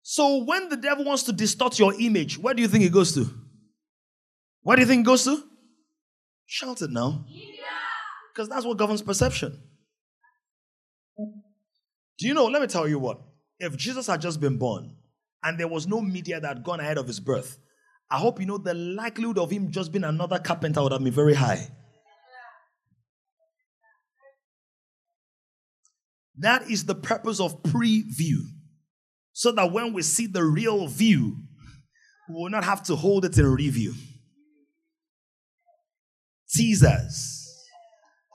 So 0.00 0.44
when 0.44 0.70
the 0.70 0.78
devil 0.78 1.04
wants 1.04 1.24
to 1.24 1.34
distort 1.34 1.78
your 1.78 1.92
image, 2.00 2.38
where 2.38 2.54
do 2.54 2.62
you 2.62 2.68
think 2.68 2.84
it 2.84 2.92
goes 2.92 3.12
to? 3.16 3.28
Where 4.62 4.76
do 4.78 4.80
you 4.80 4.88
think 4.88 5.00
it 5.02 5.06
goes 5.06 5.24
to? 5.24 5.42
Shout 6.46 6.80
it 6.80 6.90
now. 6.90 7.26
Because 8.32 8.48
that's 8.48 8.64
what 8.64 8.78
governs 8.78 9.02
perception. 9.02 9.67
Do 12.18 12.26
you 12.26 12.34
know? 12.34 12.46
Let 12.46 12.60
me 12.60 12.68
tell 12.68 12.88
you 12.88 12.98
what. 12.98 13.20
If 13.60 13.76
Jesus 13.76 14.06
had 14.06 14.20
just 14.20 14.40
been 14.40 14.58
born 14.58 14.96
and 15.42 15.58
there 15.58 15.68
was 15.68 15.86
no 15.86 16.00
media 16.00 16.40
that 16.40 16.48
had 16.48 16.64
gone 16.64 16.80
ahead 16.80 16.98
of 16.98 17.06
his 17.06 17.20
birth, 17.20 17.58
I 18.10 18.18
hope 18.18 18.40
you 18.40 18.46
know 18.46 18.58
the 18.58 18.74
likelihood 18.74 19.38
of 19.38 19.50
him 19.50 19.70
just 19.70 19.92
being 19.92 20.04
another 20.04 20.38
carpenter 20.38 20.82
would 20.82 20.92
have 20.92 21.02
been 21.02 21.12
very 21.12 21.34
high. 21.34 21.68
That 26.38 26.70
is 26.70 26.84
the 26.84 26.94
purpose 26.94 27.40
of 27.40 27.62
preview. 27.64 28.38
So 29.32 29.52
that 29.52 29.72
when 29.72 29.92
we 29.92 30.02
see 30.02 30.26
the 30.26 30.44
real 30.44 30.86
view, 30.88 31.36
we 32.28 32.34
will 32.34 32.50
not 32.50 32.64
have 32.64 32.82
to 32.84 32.96
hold 32.96 33.24
it 33.24 33.38
in 33.38 33.46
review. 33.46 33.94
Teasers. 36.50 37.47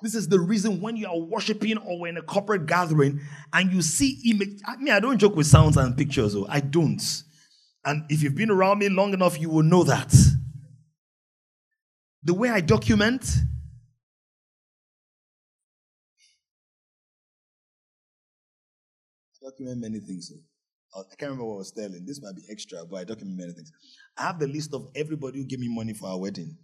This 0.04 0.16
is 0.16 0.28
the 0.28 0.38
reason 0.38 0.82
when 0.82 0.97
you 0.97 1.08
are 1.08 1.18
worshiping 1.18 1.78
or 1.78 2.10
in 2.10 2.18
a 2.18 2.22
corporate 2.22 2.66
gathering 2.66 3.22
and 3.54 3.72
you 3.72 3.82
see 3.82 4.20
image. 4.30 4.60
I 4.68 4.76
mean, 4.76 4.93
I 4.93 4.99
don't 4.99 5.18
joke 5.18 5.38
with 5.38 5.47
sounds 5.47 5.78
and 5.78 5.95
pictures, 5.95 6.34
though. 6.34 6.45
I 6.49 6.60
don't. 6.60 7.01
And 7.86 8.04
if 8.10 8.22
you've 8.22 8.36
been 8.36 8.51
around 8.51 8.80
me 8.80 8.89
long 8.89 9.14
enough, 9.14 9.39
you 9.39 9.49
will 9.49 9.64
know 9.64 9.86
that. 9.86 10.14
The 12.22 12.34
way 12.34 12.49
I 12.49 12.60
document, 12.60 13.26
I 19.41 19.45
document 19.49 19.80
many 19.80 19.99
things. 20.01 20.28
So. 20.28 20.36
Uh, 20.99 21.04
I 21.10 21.16
can't 21.16 21.32
remember 21.32 21.45
what 21.45 21.56
I 21.56 21.58
was 21.60 21.72
telling. 21.72 22.06
This 22.06 22.22
might 22.22 22.36
be 22.36 22.43
extra, 22.51 22.80
but 22.86 22.97
I 22.97 23.04
document 23.06 23.38
many 23.38 23.54
things. 23.54 23.72
I 24.18 24.24
have 24.24 24.38
the 24.38 24.47
list 24.47 24.74
of 24.74 24.89
everybody 24.95 25.39
who 25.39 25.45
gave 25.45 25.60
me 25.60 25.74
money 25.74 25.93
for 25.93 26.10
our 26.10 26.20
wedding. 26.20 26.58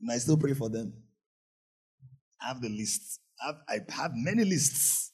And 0.00 0.10
I 0.10 0.18
still 0.18 0.36
pray 0.36 0.54
for 0.54 0.68
them. 0.68 0.92
I 2.40 2.48
have 2.48 2.60
the 2.60 2.68
list. 2.68 3.20
I 3.42 3.46
have, 3.46 3.56
I 3.68 3.80
have 3.92 4.12
many 4.14 4.44
lists. 4.44 5.12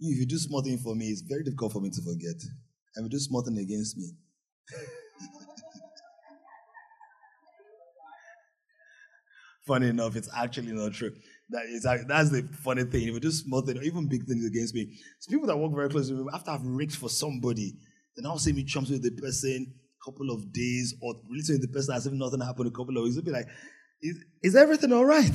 If 0.00 0.18
you 0.18 0.26
do 0.26 0.36
small 0.38 0.62
thing 0.62 0.78
for 0.78 0.94
me, 0.94 1.06
it's 1.06 1.22
very 1.22 1.42
difficult 1.42 1.72
for 1.72 1.80
me 1.80 1.90
to 1.90 2.02
forget. 2.02 2.36
And 2.94 3.06
if 3.06 3.12
you 3.12 3.18
do 3.18 3.18
small 3.18 3.42
thing 3.42 3.58
against 3.58 3.96
me. 3.96 4.12
Funny 9.66 9.88
enough, 9.88 10.14
it's 10.14 10.28
actually 10.36 10.72
not 10.72 10.92
true. 10.92 11.12
That 11.50 11.64
is 11.66 11.82
that's 12.06 12.30
the 12.30 12.42
funny 12.62 12.84
thing. 12.84 13.08
If 13.08 13.14
you 13.14 13.20
do 13.20 13.30
small 13.30 13.68
or 13.68 13.82
even 13.82 14.08
big 14.08 14.26
things 14.26 14.44
against 14.44 14.74
me, 14.74 14.94
it's 15.16 15.26
people 15.26 15.46
that 15.46 15.56
work 15.56 15.72
very 15.74 15.88
closely 15.88 16.14
with 16.14 16.26
me. 16.26 16.32
After 16.34 16.50
I've 16.50 16.64
raked 16.64 16.96
for 16.96 17.08
somebody, 17.08 17.74
then 18.14 18.26
I'll 18.26 18.38
see 18.38 18.52
me 18.52 18.64
chumps 18.64 18.90
with 18.90 19.02
the 19.02 19.10
person 19.10 19.72
couple 20.04 20.30
of 20.30 20.52
days 20.52 20.94
or 21.00 21.14
literally 21.30 21.60
the 21.60 21.68
person 21.68 21.94
as 21.94 22.06
if 22.06 22.12
nothing 22.12 22.40
happened 22.40 22.68
a 22.68 22.70
couple 22.70 22.96
of 22.96 23.04
weeks. 23.04 23.16
It'll 23.16 23.26
be 23.26 23.32
like, 23.32 23.48
is, 24.02 24.16
is 24.42 24.56
everything 24.56 24.92
all 24.92 25.04
right? 25.04 25.30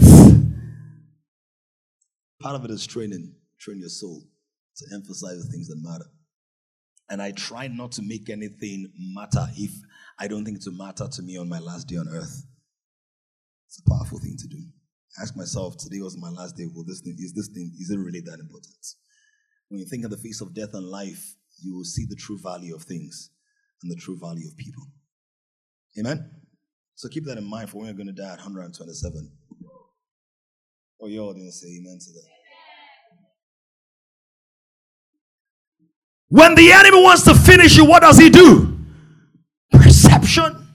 Part 2.42 2.56
of 2.56 2.66
it 2.66 2.72
is 2.72 2.86
training, 2.86 3.34
train 3.60 3.80
your 3.80 3.90
soul 3.90 4.22
to 4.78 4.86
emphasize 4.94 5.44
the 5.44 5.52
things 5.52 5.68
that 5.68 5.78
matter. 5.82 6.06
And 7.10 7.22
I 7.22 7.32
try 7.32 7.68
not 7.68 7.92
to 7.94 8.02
make 8.04 8.30
anything 8.30 8.92
matter 8.98 9.48
if 9.58 9.72
I 10.20 10.28
don't 10.28 10.46
think 10.46 10.58
it 10.58 10.64
will 10.66 10.78
matter 10.78 11.08
to 11.08 11.22
me 11.24 11.38
on 11.38 11.50
my 11.50 11.60
last 11.60 11.88
day 11.88 11.98
on 11.98 12.08
earth. 12.08 12.46
It's 13.68 13.82
a 13.86 13.90
powerful 13.90 14.20
thing 14.20 14.38
to 14.38 14.48
do. 14.48 14.62
ask 15.22 15.36
myself, 15.36 15.78
today 15.78 16.02
was 16.02 16.18
my 16.18 16.30
last 16.30 16.56
day. 16.56 16.66
Will 16.74 16.86
this 16.86 17.02
thing, 17.02 17.16
is 17.18 17.34
this 17.34 17.48
thing, 17.48 17.72
is 17.80 17.90
it 17.90 17.98
really 17.98 18.22
that 18.22 18.40
important? 18.40 18.78
When 19.70 19.80
you 19.80 19.86
think 19.86 20.06
of 20.06 20.12
the 20.12 20.18
face 20.18 20.42
of 20.42 20.54
death 20.54 20.74
and 20.74 20.86
life, 20.86 21.36
you 21.62 21.76
will 21.76 21.84
see 21.84 22.06
the 22.08 22.16
true 22.16 22.38
value 22.42 22.76
of 22.76 22.84
things 22.84 23.32
and 23.82 23.92
the 23.92 23.96
true 23.96 24.18
value 24.20 24.48
of 24.48 24.58
people. 24.58 24.84
Amen? 25.98 26.30
So 26.96 27.08
keep 27.08 27.26
that 27.26 27.38
in 27.38 27.46
mind 27.46 27.70
for 27.70 27.78
when 27.78 27.88
you're 27.88 27.96
going 27.96 28.08
to 28.08 28.14
die 28.14 28.34
at 28.34 28.40
127. 28.40 29.32
Oh, 31.02 31.08
you 31.08 31.22
all 31.22 31.34
didn't 31.34 31.54
say 31.54 31.68
amen 31.68 31.98
to 32.00 32.12
that. 32.14 32.28
When 36.28 36.56
the 36.56 36.72
enemy 36.72 37.02
wants 37.02 37.24
to 37.24 37.34
finish 37.34 37.76
you, 37.78 37.86
what 37.86 38.02
does 38.02 38.18
he 38.18 38.30
do? 38.30 38.78
Perception. 39.72 40.68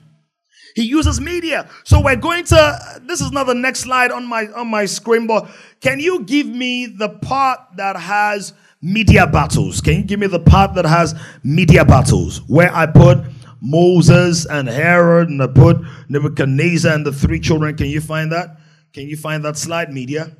He 0.75 0.83
uses 0.83 1.21
media. 1.21 1.69
So 1.85 2.01
we're 2.01 2.17
going 2.17 2.43
to 2.45 2.99
this 3.03 3.21
is 3.21 3.31
not 3.31 3.45
the 3.45 3.53
next 3.55 3.81
slide 3.81 4.11
on 4.11 4.25
my 4.25 4.47
on 4.47 4.67
my 4.67 4.85
screen, 4.85 5.25
but 5.25 5.47
can 5.79 6.01
you 6.01 6.23
give 6.23 6.47
me 6.47 6.87
the 6.87 7.07
part 7.07 7.59
that 7.77 7.95
has 7.95 8.51
media 8.85 9.25
battles. 9.25 9.81
Can 9.81 9.95
you 9.95 10.03
give 10.03 10.19
me 10.19 10.27
the 10.27 10.39
part 10.39 10.75
that 10.75 10.85
has 10.85 11.15
media 11.43 11.83
battles 11.83 12.37
where 12.47 12.73
I 12.73 12.85
put 12.85 13.17
Moses 13.59 14.45
and 14.45 14.69
Herod 14.69 15.29
and 15.29 15.41
I 15.41 15.47
put 15.47 15.77
Nebuchadnezzar 16.07 16.93
and 16.93 17.03
the 17.03 17.11
three 17.11 17.39
children? 17.39 17.75
Can 17.75 17.87
you 17.87 17.99
find 17.99 18.31
that? 18.31 18.57
Can 18.93 19.07
you 19.07 19.17
find 19.17 19.43
that 19.43 19.57
slide, 19.57 19.91
media? 19.91 20.37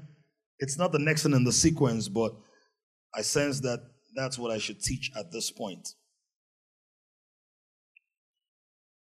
It's 0.59 0.77
not 0.77 0.91
the 0.91 0.99
next 0.99 1.25
one 1.25 1.33
in 1.33 1.43
the 1.43 1.51
sequence, 1.51 2.07
but 2.07 2.33
I 3.15 3.23
sense 3.23 3.61
that 3.61 3.79
that's 4.15 4.37
what 4.37 4.51
I 4.51 4.59
should 4.59 4.79
teach 4.79 5.11
at 5.17 5.31
this 5.31 5.49
point. 5.49 5.89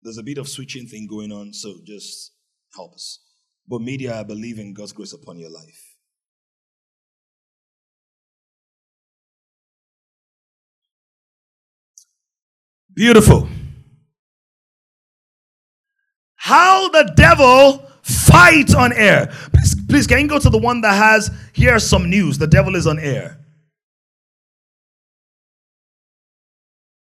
There's 0.03 0.19
a 0.19 0.23
bit 0.23 0.39
of 0.39 0.49
switching 0.49 0.87
thing 0.87 1.07
going 1.09 1.33
on, 1.33 1.53
so 1.55 1.75
just 1.85 2.33
help 2.75 2.93
us. 2.93 3.21
But 3.67 3.81
media, 3.81 4.21
I 4.21 4.23
believe 4.23 4.59
in 4.59 4.75
God's 4.75 4.93
grace 4.93 5.15
upon 5.15 5.39
your 5.39 5.51
life. 5.51 5.90
Beautiful. 12.95 13.49
How 16.37 16.89
the 16.89 17.13
devil 17.17 17.87
fight 18.03 18.75
on 18.75 18.93
air. 18.93 19.27
Please, 19.53 19.77
please, 19.89 20.07
can 20.07 20.21
you 20.21 20.29
go 20.29 20.39
to 20.39 20.51
the 20.51 20.59
one 20.59 20.81
that 20.81 20.95
has 20.95 21.31
here's 21.53 21.87
some 21.87 22.09
news? 22.09 22.39
The 22.39 22.47
devil 22.47 22.75
is 22.77 22.87
on 22.87 22.99
air. 22.99 23.39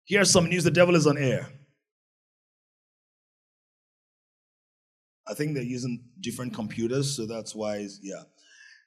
Here's 0.06 0.32
some 0.32 0.48
news. 0.48 0.64
The 0.64 0.72
devil 0.72 0.96
is 0.96 1.06
on 1.06 1.18
air. 1.18 1.50
I 5.28 5.34
think 5.34 5.54
they're 5.54 5.64
using 5.64 6.02
different 6.22 6.54
computers, 6.54 7.16
so 7.16 7.26
that's 7.26 7.54
why, 7.54 7.86
yeah. 8.02 8.24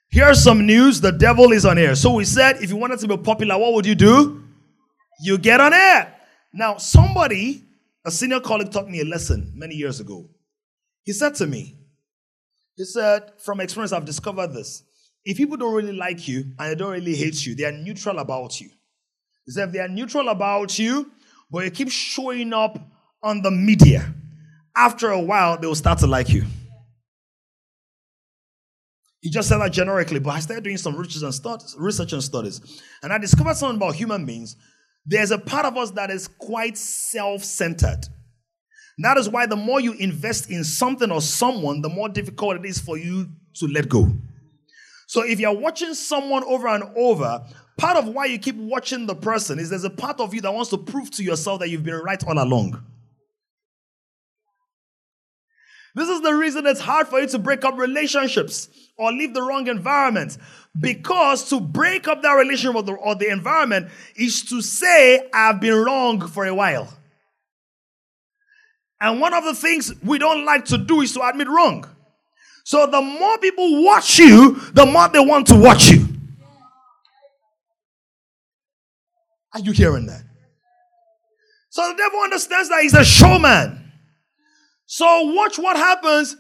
Here's 0.09 0.43
some 0.43 0.67
news. 0.67 1.01
The 1.01 1.13
devil 1.13 1.53
is 1.53 1.67
on 1.67 1.77
air. 1.77 1.95
So 1.95 2.15
we 2.15 2.25
said 2.25 2.63
if 2.63 2.71
you 2.71 2.77
wanted 2.77 2.99
to 3.01 3.09
be 3.09 3.17
popular, 3.19 3.59
what 3.59 3.75
would 3.75 3.87
you 3.87 3.95
do? 3.95 4.43
You 5.21 5.37
get 5.37 5.61
on 5.61 5.75
air. 5.75 6.17
Now, 6.53 6.79
somebody, 6.79 7.65
a 8.05 8.11
senior 8.11 8.41
colleague, 8.41 8.73
taught 8.73 8.89
me 8.89 9.01
a 9.01 9.05
lesson 9.05 9.53
many 9.55 9.75
years 9.75 10.01
ago. 10.01 10.29
He 11.05 11.13
said 11.13 11.35
to 11.37 11.47
me, 11.47 11.79
he 12.77 12.85
said, 12.85 13.33
from 13.39 13.61
experience, 13.61 13.93
I've 13.93 14.05
discovered 14.05 14.49
this. 14.49 14.83
If 15.25 15.37
people 15.37 15.57
don't 15.57 15.75
really 15.75 15.93
like 15.93 16.27
you 16.27 16.53
and 16.59 16.71
they 16.71 16.75
don't 16.75 16.93
really 16.93 17.15
hate 17.15 17.45
you, 17.45 17.55
they 17.55 17.65
are 17.65 17.73
neutral 17.73 18.19
about 18.19 18.61
you. 18.61 18.71
He 19.45 19.53
said, 19.53 19.69
if 19.69 19.73
they 19.73 19.81
are 19.81 19.89
neutral 19.89 20.29
about 20.29 20.79
you, 20.79 21.11
but 21.51 21.65
you 21.65 21.71
keep 21.71 21.91
showing 21.91 22.53
up 22.53 22.79
on 23.23 23.43
the 23.43 23.51
media, 23.51 24.15
after 24.75 25.11
a 25.11 25.21
while, 25.21 25.59
they 25.59 25.67
will 25.67 25.75
start 25.75 25.99
to 25.99 26.07
like 26.07 26.31
you. 26.31 26.45
He 29.21 29.29
just 29.29 29.49
said 29.49 29.59
that 29.59 29.73
generically, 29.73 30.21
but 30.21 30.31
I 30.31 30.41
started 30.41 30.65
doing 30.65 30.79
some 30.79 30.97
research 30.97 32.13
and 32.13 32.23
studies, 32.23 32.83
and 33.03 33.13
I 33.13 33.19
discovered 33.19 33.57
something 33.57 33.77
about 33.77 33.95
human 33.95 34.25
beings. 34.25 34.57
There's 35.07 35.31
a 35.31 35.39
part 35.39 35.67
of 35.67 35.77
us 35.77 35.91
that 35.93 36.11
is 36.11 36.29
quite 36.29 36.77
self-centered. 36.77 38.07
That 38.99 39.17
is 39.17 39.29
why 39.29 39.47
the 39.47 39.57
more 39.57 39.81
you 39.81 39.95
invest 39.95 40.51
in 40.51 40.63
something 40.63 41.11
or 41.11 41.23
someone, 41.23 41.81
the 41.81 41.89
more 41.89 42.09
difficult 42.09 42.57
it 42.57 42.67
is 42.67 42.79
for 42.79 42.99
you 42.99 43.29
to 43.55 43.67
let 43.67 43.89
go. 43.89 44.13
So 45.07 45.23
if 45.23 45.41
you're 45.41 45.57
watching 45.57 45.95
someone 45.95 46.45
over 46.45 46.69
and 46.69 46.85
over, 46.97 47.45
part 47.79 47.97
of 47.97 48.07
why 48.09 48.27
you 48.27 48.39
keep 48.39 48.57
watching 48.57 49.07
the 49.07 49.15
person 49.15 49.59
is 49.59 49.71
there's 49.71 49.85
a 49.85 49.91
part 49.91 50.21
of 50.21 50.35
you 50.35 50.41
that 50.43 50.53
wants 50.53 50.71
to 50.71 50.79
prove 50.79 51.11
to 51.13 51.25
yourself 51.25 51.61
that 51.61 51.71
you've 51.71 51.83
been 51.83 51.95
right 51.95 52.23
all 52.27 52.41
along. 52.41 52.85
This 55.95 56.09
is 56.09 56.21
the 56.21 56.33
reason 56.33 56.67
it's 56.67 56.81
hard 56.81 57.09
for 57.09 57.21
you 57.21 57.27
to 57.29 57.39
break 57.39 57.65
up 57.65 57.77
relationships 57.77 58.69
or 58.97 59.11
leave 59.13 59.35
the 59.35 59.43
wrong 59.43 59.67
environment. 59.67 60.39
Because 60.79 61.49
to 61.51 61.61
break 61.61 62.07
up 62.07 62.23
that 62.23 62.33
relationship 62.33 62.77
or 62.77 62.83
the, 62.83 62.93
or 62.93 63.15
the 63.15 63.29
environment 63.29 63.89
is 64.15 64.43
to 64.45 64.63
say, 64.63 65.29
I've 65.35 65.61
been 65.61 65.75
wrong 65.75 66.27
for 66.29 66.47
a 66.47 66.55
while. 66.55 66.93
And 69.01 69.21
one 69.21 69.35
of 69.35 69.45
the 69.45 69.55
things 69.55 69.93
we 70.03 70.19
don't 70.19 70.45
like 70.45 70.67
to 70.67 70.79
do 70.79 71.01
is 71.01 71.13
to 71.15 71.27
admit 71.27 71.49
wrong. 71.49 71.89
So 72.65 72.87
the 72.87 73.01
more 73.01 73.39
people 73.39 73.83
watch 73.83 74.19
you, 74.19 74.61
the 74.73 74.87
more 74.87 75.09
they 75.09 75.19
want 75.19 75.47
to 75.49 75.57
watch 75.57 75.91
you. 75.91 76.07
Are 79.55 79.61
you 79.61 79.73
hearing 79.73 80.07
that? 80.07 80.23
So 81.71 81.89
the 81.89 81.97
devil 81.97 82.21
understands 82.21 82.69
that 82.69 82.83
he's 82.83 82.95
a 82.95 83.05
showman. 83.05 83.93
So 84.87 85.33
watch 85.35 85.59
what 85.59 85.77
happens. 85.77 86.37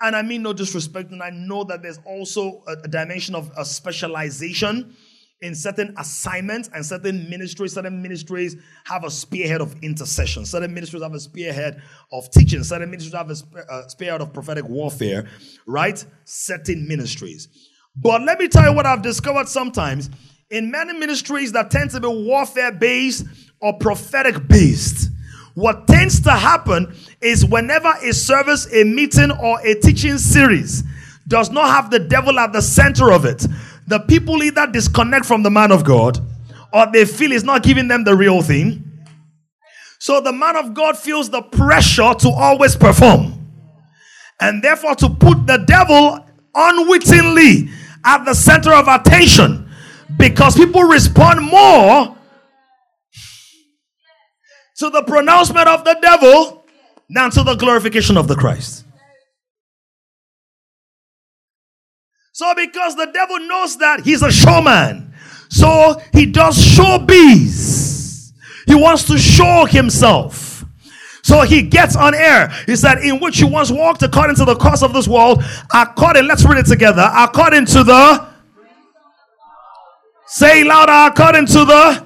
And 0.00 0.14
I 0.14 0.22
mean 0.22 0.42
no 0.42 0.52
disrespect, 0.52 1.10
and 1.10 1.22
I 1.22 1.30
know 1.30 1.64
that 1.64 1.82
there's 1.82 1.98
also 2.04 2.62
a, 2.66 2.72
a 2.84 2.88
dimension 2.88 3.34
of 3.34 3.50
a 3.56 3.64
specialization 3.64 4.94
in 5.42 5.54
certain 5.54 5.94
assignments 5.98 6.70
and 6.74 6.84
certain 6.84 7.28
ministries. 7.28 7.74
Certain 7.74 8.02
ministries 8.02 8.56
have 8.84 9.04
a 9.04 9.10
spearhead 9.10 9.60
of 9.60 9.74
intercession. 9.82 10.44
Certain 10.44 10.72
ministries 10.72 11.02
have 11.02 11.14
a 11.14 11.20
spearhead 11.20 11.82
of 12.12 12.30
teaching. 12.30 12.62
Certain 12.62 12.90
ministries 12.90 13.14
have 13.14 13.30
a, 13.30 13.36
a 13.56 13.72
uh, 13.72 13.88
spearhead 13.88 14.20
of 14.20 14.32
prophetic 14.32 14.66
warfare, 14.66 15.28
right? 15.66 16.04
Certain 16.24 16.86
ministries. 16.88 17.48
But 17.94 18.22
let 18.22 18.38
me 18.38 18.48
tell 18.48 18.70
you 18.70 18.76
what 18.76 18.86
I've 18.86 19.02
discovered 19.02 19.48
sometimes 19.48 20.10
in 20.50 20.70
many 20.70 20.92
ministries 20.98 21.52
that 21.52 21.70
tend 21.70 21.90
to 21.90 22.00
be 22.00 22.08
warfare 22.08 22.72
based 22.72 23.24
or 23.60 23.78
prophetic 23.78 24.46
based 24.48 25.10
what 25.56 25.86
tends 25.86 26.20
to 26.20 26.30
happen 26.30 26.94
is 27.22 27.42
whenever 27.42 27.88
a 28.02 28.12
service, 28.12 28.70
a 28.74 28.84
meeting, 28.84 29.30
or 29.30 29.58
a 29.60 29.74
teaching 29.74 30.18
series 30.18 30.84
does 31.26 31.50
not 31.50 31.70
have 31.70 31.90
the 31.90 31.98
devil 31.98 32.38
at 32.38 32.52
the 32.52 32.60
center 32.60 33.10
of 33.10 33.24
it, 33.24 33.46
the 33.86 33.98
people 34.00 34.42
either 34.42 34.66
disconnect 34.66 35.24
from 35.24 35.42
the 35.42 35.50
man 35.50 35.72
of 35.72 35.82
God 35.82 36.18
or 36.74 36.86
they 36.92 37.06
feel 37.06 37.30
he's 37.30 37.42
not 37.42 37.62
giving 37.62 37.88
them 37.88 38.04
the 38.04 38.14
real 38.14 38.42
thing. 38.42 38.84
So 39.98 40.20
the 40.20 40.32
man 40.32 40.56
of 40.56 40.74
God 40.74 40.98
feels 40.98 41.30
the 41.30 41.40
pressure 41.40 42.12
to 42.12 42.28
always 42.28 42.76
perform. 42.76 43.32
And 44.38 44.62
therefore, 44.62 44.94
to 44.96 45.08
put 45.08 45.46
the 45.46 45.64
devil 45.66 46.22
unwittingly 46.54 47.70
at 48.04 48.26
the 48.26 48.34
center 48.34 48.74
of 48.74 48.88
attention 48.88 49.70
because 50.18 50.54
people 50.54 50.82
respond 50.82 51.40
more 51.40 52.15
to 54.78 54.90
the 54.90 55.02
pronouncement 55.02 55.68
of 55.68 55.84
the 55.84 55.98
devil 56.02 56.64
than 57.08 57.30
to 57.30 57.42
the 57.42 57.54
glorification 57.54 58.16
of 58.16 58.28
the 58.28 58.34
Christ. 58.34 58.84
So, 62.32 62.52
because 62.54 62.96
the 62.96 63.06
devil 63.06 63.38
knows 63.40 63.78
that 63.78 64.00
he's 64.00 64.22
a 64.22 64.30
showman, 64.30 65.14
so 65.48 66.00
he 66.12 66.26
does 66.26 66.58
showbiz. 66.58 68.32
He 68.66 68.74
wants 68.74 69.04
to 69.04 69.16
show 69.16 69.64
himself. 69.64 70.64
So 71.22 71.42
he 71.42 71.62
gets 71.62 71.96
on 71.96 72.14
air. 72.14 72.48
He 72.66 72.76
said, 72.76 72.98
In 72.98 73.20
which 73.20 73.40
you 73.40 73.46
once 73.46 73.70
walked 73.70 74.02
according 74.02 74.36
to 74.36 74.44
the 74.44 74.54
course 74.54 74.82
of 74.82 74.92
this 74.92 75.08
world, 75.08 75.42
according, 75.74 76.26
let's 76.26 76.44
read 76.44 76.58
it 76.58 76.66
together, 76.66 77.10
according 77.16 77.66
to 77.66 77.82
the, 77.82 78.28
say 80.26 80.62
louder, 80.62 81.12
according 81.12 81.46
to 81.46 81.64
the 81.64 82.05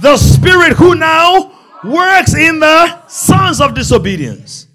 the 0.00 0.16
spirit 0.16 0.72
who 0.72 0.94
now 0.94 1.52
works 1.84 2.34
in 2.34 2.60
the 2.60 3.06
sons 3.08 3.60
of 3.60 3.74
disobedience. 3.74 4.66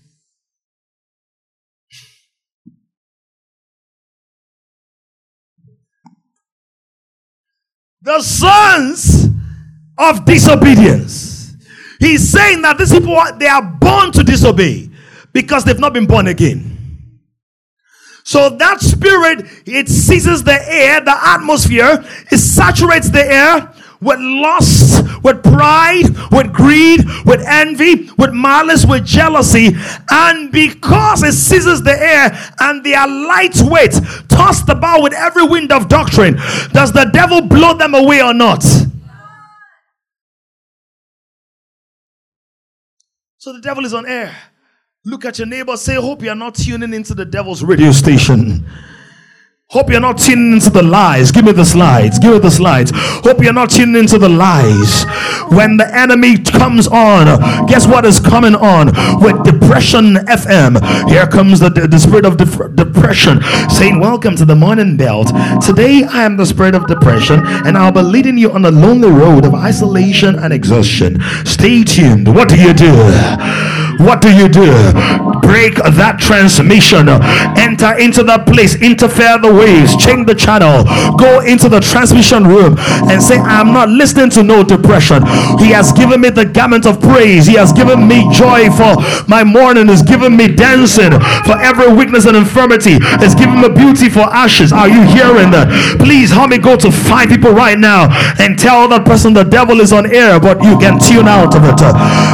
The 8.02 8.22
sons 8.22 9.28
of 9.98 10.24
disobedience. 10.26 11.56
He's 12.00 12.30
saying 12.30 12.62
that 12.62 12.78
these 12.78 12.94
people 12.94 13.18
they 13.38 13.48
are 13.48 13.62
born 13.62 14.12
to 14.12 14.24
disobey 14.24 14.90
because 15.34 15.64
they've 15.64 15.80
not 15.80 15.94
been 15.94 16.06
born 16.06 16.28
again. 16.28 16.78
So 18.24 18.50
that 18.50 18.82
spirit, 18.82 19.46
it 19.66 19.88
seizes 19.88 20.44
the 20.44 20.60
air, 20.70 21.00
the 21.00 21.16
atmosphere, 21.18 22.04
it 22.30 22.38
saturates 22.38 23.10
the 23.10 23.26
air 23.26 23.74
with 24.02 24.20
lust, 24.20 25.07
with 25.24 25.44
pride, 25.44 26.06
with 26.32 26.54
greed, 26.54 27.06
with 27.26 27.44
envy, 27.48 28.10
with 28.18 28.34
malice, 28.34 28.86
with 28.86 29.06
jealousy. 29.06 29.70
And 30.10 30.52
because 30.52 31.24
it 31.24 31.34
seizes 31.34 31.84
the 31.84 31.98
air 31.98 32.32
and 32.60 32.84
they 32.84 32.94
are 32.94 33.08
lightweight, 33.08 33.94
tossed 34.30 34.70
about 34.70 35.04
with 35.04 35.14
every 35.14 35.46
wind 35.46 35.72
of 35.72 35.88
doctrine, 35.88 36.36
does 36.74 36.92
the 36.92 37.10
devil 37.14 37.42
blow 37.42 37.74
them 37.74 37.94
away 37.94 38.22
or 38.22 38.34
not? 38.34 38.64
So 43.38 43.54
the 43.54 43.62
devil 43.62 43.86
is 43.86 43.94
on 43.94 44.06
air. 44.06 44.36
Look 45.06 45.24
at 45.24 45.38
your 45.38 45.48
neighbor, 45.48 45.78
say, 45.78 45.96
Hope 45.96 46.22
you're 46.22 46.36
not 46.36 46.56
tuning 46.56 46.94
into 46.94 47.14
the 47.14 47.24
devil's 47.24 47.64
radio 47.64 47.92
station. 47.94 48.66
Hope 49.70 49.90
you're 49.90 50.00
not 50.00 50.18
tuning 50.18 50.54
into 50.54 50.70
the 50.70 50.82
lies. 50.82 51.30
Give 51.30 51.44
me 51.44 51.52
the 51.52 51.66
slides. 51.66 52.20
Give 52.20 52.32
me 52.32 52.40
the 52.40 52.50
slides. 52.50 52.90
Hope 52.96 53.44
you're 53.44 53.52
not 53.52 53.70
tuning 53.70 53.98
into 53.98 54.18
the 54.18 54.30
lies. 54.30 55.04
When 55.54 55.76
the 55.76 55.86
enemy 55.94 56.38
comes 56.38 56.88
on, 56.88 57.26
guess 57.68 57.86
what 57.86 58.06
is 58.06 58.18
coming 58.18 58.56
on? 58.56 58.94
With 59.22 59.44
Depression 59.44 60.16
FM. 60.24 61.10
Here 61.10 61.28
comes 61.28 61.60
the, 61.60 61.70
the 61.70 62.00
spirit 62.00 62.24
of 62.24 62.38
de- 62.38 62.70
depression 62.82 63.42
saying, 63.70 64.00
Welcome 64.00 64.38
to 64.38 64.46
the 64.46 64.56
morning 64.56 64.96
belt. 64.96 65.34
Today 65.62 66.04
I 66.06 66.24
am 66.24 66.38
the 66.38 66.46
spirit 66.46 66.74
of 66.74 66.88
depression 66.88 67.42
and 67.46 67.78
I'll 67.78 67.92
be 67.92 68.04
leading 68.04 68.38
you 68.38 68.54
on 68.54 68.64
a 68.64 68.72
lonely 68.72 69.10
road 69.10 69.46
of 69.46 69.54
isolation 69.54 70.40
and 70.40 70.54
exhaustion. 70.54 71.20
Stay 71.44 71.84
tuned. 71.84 72.34
What 72.34 72.48
do 72.48 72.56
you 72.56 72.74
do? 72.74 72.94
What 74.00 74.22
do 74.22 74.32
you 74.34 74.48
do? 74.48 74.72
Break 75.42 75.76
that 75.76 76.18
transmission. 76.20 77.08
Enter 77.78 78.00
into 78.02 78.24
that 78.24 78.50
place, 78.50 78.74
interfere 78.82 79.38
the 79.38 79.54
waves, 79.54 79.94
change 80.02 80.26
the 80.26 80.34
channel, 80.34 80.82
go 81.14 81.46
into 81.46 81.70
the 81.70 81.78
transmission 81.78 82.42
room 82.42 82.74
and 83.06 83.22
say, 83.22 83.38
I'm 83.38 83.70
not 83.70 83.86
listening 83.86 84.32
to 84.34 84.42
no 84.42 84.64
depression. 84.66 85.22
He 85.62 85.78
has 85.78 85.94
given 85.94 86.22
me 86.26 86.34
the 86.34 86.42
garment 86.42 86.90
of 86.90 86.98
praise. 86.98 87.46
He 87.46 87.54
has 87.54 87.70
given 87.70 88.08
me 88.10 88.26
joy 88.34 88.74
for 88.74 88.98
my 89.30 89.46
mourning. 89.46 89.94
He's 89.94 90.02
given 90.02 90.34
me 90.34 90.50
dancing 90.50 91.14
for 91.46 91.54
every 91.62 91.94
weakness 91.94 92.26
and 92.26 92.34
infirmity. 92.34 92.98
He's 93.22 93.38
given 93.38 93.62
me 93.62 93.70
beauty 93.70 94.10
for 94.10 94.26
ashes. 94.26 94.74
Are 94.74 94.90
you 94.90 95.06
hearing 95.14 95.54
that? 95.54 95.70
Please 96.02 96.34
help 96.34 96.50
me 96.50 96.58
go 96.58 96.82
to 96.82 96.90
five 96.90 97.30
people 97.30 97.54
right 97.54 97.78
now 97.78 98.10
and 98.42 98.58
tell 98.58 98.90
that 98.90 99.06
person 99.06 99.38
the 99.38 99.46
devil 99.46 99.82
is 99.86 99.94
on 99.94 100.10
air, 100.10 100.40
but 100.42 100.66
you 100.66 100.82
can 100.82 100.98
tune 100.98 101.30
out 101.30 101.54
of 101.54 101.62
it. 101.62 101.78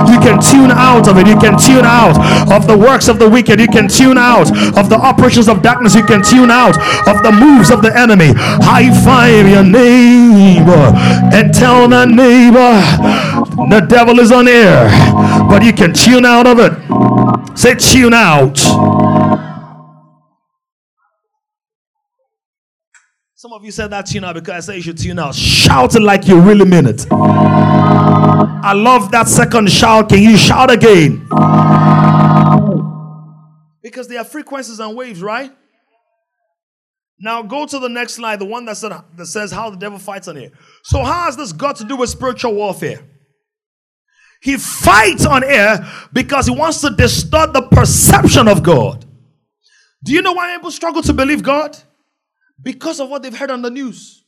You 0.08 0.24
can 0.24 0.39
tune 0.39 0.72
out 0.72 1.12
of 1.12 1.20
it. 1.20 1.28
You 1.28 1.36
can 1.36 1.60
tune 1.60 1.84
out 1.84 2.16
of 2.48 2.64
the 2.64 2.78
works 2.80 3.10
of 3.12 3.20
the 3.20 3.28
wicked. 3.30 3.60
You 3.60 3.68
can 3.68 3.89
tune 3.91 4.18
out 4.18 4.48
of 4.80 4.88
the 4.88 4.96
operations 5.34 5.48
of 5.48 5.64
darkness. 5.64 5.96
You 5.96 6.04
can 6.04 6.22
tune 6.22 6.52
out 6.52 6.78
of 7.08 7.24
the 7.24 7.32
moves 7.32 7.72
of 7.72 7.82
the 7.82 7.96
enemy. 7.98 8.34
High 8.36 8.92
five 9.04 9.48
your 9.48 9.64
neighbor 9.64 10.94
and 11.34 11.54
tell 11.54 11.88
that 11.90 12.10
neighbor 12.10 12.74
the 13.70 13.86
devil 13.88 14.20
is 14.20 14.32
on 14.32 14.48
air, 14.48 14.90
but 15.50 15.64
you 15.64 15.74
can 15.74 15.94
tune 15.94 16.26
out 16.26 16.48
of 16.48 16.60
it. 16.60 17.58
Say, 17.58 17.76
tune 17.76 18.14
out. 18.14 18.58
Some 23.36 23.52
of 23.52 23.66
you 23.66 23.72
said 23.72 23.90
that 23.90 24.06
tune 24.06 24.24
out 24.24 24.36
because 24.36 24.56
I 24.56 24.60
said 24.62 24.76
you 24.78 24.82
should 24.82 24.98
tune 24.98 25.20
out. 25.20 25.36
Shout 25.36 25.96
it 25.96 26.02
like 26.02 26.28
you 26.28 26.40
really 26.40 26.66
mean 26.66 26.86
it. 26.86 27.06
I 27.12 28.74
love 28.74 29.12
that 29.12 29.28
second 29.28 29.70
shout. 29.70 30.10
Can 30.10 30.22
you 30.22 30.38
shout 30.38 30.72
again? 30.72 31.28
Because 33.94 34.08
there 34.08 34.20
are 34.20 34.26
frequencies 34.26 34.80
and 34.80 34.96
waves, 34.96 35.22
right? 35.22 35.52
Now 37.20 37.44
go 37.44 37.66
to 37.66 37.80
the 37.80 37.88
next 37.88 38.16
slide, 38.16 38.39
the 38.39 38.46
one 38.46 38.66
that, 38.66 38.78
said, 38.78 38.91
that 39.16 39.26
says 39.28 39.52
how 39.52 39.70
the 39.70 39.78
devil 39.78 40.00
fights 40.00 40.28
on 40.28 40.38
air. 40.38 40.50
So 40.84 41.04
how 41.04 41.26
has 41.26 41.38
this 41.38 41.54
got 41.54 41.76
to 41.78 41.84
do 41.84 41.96
with 41.96 42.10
spiritual 42.10 42.56
warfare? 42.56 43.08
He 44.41 44.58
fights 44.58 45.26
on 45.26 45.44
air 45.44 45.86
because 46.12 46.48
he 46.48 46.56
wants 46.56 46.82
to 46.82 46.89
distort 46.89 47.54
the 47.54 47.62
perception 47.62 48.48
of 48.48 48.64
God. 48.64 49.06
Do 50.04 50.12
you 50.12 50.22
know 50.22 50.34
why 50.34 50.54
people 50.56 50.72
struggle 50.72 51.02
to 51.04 51.14
believe 51.14 51.44
God? 51.44 51.78
because 52.64 53.00
of 53.00 53.10
what 53.10 53.22
they've 53.22 53.38
heard 53.38 53.52
on 53.52 53.62
the 53.62 53.70
news. 53.70 54.24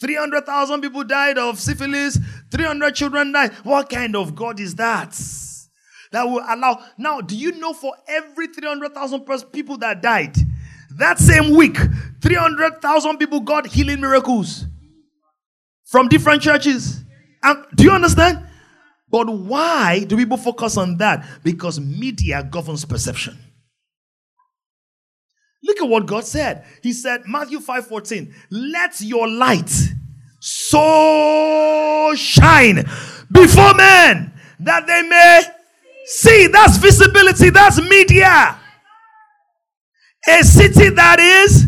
300,000 0.00 0.80
people 0.80 1.04
died 1.04 1.36
of 1.36 1.60
syphilis, 1.60 2.18
300 2.50 2.94
children 2.94 3.32
died. 3.32 3.52
What 3.64 3.90
kind 3.90 4.16
of 4.16 4.34
God 4.34 4.58
is 4.58 4.74
that? 4.76 5.14
That 6.12 6.24
will 6.24 6.42
allow. 6.46 6.84
Now, 6.98 7.20
do 7.20 7.36
you 7.36 7.52
know 7.52 7.72
for 7.72 7.94
every 8.08 8.48
300,000 8.48 9.20
people 9.52 9.78
that 9.78 10.02
died, 10.02 10.36
that 10.96 11.18
same 11.18 11.54
week, 11.54 11.78
300,000 12.20 13.18
people 13.18 13.40
got 13.40 13.66
healing 13.66 14.00
miracles 14.00 14.64
from 15.84 16.08
different 16.08 16.42
churches? 16.42 17.02
And 17.42 17.64
do 17.74 17.84
you 17.84 17.90
understand? 17.92 18.46
But 19.08 19.28
why 19.28 20.04
do 20.04 20.16
people 20.16 20.36
focus 20.36 20.76
on 20.76 20.96
that? 20.98 21.26
Because 21.42 21.80
media 21.80 22.42
governs 22.42 22.84
perception. 22.84 23.38
Look 25.62 25.80
at 25.80 25.88
what 25.88 26.06
God 26.06 26.24
said. 26.24 26.64
He 26.82 26.92
said, 26.92 27.22
Matthew 27.26 27.60
5 27.60 27.86
14, 27.86 28.34
let 28.50 29.00
your 29.00 29.28
light 29.28 29.70
so 30.40 32.14
shine 32.16 32.76
before 33.30 33.74
men 33.74 34.32
that 34.60 34.86
they 34.86 35.02
may 35.02 35.42
see. 36.10 36.46
That's 36.48 36.76
visibility, 36.78 37.50
that's 37.50 37.80
media. 37.80 38.58
A 40.28 40.42
city 40.42 40.90
that 40.90 41.18
is 41.18 41.66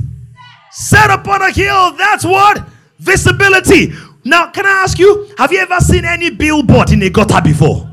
set 0.70 1.11
upon 1.11 1.43
a 1.43 1.51
hill, 1.51 1.93
that's 1.97 2.24
what? 2.24 2.68
Visibility. 2.99 3.93
Now, 4.24 4.51
can 4.51 4.66
I 4.66 4.82
ask 4.84 4.99
you, 4.99 5.28
have 5.38 5.53
you 5.53 5.59
ever 5.59 5.80
seen 5.80 6.05
any 6.05 6.30
billboard 6.30 6.90
in 6.90 7.03
a 7.03 7.11
gutter 7.11 7.40
before? 7.43 7.88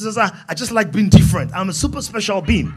I 0.00 0.54
just 0.54 0.70
like 0.70 0.92
being 0.92 1.08
different. 1.08 1.52
I'm 1.52 1.70
a 1.70 1.72
super 1.72 2.00
special 2.00 2.40
being. 2.40 2.72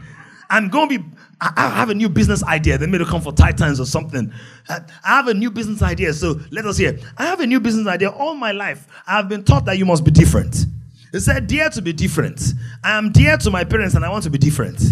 I'm 0.50 0.68
going 0.68 0.88
to 0.88 0.98
be, 0.98 1.04
I 1.40 1.68
have 1.68 1.90
a 1.90 1.94
new 1.94 2.08
business 2.08 2.42
idea. 2.42 2.76
They 2.76 2.86
made 2.86 3.00
a 3.00 3.06
come 3.06 3.22
for 3.22 3.32
Titans 3.32 3.78
or 3.78 3.86
something. 3.86 4.32
Uh, 4.68 4.80
I 5.04 5.16
have 5.16 5.28
a 5.28 5.34
new 5.34 5.50
business 5.50 5.82
idea. 5.82 6.12
So 6.12 6.40
let 6.50 6.66
us 6.66 6.76
hear. 6.76 6.98
I 7.16 7.26
have 7.26 7.40
a 7.40 7.46
new 7.46 7.60
business 7.60 7.86
idea. 7.86 8.10
All 8.10 8.34
my 8.34 8.50
life, 8.52 8.86
I 9.06 9.12
have 9.12 9.28
been 9.28 9.44
taught 9.44 9.64
that 9.66 9.78
you 9.78 9.86
must 9.86 10.04
be 10.04 10.10
different. 10.10 10.66
They 11.12 11.18
said, 11.18 11.46
dare 11.46 11.68
to 11.70 11.82
be 11.82 11.92
different. 11.92 12.40
I 12.82 12.96
am 12.96 13.12
dear 13.12 13.36
to 13.36 13.50
my 13.50 13.64
parents 13.64 13.94
and 13.94 14.04
I 14.04 14.08
want 14.10 14.24
to 14.24 14.30
be 14.30 14.38
different. 14.38 14.82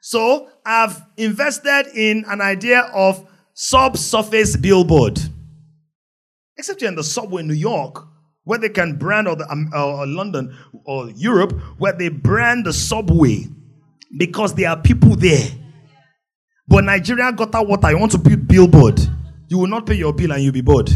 So 0.00 0.48
I've 0.64 1.00
invested 1.16 1.88
in 1.94 2.24
an 2.26 2.40
idea 2.40 2.80
of 2.94 3.24
subsurface 3.52 4.56
billboard. 4.56 5.20
Except 6.56 6.80
you're 6.80 6.88
in 6.88 6.96
the 6.96 7.04
subway 7.04 7.42
in 7.42 7.48
New 7.48 7.54
York, 7.54 8.04
where 8.44 8.58
they 8.58 8.70
can 8.70 8.96
brand, 8.96 9.28
or, 9.28 9.36
the, 9.36 9.48
um, 9.50 9.70
or 9.74 10.06
London 10.06 10.56
or 10.84 11.10
Europe, 11.10 11.52
where 11.78 11.92
they 11.92 12.08
brand 12.08 12.64
the 12.64 12.72
subway 12.72 13.46
because 14.16 14.54
there 14.54 14.70
are 14.70 14.80
people 14.80 15.16
there. 15.16 15.48
But 16.66 16.84
Nigeria 16.84 17.30
got 17.32 17.52
that 17.52 17.66
water. 17.66 17.90
You 17.90 17.98
want 17.98 18.12
to 18.12 18.18
build 18.18 18.48
billboard. 18.48 19.00
You 19.48 19.58
will 19.58 19.66
not 19.66 19.84
pay 19.86 19.94
your 19.94 20.14
bill 20.14 20.32
and 20.32 20.42
you'll 20.42 20.52
be 20.52 20.62
bored. 20.62 20.90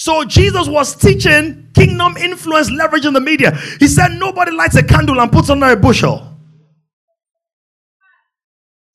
So 0.00 0.24
Jesus 0.24 0.66
was 0.66 0.96
teaching 0.96 1.68
kingdom 1.74 2.16
influence 2.16 2.70
leverage 2.70 3.04
in 3.04 3.12
the 3.12 3.20
media. 3.20 3.54
He 3.78 3.86
said 3.86 4.12
nobody 4.12 4.50
lights 4.50 4.76
a 4.76 4.82
candle 4.82 5.20
and 5.20 5.30
puts 5.30 5.50
under 5.50 5.66
a 5.66 5.76
bushel. 5.76 6.26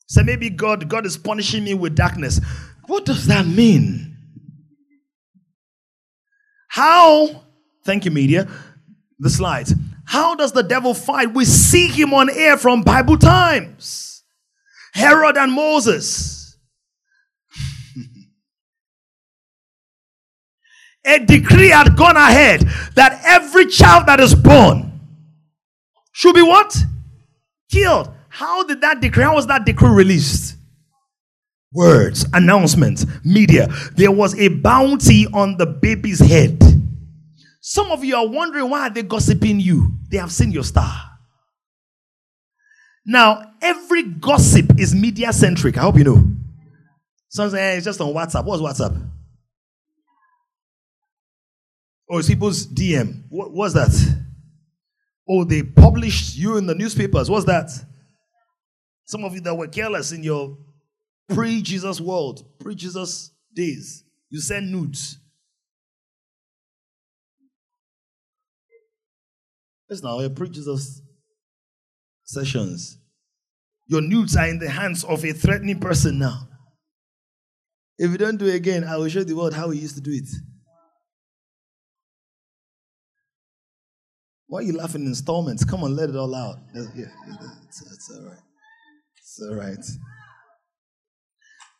So 0.07 0.23
maybe 0.23 0.49
God, 0.49 0.89
God 0.89 1.05
is 1.05 1.15
punishing 1.15 1.63
me 1.63 1.75
with 1.75 1.93
darkness. 1.93 2.41
What 2.87 3.05
does 3.05 3.27
that 3.27 3.45
mean? 3.45 4.17
How? 6.69 7.43
Thank 7.83 8.05
you, 8.05 8.09
media 8.09 8.47
the 9.19 9.29
slides. 9.29 9.75
How 10.05 10.33
does 10.33 10.53
the 10.53 10.63
devil 10.63 10.95
fight? 10.95 11.35
We 11.35 11.45
see 11.45 11.85
him 11.85 12.15
on 12.15 12.31
air 12.31 12.57
from 12.57 12.81
Bible 12.81 13.19
times. 13.19 14.23
Herod 14.95 15.37
and 15.37 15.51
Moses. 15.51 16.34
A 21.05 21.19
decree 21.19 21.69
had 21.69 21.95
gone 21.95 22.17
ahead 22.17 22.61
that 22.95 23.21
every 23.25 23.67
child 23.67 24.07
that 24.07 24.19
is 24.19 24.33
born 24.33 24.99
should 26.11 26.33
be 26.33 26.41
what? 26.41 26.75
Killed. 27.71 28.11
How 28.29 28.63
did 28.63 28.81
that 28.81 29.01
decree, 29.01 29.23
how 29.23 29.35
was 29.35 29.47
that 29.47 29.65
decree 29.65 29.89
released? 29.89 30.55
Words, 31.71 32.25
announcements, 32.33 33.05
media. 33.23 33.67
There 33.95 34.11
was 34.11 34.37
a 34.39 34.47
bounty 34.47 35.27
on 35.33 35.57
the 35.57 35.65
baby's 35.65 36.19
head. 36.19 36.61
Some 37.61 37.91
of 37.91 38.03
you 38.03 38.15
are 38.15 38.27
wondering 38.27 38.69
why 38.69 38.87
are 38.87 38.89
they 38.89 39.03
gossiping 39.03 39.59
you? 39.59 39.93
They 40.09 40.17
have 40.17 40.31
seen 40.31 40.51
your 40.51 40.63
star. 40.63 40.89
Now, 43.05 43.51
every 43.61 44.03
gossip 44.03 44.79
is 44.79 44.95
media 44.95 45.31
centric. 45.31 45.77
I 45.77 45.81
hope 45.81 45.97
you 45.97 46.03
know. 46.03 46.23
Some 47.29 47.49
say 47.49 47.57
hey, 47.57 47.75
it's 47.77 47.85
just 47.85 48.01
on 48.01 48.13
WhatsApp. 48.13 48.45
What's 48.45 48.61
WhatsApp? 48.61 49.11
Or 52.07 52.17
oh, 52.17 52.19
it's 52.19 52.27
people's 52.27 52.67
DM. 52.67 53.23
What 53.29 53.51
was 53.51 53.73
that? 53.73 53.91
Oh, 55.27 55.43
they 55.43 55.63
published 55.63 56.37
you 56.37 56.57
in 56.57 56.67
the 56.67 56.75
newspapers. 56.75 57.29
What's 57.29 57.45
that? 57.45 57.71
Some 59.05 59.23
of 59.23 59.33
you 59.33 59.41
that 59.41 59.55
were 59.55 59.67
careless 59.67 60.11
in 60.11 60.23
your 60.23 60.57
pre 61.29 61.61
Jesus 61.61 61.99
world, 61.99 62.45
pre 62.59 62.75
Jesus 62.75 63.31
days, 63.53 64.03
you 64.29 64.39
send 64.39 64.71
nudes. 64.71 65.17
Yes, 69.89 70.01
now 70.03 70.19
your 70.19 70.29
preachers 70.29 70.67
of 70.67 70.79
sessions. 72.23 72.97
Your 73.87 74.01
nudes 74.01 74.35
are 74.35 74.47
in 74.47 74.59
the 74.59 74.69
hands 74.69 75.03
of 75.03 75.23
a 75.23 75.31
threatening 75.31 75.79
person 75.79 76.17
now. 76.17 76.47
If 77.97 78.11
you 78.11 78.17
don't 78.17 78.37
do 78.37 78.47
it 78.47 78.55
again, 78.55 78.83
I 78.83 78.97
will 78.97 79.07
show 79.07 79.23
the 79.23 79.35
world 79.35 79.53
how 79.53 79.69
we 79.69 79.77
used 79.77 79.95
to 79.95 80.01
do 80.01 80.11
it. 80.11 80.27
Why 84.47 84.59
are 84.59 84.63
you 84.63 84.73
laughing 84.77 85.01
in 85.01 85.07
installments? 85.07 85.63
Come 85.63 85.83
on, 85.83 85.95
let 85.95 86.09
it 86.09 86.15
all 86.15 86.33
out. 86.35 86.57
It's, 86.73 87.81
it's 87.81 88.11
all 88.15 88.25
right. 88.27 88.37
It's 89.17 89.41
all 89.41 89.55
right. 89.55 89.85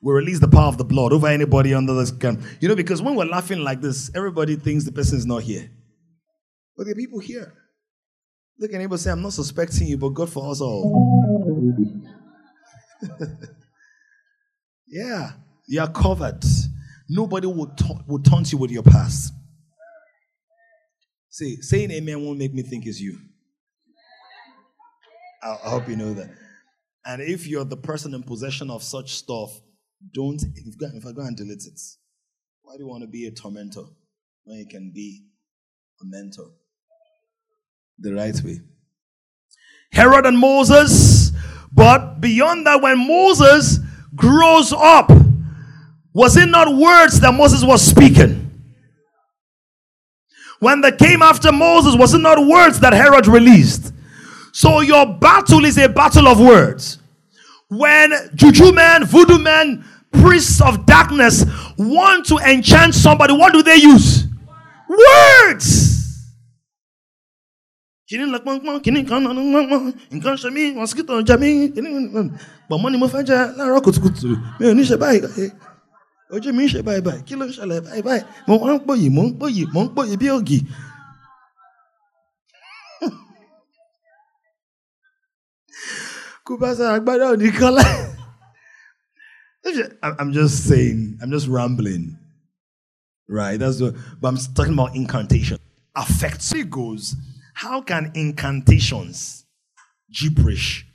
We 0.02 0.14
release 0.14 0.40
the 0.40 0.48
power 0.48 0.68
of 0.68 0.78
the 0.78 0.86
blood 0.86 1.14
over 1.14 1.28
anybody 1.28 1.74
under 1.74 1.94
this 1.94 2.12
gun. 2.12 2.44
You 2.60 2.68
know, 2.68 2.76
because 2.76 3.02
when 3.02 3.16
we're 3.16 3.26
laughing 3.26 3.60
like 3.60 3.82
this, 3.82 4.12
everybody 4.16 4.56
thinks 4.56 4.84
the 4.84 4.92
person 4.92 5.18
is 5.18 5.26
not 5.26 5.44
here. 5.44 5.70
But 6.78 6.86
there 6.86 6.92
are 6.94 6.96
people 6.96 7.20
here. 7.20 7.54
Look 8.60 8.74
at 8.74 8.80
neighbor 8.80 8.98
say, 8.98 9.12
I'm 9.12 9.22
not 9.22 9.34
suspecting 9.34 9.88
you, 9.88 9.98
but 9.98 10.10
God 10.10 10.30
for 10.30 10.50
us 10.50 10.62
all. 10.62 11.92
yeah, 14.88 15.32
you 15.68 15.82
are 15.82 15.92
covered. 15.92 16.44
Nobody 17.10 17.48
will, 17.48 17.68
ta- 17.68 18.02
will 18.08 18.22
taunt 18.22 18.52
you 18.52 18.58
with 18.58 18.72
your 18.72 18.84
past. 18.84 19.34
See, 21.36 21.62
saying 21.62 21.92
amen 21.92 22.24
won't 22.24 22.40
make 22.40 22.54
me 22.54 22.62
think 22.62 22.86
it's 22.86 23.02
you. 23.02 23.18
I, 25.44 25.50
I 25.66 25.70
hope 25.70 25.90
you 25.90 25.98
know 25.98 26.14
that. 26.14 26.30
And 27.06 27.22
if 27.22 27.46
you're 27.46 27.66
the 27.66 27.76
person 27.76 28.14
in 28.14 28.24
possession 28.24 28.72
of 28.72 28.82
such 28.82 29.16
stuff, 29.16 29.52
don't, 30.14 30.42
if, 30.42 30.76
if 30.80 31.06
I 31.06 31.12
go 31.12 31.24
and 31.24 31.36
delete 31.36 31.66
it, 31.66 31.78
why 32.62 32.76
do 32.78 32.84
you 32.84 32.88
want 32.88 33.04
to 33.04 33.10
be 33.10 33.26
a 33.26 33.32
tormentor 33.32 33.84
when 34.46 34.60
you 34.60 34.66
can 34.66 34.94
be 34.96 35.26
a 36.02 36.06
mentor? 36.06 36.52
The 38.00 38.14
right 38.14 38.42
way. 38.42 38.62
Herod 39.92 40.26
and 40.26 40.38
Moses, 40.38 41.34
but 41.70 42.22
beyond 42.22 42.66
that, 42.66 42.82
when 42.82 43.06
Moses 43.06 43.80
grows 44.16 44.72
up, 44.72 45.12
was 46.14 46.38
it 46.38 46.48
not 46.48 46.74
words 46.78 47.20
that 47.20 47.34
Moses 47.34 47.62
was 47.62 47.82
speaking? 47.82 48.55
When 50.60 50.82
they 50.82 50.92
came 50.92 51.22
after 51.22 51.52
Moses, 51.52 51.96
was 51.96 52.14
it 52.14 52.20
not 52.20 52.46
words 52.46 52.80
that 52.80 52.94
Herod 52.94 53.28
released? 53.28 53.94
So 54.52 54.80
your 54.82 55.06
battle 55.06 55.66
is 55.66 55.78
a 55.78 55.90
battle 55.90 56.28
of 56.28 56.40
words. 56.40 57.00
When 57.70 58.12
juju 58.36 58.72
men, 58.72 59.04
voodoo 59.06 59.40
men, 59.40 59.84
priests 60.12 60.62
of 60.62 60.86
darkness 60.86 61.44
want 61.78 62.26
to 62.28 62.38
enchant 62.38 62.96
somebody, 62.96 63.34
what 63.34 63.54
do 63.54 63.62
they 63.64 63.76
use? 63.76 64.28
Words. 64.88 65.96
báyìí 74.98 75.22
eh. 75.38 75.52
Ojú 76.34 76.50
mi 76.54 76.66
ń 76.66 76.70
ṣe 76.74 76.80
báyìí 76.88 77.02
báyìí 77.06 77.22
kí 77.28 77.34
ló 77.40 77.46
ń 77.46 77.52
ṣẹlẹ̀ 77.58 77.82
báyìí 77.86 78.02
báyìí 78.08 78.24
mo 78.48 78.56
ń 78.74 78.80
pòyì 78.88 79.08
mo 79.16 79.22
ń 79.28 79.30
pòyì 79.40 79.62
mo 79.74 79.82
ń 79.84 79.88
pòyì 79.96 80.14
bí 80.22 80.28
ògì. 80.38 80.60
kó 86.46 86.54
bá 86.62 86.70
òní 87.32 87.50
kan. 87.60 87.76
I'm 90.20 90.32
just 90.32 90.66
saying, 90.68 91.18
I'm 91.22 91.32
just 91.32 91.48
rambling. 91.48 92.18
Right? 93.28 93.60
That's 93.60 93.82
what, 93.82 93.96
but 94.22 94.28
I'm 94.28 94.38
talking 94.54 94.74
about 94.74 94.96
incantation. 94.96 95.58
Affects 95.96 96.54
it 96.54 96.70
goes. 96.70 97.16
How 97.56 97.82
can 97.82 98.12
incantations, 98.14 99.46
gibberish, 100.12 100.86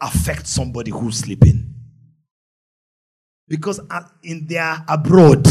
affect 0.00 0.46
somebody 0.46 0.90
who's 0.90 1.18
sleeping? 1.18 1.63
Because 3.48 3.80
in 4.22 4.46
their 4.46 4.82
abroad, 4.88 5.46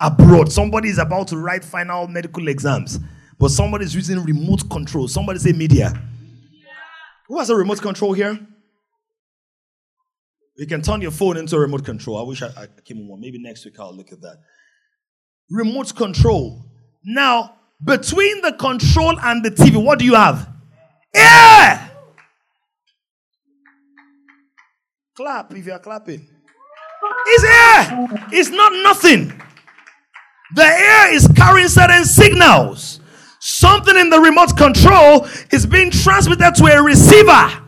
abroad, 0.00 0.50
somebody 0.50 0.88
is 0.88 0.98
about 0.98 1.28
to 1.28 1.36
write 1.36 1.64
final 1.64 2.08
medical 2.08 2.48
exams, 2.48 2.98
but 3.38 3.50
somebody 3.50 3.84
is 3.84 3.94
using 3.94 4.22
remote 4.24 4.68
control. 4.70 5.06
Somebody 5.08 5.38
say 5.38 5.52
media. 5.52 5.92
Who 7.28 7.38
has 7.38 7.50
a 7.50 7.56
remote 7.56 7.80
control 7.80 8.12
here? 8.12 8.38
You 10.56 10.66
can 10.66 10.82
turn 10.82 11.00
your 11.00 11.10
phone 11.10 11.36
into 11.36 11.56
a 11.56 11.58
remote 11.58 11.84
control. 11.84 12.18
I 12.18 12.22
wish 12.22 12.42
I, 12.42 12.46
I 12.56 12.66
came 12.84 12.98
on 12.98 13.08
one. 13.08 13.20
Maybe 13.20 13.42
next 13.42 13.64
week 13.64 13.78
I'll 13.78 13.94
look 13.94 14.12
at 14.12 14.20
that. 14.20 14.36
Remote 15.50 15.94
control. 15.96 16.64
Now, 17.04 17.56
between 17.82 18.40
the 18.40 18.52
control 18.52 19.18
and 19.20 19.44
the 19.44 19.50
TV, 19.50 19.82
what 19.82 19.98
do 19.98 20.04
you 20.04 20.14
have? 20.14 20.48
Air! 21.14 21.90
Clap 25.16 25.52
if 25.54 25.66
you're 25.66 25.78
clapping. 25.78 26.28
It's 27.26 27.44
air. 27.44 28.08
It's 28.32 28.50
not 28.50 28.72
nothing. 28.82 29.40
The 30.54 30.64
air 30.64 31.14
is 31.14 31.28
carrying 31.36 31.68
certain 31.68 32.04
signals. 32.04 33.00
Something 33.40 33.96
in 33.96 34.10
the 34.10 34.20
remote 34.20 34.56
control 34.56 35.26
is 35.50 35.66
being 35.66 35.90
transmitted 35.90 36.54
to 36.56 36.66
a 36.66 36.82
receiver 36.82 37.63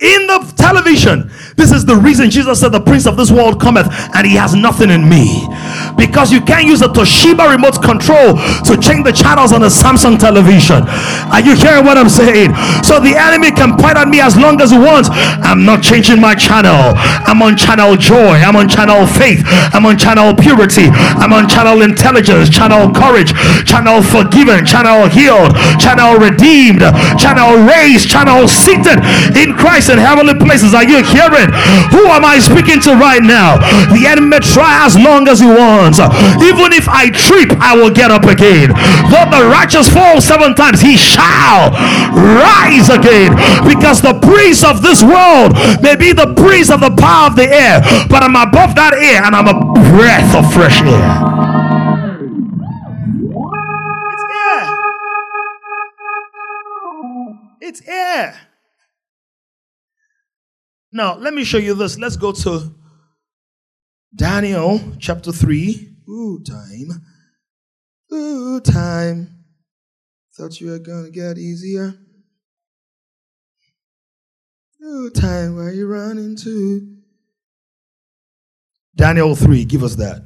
in 0.00 0.28
the 0.28 0.38
television. 0.54 1.28
This 1.56 1.72
is 1.72 1.84
the 1.84 1.96
reason 1.96 2.30
Jesus 2.30 2.60
said, 2.60 2.70
The 2.70 2.80
prince 2.80 3.06
of 3.06 3.16
this 3.16 3.32
world 3.32 3.60
cometh, 3.60 3.90
and 4.14 4.24
he 4.24 4.36
has 4.38 4.54
nothing 4.54 4.90
in 4.90 5.08
me. 5.08 5.42
Because 5.98 6.30
you 6.30 6.40
can't 6.40 6.66
use 6.66 6.82
a 6.82 6.88
Toshiba 6.88 7.50
remote 7.50 7.82
control 7.82 8.38
to 8.62 8.78
change 8.78 9.02
the 9.02 9.10
channels 9.10 9.50
on 9.50 9.66
a 9.66 9.70
Samsung 9.70 10.14
television. 10.14 10.86
Are 11.34 11.42
you 11.42 11.58
hearing 11.58 11.82
what 11.84 11.98
I'm 11.98 12.08
saying? 12.08 12.54
So 12.86 13.02
the 13.02 13.18
enemy 13.18 13.50
can 13.50 13.74
point 13.74 13.98
at 13.98 14.06
me 14.06 14.20
as 14.22 14.38
long 14.38 14.62
as 14.62 14.70
he 14.70 14.78
wants. 14.78 15.10
I'm 15.42 15.66
not 15.66 15.82
changing 15.82 16.20
my 16.20 16.36
channel. 16.38 16.94
I'm 17.26 17.42
on 17.42 17.56
channel 17.56 17.96
joy. 17.96 18.38
I'm 18.38 18.54
on 18.54 18.68
channel 18.68 19.02
faith. 19.02 19.42
I'm 19.74 19.82
on 19.84 19.98
channel 19.98 20.30
purity. 20.30 20.94
I'm 21.18 21.32
on 21.32 21.48
channel 21.50 21.82
intelligence, 21.82 22.46
channel 22.50 22.94
courage, 22.94 23.34
channel 23.66 23.98
forgiven, 24.06 24.62
channel 24.62 25.10
healed, 25.10 25.58
channel 25.82 26.22
redeemed, 26.22 26.86
channel 27.18 27.66
raised, 27.66 28.06
channel 28.06 28.46
seated 28.46 29.02
in 29.34 29.58
Christ 29.58 29.87
in 29.88 29.98
heavenly 29.98 30.34
places. 30.34 30.74
Are 30.74 30.84
you 30.84 31.02
hearing? 31.02 31.50
Who 31.92 32.06
am 32.08 32.24
I 32.24 32.38
speaking 32.38 32.80
to 32.88 32.94
right 32.94 33.22
now? 33.22 33.58
The 33.92 34.06
enemy 34.06 34.40
try 34.40 34.84
as 34.84 34.96
long 34.96 35.28
as 35.28 35.40
he 35.40 35.46
wants. 35.46 35.98
Even 36.40 36.72
if 36.72 36.88
I 36.88 37.10
trip, 37.10 37.52
I 37.60 37.76
will 37.76 37.90
get 37.90 38.10
up 38.10 38.24
again. 38.24 38.70
Though 39.08 39.28
the 39.28 39.48
righteous 39.48 39.88
fall 39.88 40.20
seven 40.20 40.54
times, 40.54 40.80
he 40.80 40.96
shall 40.96 41.72
rise 42.12 42.88
again. 42.88 43.34
Because 43.66 44.00
the 44.00 44.18
priest 44.20 44.64
of 44.64 44.82
this 44.82 45.02
world 45.02 45.54
may 45.82 45.96
be 45.96 46.12
the 46.12 46.34
priest 46.34 46.70
of 46.70 46.80
the 46.80 46.94
power 46.94 47.28
of 47.28 47.36
the 47.36 47.48
air, 47.48 47.80
but 48.08 48.22
I'm 48.22 48.36
above 48.36 48.74
that 48.76 48.94
air 48.94 49.24
and 49.24 49.34
I'm 49.34 49.48
a 49.48 49.58
breath 49.92 50.34
of 50.34 50.52
fresh 50.52 50.80
air. 50.82 51.12
It's 54.12 54.24
air. 54.30 54.74
It's 57.60 57.82
air. 57.88 58.47
Now, 60.90 61.16
let 61.16 61.34
me 61.34 61.44
show 61.44 61.58
you 61.58 61.74
this. 61.74 61.98
Let's 61.98 62.16
go 62.16 62.32
to 62.32 62.74
Daniel 64.14 64.80
chapter 64.98 65.32
3. 65.32 65.96
Ooh, 66.08 66.42
time. 66.42 67.02
Ooh, 68.12 68.60
time. 68.60 69.44
Thought 70.34 70.60
you 70.60 70.70
were 70.70 70.78
going 70.78 71.04
to 71.04 71.10
get 71.10 71.36
easier. 71.36 71.94
Ooh, 74.82 75.10
time. 75.10 75.56
Where 75.56 75.72
you 75.72 75.86
running 75.86 76.36
to? 76.36 76.96
Daniel 78.96 79.34
3. 79.34 79.64
Give 79.66 79.82
us 79.82 79.96
that. 79.96 80.22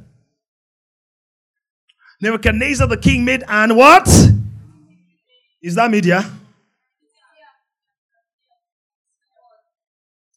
Nebuchadnezzar 2.21 2.87
the 2.87 2.95
king 2.95 3.25
made 3.25 3.43
and 3.49 3.75
what? 3.75 4.07
Is 5.61 5.75
that 5.75 5.91
media? 5.91 6.23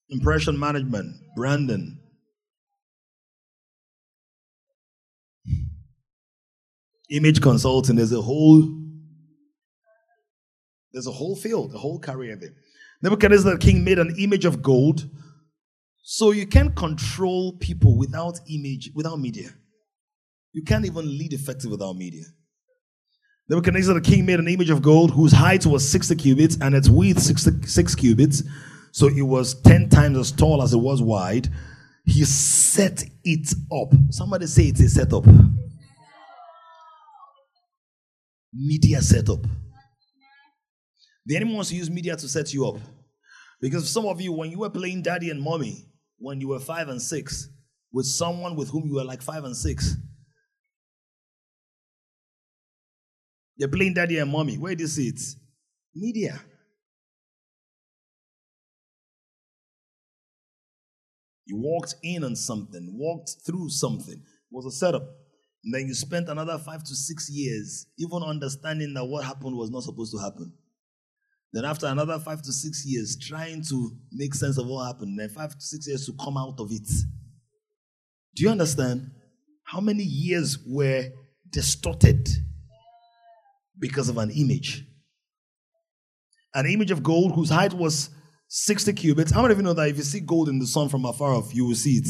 Impression 0.09 0.59
management, 0.59 1.16
branding. 1.34 1.98
Image 7.11 7.40
consulting, 7.40 7.96
there's 7.96 8.12
a 8.12 8.20
whole 8.20 8.82
there's 10.92 11.07
a 11.07 11.12
whole 11.12 11.36
field, 11.36 11.74
a 11.74 11.78
whole 11.78 12.00
career 12.00 12.36
there. 12.36 12.54
Nebuchadnezzar 13.02 13.52
the 13.52 13.59
king 13.59 13.84
made 13.84 13.98
an 13.98 14.14
image 14.18 14.44
of 14.44 14.62
gold. 14.62 15.09
So 16.02 16.30
you 16.30 16.46
can't 16.46 16.74
control 16.74 17.52
people 17.59 17.98
without 17.98 18.40
image, 18.48 18.90
without 18.94 19.20
media. 19.20 19.50
You 20.52 20.62
can't 20.62 20.86
even 20.86 21.07
lead 21.18 21.32
effectively 21.32 21.72
without 21.72 21.96
media. 21.96 22.24
Nebuchadnezzar 23.48 23.94
the 23.94 24.00
king 24.00 24.24
made 24.24 24.40
an 24.40 24.48
image 24.48 24.70
of 24.70 24.80
gold 24.82 25.11
whose 25.11 25.32
height 25.32 25.66
was 25.66 25.88
60 25.88 26.16
cubits 26.16 26.57
and 26.61 26.74
its 26.74 26.88
width 26.88 27.20
66 27.20 27.94
cubits 27.94 28.42
so 28.97 29.09
it 29.09 29.20
was 29.20 29.61
10 29.61 29.90
times 29.90 30.16
as 30.16 30.32
tall 30.32 30.62
as 30.62 30.72
it 30.72 30.78
was 30.78 31.03
wide. 31.03 31.51
He 32.07 32.24
set 32.24 33.05
it 33.24 33.53
up. 33.70 33.92
Somebody 34.09 34.47
say 34.47 34.68
it's 34.68 34.80
a 34.80 34.88
setup. 34.88 35.26
Media 38.55 39.03
setup. 39.03 39.40
The 41.26 41.36
enemy 41.36 41.53
wants 41.53 41.68
to 41.68 41.76
use 41.76 41.90
media 41.90 42.16
to 42.16 42.26
set 42.26 42.55
you 42.55 42.66
up. 42.66 42.76
Because 43.61 43.86
some 43.86 44.07
of 44.07 44.18
you, 44.22 44.32
when 44.32 44.51
you 44.51 44.61
were 44.61 44.70
playing 44.70 45.03
daddy 45.03 45.28
and 45.28 45.42
mommy, 45.42 45.90
when 46.16 46.40
you 46.40 46.49
were 46.49 46.59
five 46.59 46.88
and 46.88 47.03
six, 47.03 47.51
with 47.92 48.07
someone 48.07 48.57
with 48.57 48.70
whom 48.70 48.86
you 48.86 48.94
were 48.94 49.05
like 49.05 49.20
five 49.20 49.44
and 49.44 49.55
six, 49.55 49.94
they're 53.59 53.68
playing 53.68 53.92
daddy 53.92 54.16
and 54.16 54.32
mommy. 54.32 54.57
Where 54.57 54.74
do 54.74 54.84
you 54.84 54.88
see 54.88 55.09
it? 55.09 55.20
Media. 55.94 56.40
You 61.47 61.57
walked 61.57 61.94
in 62.03 62.24
on 62.24 62.34
something, 62.36 62.90
walked 62.92 63.36
through 63.47 63.70
something. 63.70 64.14
It 64.18 64.51
was 64.51 64.66
a 64.66 64.72
setup. 64.72 65.05
And 65.64 65.74
then 65.74 65.86
you 65.86 65.94
spent 65.94 66.28
another 66.28 66.59
five 66.59 66.82
to 66.84 66.94
six 66.94 67.28
years 67.30 67.86
even 67.99 68.22
understanding 68.22 68.94
that 68.94 69.05
what 69.05 69.24
happened 69.24 69.57
was 69.57 69.70
not 69.70 69.82
supposed 69.82 70.12
to 70.12 70.18
happen. 70.18 70.53
Then 71.53 71.64
after 71.64 71.86
another 71.86 72.18
five 72.18 72.42
to 72.42 72.53
six 72.53 72.84
years, 72.84 73.16
trying 73.16 73.62
to 73.70 73.97
make 74.12 74.34
sense 74.34 74.59
of 74.59 74.66
what 74.66 74.86
happened. 74.86 75.18
Then 75.18 75.28
five 75.28 75.55
to 75.55 75.61
six 75.61 75.88
years 75.88 76.05
to 76.07 76.12
come 76.22 76.36
out 76.36 76.57
of 76.59 76.70
it. 76.70 76.88
Do 78.34 78.42
you 78.42 78.51
understand? 78.51 79.11
How 79.64 79.80
many 79.80 80.03
years 80.03 80.59
were 80.66 81.09
distorted 81.51 82.28
because 83.78 84.09
of 84.09 84.18
an 84.18 84.30
image? 84.30 84.84
An 86.55 86.66
image 86.66 86.90
of 86.90 87.03
gold 87.03 87.34
whose 87.34 87.51
height 87.51 87.72
was 87.72 88.11
60 88.49 88.92
cubits. 88.92 89.32
How 89.32 89.42
many 89.42 89.53
of 89.53 89.59
you 89.59 89.64
know 89.64 89.72
that 89.72 89.88
if 89.88 89.97
you 89.97 90.03
see 90.03 90.20
gold 90.20 90.49
in 90.49 90.59
the 90.59 90.66
sun 90.66 90.88
from 90.88 91.05
afar 91.05 91.34
off, 91.34 91.55
you 91.55 91.66
will 91.66 91.74
see 91.74 91.97
it? 91.99 92.09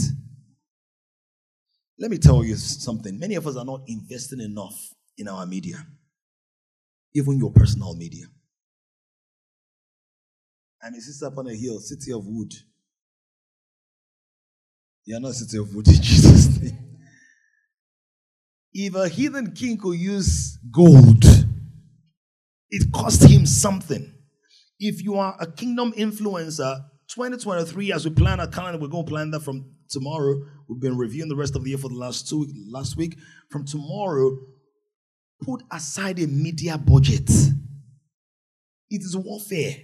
Let 1.98 2.10
me 2.10 2.18
tell 2.18 2.44
you 2.44 2.56
something. 2.56 3.18
Many 3.18 3.36
of 3.36 3.46
us 3.46 3.56
are 3.56 3.64
not 3.64 3.82
investing 3.86 4.40
enough 4.40 4.92
in 5.16 5.28
our 5.28 5.46
media, 5.46 5.78
even 7.14 7.38
your 7.38 7.50
personal 7.50 7.94
media. 7.96 8.26
And 10.82 10.94
it 10.94 11.02
sits 11.02 11.22
up 11.22 11.38
on 11.38 11.48
a 11.48 11.54
hill, 11.54 11.80
city 11.80 12.12
of 12.12 12.26
wood. 12.26 12.52
You 15.06 15.16
are 15.16 15.20
not 15.20 15.34
city 15.34 15.56
of 15.58 15.74
wood 15.74 15.88
in 15.88 15.94
Jesus' 15.94 16.60
name. 16.60 16.78
If 18.74 18.94
a 18.94 19.08
heathen 19.08 19.52
king 19.52 19.78
could 19.78 19.98
use 19.98 20.58
gold, 20.70 21.24
it 22.68 22.92
cost 22.92 23.22
him 23.22 23.46
something. 23.46 24.12
If 24.78 25.02
you 25.02 25.14
are 25.16 25.36
a 25.40 25.50
kingdom 25.50 25.92
influencer, 25.92 26.84
2023, 27.08 27.92
as 27.92 28.04
we 28.04 28.10
plan 28.14 28.40
our 28.40 28.46
calendar, 28.46 28.78
we're 28.78 28.88
going 28.88 29.06
to 29.06 29.10
plan 29.10 29.30
that 29.30 29.40
from 29.40 29.70
tomorrow. 29.88 30.40
We've 30.68 30.80
been 30.80 30.96
reviewing 30.98 31.28
the 31.28 31.36
rest 31.36 31.56
of 31.56 31.64
the 31.64 31.70
year 31.70 31.78
for 31.78 31.88
the 31.88 31.96
last 31.96 32.28
two 32.28 32.46
last 32.70 32.96
week. 32.96 33.16
From 33.50 33.64
tomorrow, 33.64 34.36
put 35.42 35.62
aside 35.72 36.18
a 36.18 36.26
media 36.26 36.76
budget. 36.76 37.30
It 38.90 39.02
is 39.02 39.16
warfare. 39.16 39.76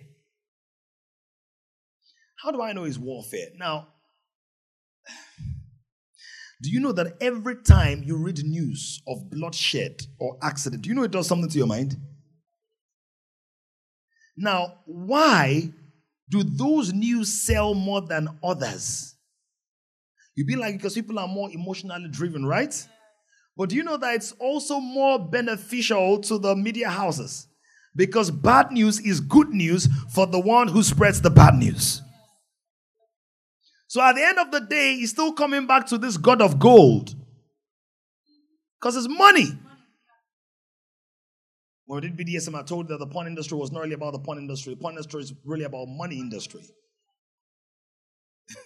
How 2.42 2.50
do 2.50 2.60
I 2.60 2.72
know 2.72 2.84
it's 2.84 2.98
warfare? 2.98 3.48
Now, 3.56 3.88
do 6.62 6.70
you 6.70 6.80
know 6.80 6.92
that 6.92 7.16
every 7.20 7.62
time 7.62 8.02
you 8.04 8.16
read 8.16 8.44
news 8.44 9.00
of 9.06 9.30
bloodshed 9.30 10.02
or 10.18 10.38
accident, 10.42 10.82
do 10.82 10.88
you 10.88 10.94
know 10.94 11.04
it 11.04 11.10
does 11.12 11.26
something 11.26 11.48
to 11.48 11.58
your 11.58 11.66
mind? 11.66 11.96
Now, 14.36 14.78
why 14.86 15.72
do 16.30 16.42
those 16.42 16.92
news 16.92 17.44
sell 17.44 17.74
more 17.74 18.00
than 18.00 18.28
others? 18.42 19.14
You'd 20.34 20.46
be 20.46 20.56
like, 20.56 20.76
because 20.76 20.94
people 20.94 21.18
are 21.18 21.28
more 21.28 21.50
emotionally 21.50 22.08
driven, 22.10 22.46
right? 22.46 22.74
But 23.56 23.68
do 23.68 23.76
you 23.76 23.84
know 23.84 23.98
that 23.98 24.14
it's 24.14 24.32
also 24.32 24.80
more 24.80 25.18
beneficial 25.18 26.20
to 26.22 26.38
the 26.38 26.56
media 26.56 26.88
houses? 26.88 27.46
Because 27.94 28.30
bad 28.30 28.72
news 28.72 28.98
is 29.00 29.20
good 29.20 29.50
news 29.50 29.88
for 30.14 30.26
the 30.26 30.40
one 30.40 30.68
who 30.68 30.82
spreads 30.82 31.20
the 31.20 31.28
bad 31.28 31.54
news. 31.54 32.00
So 33.88 34.00
at 34.00 34.14
the 34.14 34.24
end 34.24 34.38
of 34.38 34.50
the 34.50 34.60
day, 34.60 34.94
he's 34.94 35.10
still 35.10 35.34
coming 35.34 35.66
back 35.66 35.86
to 35.88 35.98
this 35.98 36.16
God 36.16 36.40
of 36.40 36.58
gold. 36.58 37.14
Because 38.80 38.96
it's 38.96 39.06
money. 39.06 39.58
When 41.86 42.00
we 42.00 42.08
did 42.08 42.16
BDSM, 42.16 42.54
I 42.54 42.62
told 42.62 42.88
that 42.88 42.98
the 42.98 43.06
porn 43.06 43.26
industry 43.26 43.58
was 43.58 43.72
not 43.72 43.80
really 43.80 43.94
about 43.94 44.12
the 44.12 44.18
porn 44.18 44.38
industry. 44.38 44.74
The 44.74 44.80
porn 44.80 44.94
industry 44.94 45.22
is 45.22 45.32
really 45.44 45.64
about 45.64 45.86
money 45.86 46.18
industry. 46.18 46.62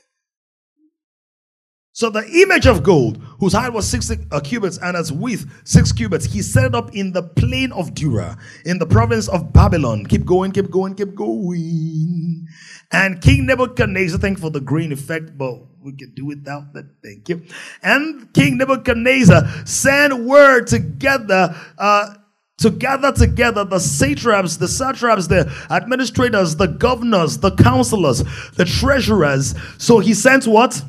So 1.92 2.10
the 2.10 2.28
image 2.42 2.66
of 2.66 2.82
gold, 2.82 3.22
whose 3.40 3.54
height 3.54 3.72
was 3.72 3.88
six 3.88 4.10
uh, 4.10 4.40
cubits 4.40 4.76
and 4.76 4.94
its 4.98 5.10
width 5.10 5.46
six 5.64 5.92
cubits, 5.92 6.26
he 6.26 6.42
set 6.42 6.66
it 6.66 6.74
up 6.74 6.94
in 6.94 7.12
the 7.12 7.22
plain 7.22 7.72
of 7.72 7.94
Dura, 7.94 8.36
in 8.66 8.78
the 8.78 8.84
province 8.84 9.28
of 9.28 9.50
Babylon. 9.50 10.04
Keep 10.04 10.26
going, 10.26 10.52
keep 10.52 10.70
going, 10.70 10.94
keep 10.94 11.14
going. 11.14 12.46
And 12.92 13.22
King 13.22 13.46
Nebuchadnezzar, 13.46 14.18
thank 14.20 14.36
you 14.36 14.42
for 14.42 14.50
the 14.50 14.60
green 14.60 14.92
effect, 14.92 15.38
but 15.38 15.54
we 15.80 15.92
can 15.96 16.12
do 16.14 16.26
without 16.26 16.74
that. 16.74 16.84
Thank 17.02 17.30
you. 17.30 17.46
And 17.82 18.30
King 18.34 18.58
Nebuchadnezzar 18.58 19.64
sent 19.64 20.22
word 20.22 20.66
together. 20.66 21.56
Uh, 21.78 22.12
to 22.58 22.70
gather 22.70 23.12
together 23.12 23.64
the 23.64 23.78
satraps, 23.78 24.56
the 24.56 24.68
satraps, 24.68 25.26
the 25.26 25.52
administrators, 25.70 26.56
the 26.56 26.66
governors, 26.66 27.38
the 27.38 27.50
counselors, 27.56 28.24
the 28.52 28.64
treasurers. 28.64 29.54
So 29.78 29.98
he 29.98 30.14
sent 30.14 30.46
what? 30.46 30.82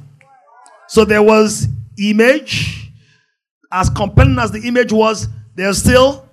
So 0.88 1.03
there 1.03 1.24
was 1.24 1.68
image. 1.99 2.91
As 3.70 3.89
compelling 3.89 4.39
as 4.39 4.51
the 4.51 4.61
image 4.61 4.93
was, 4.93 5.28
there's 5.55 5.80
still. 5.80 6.30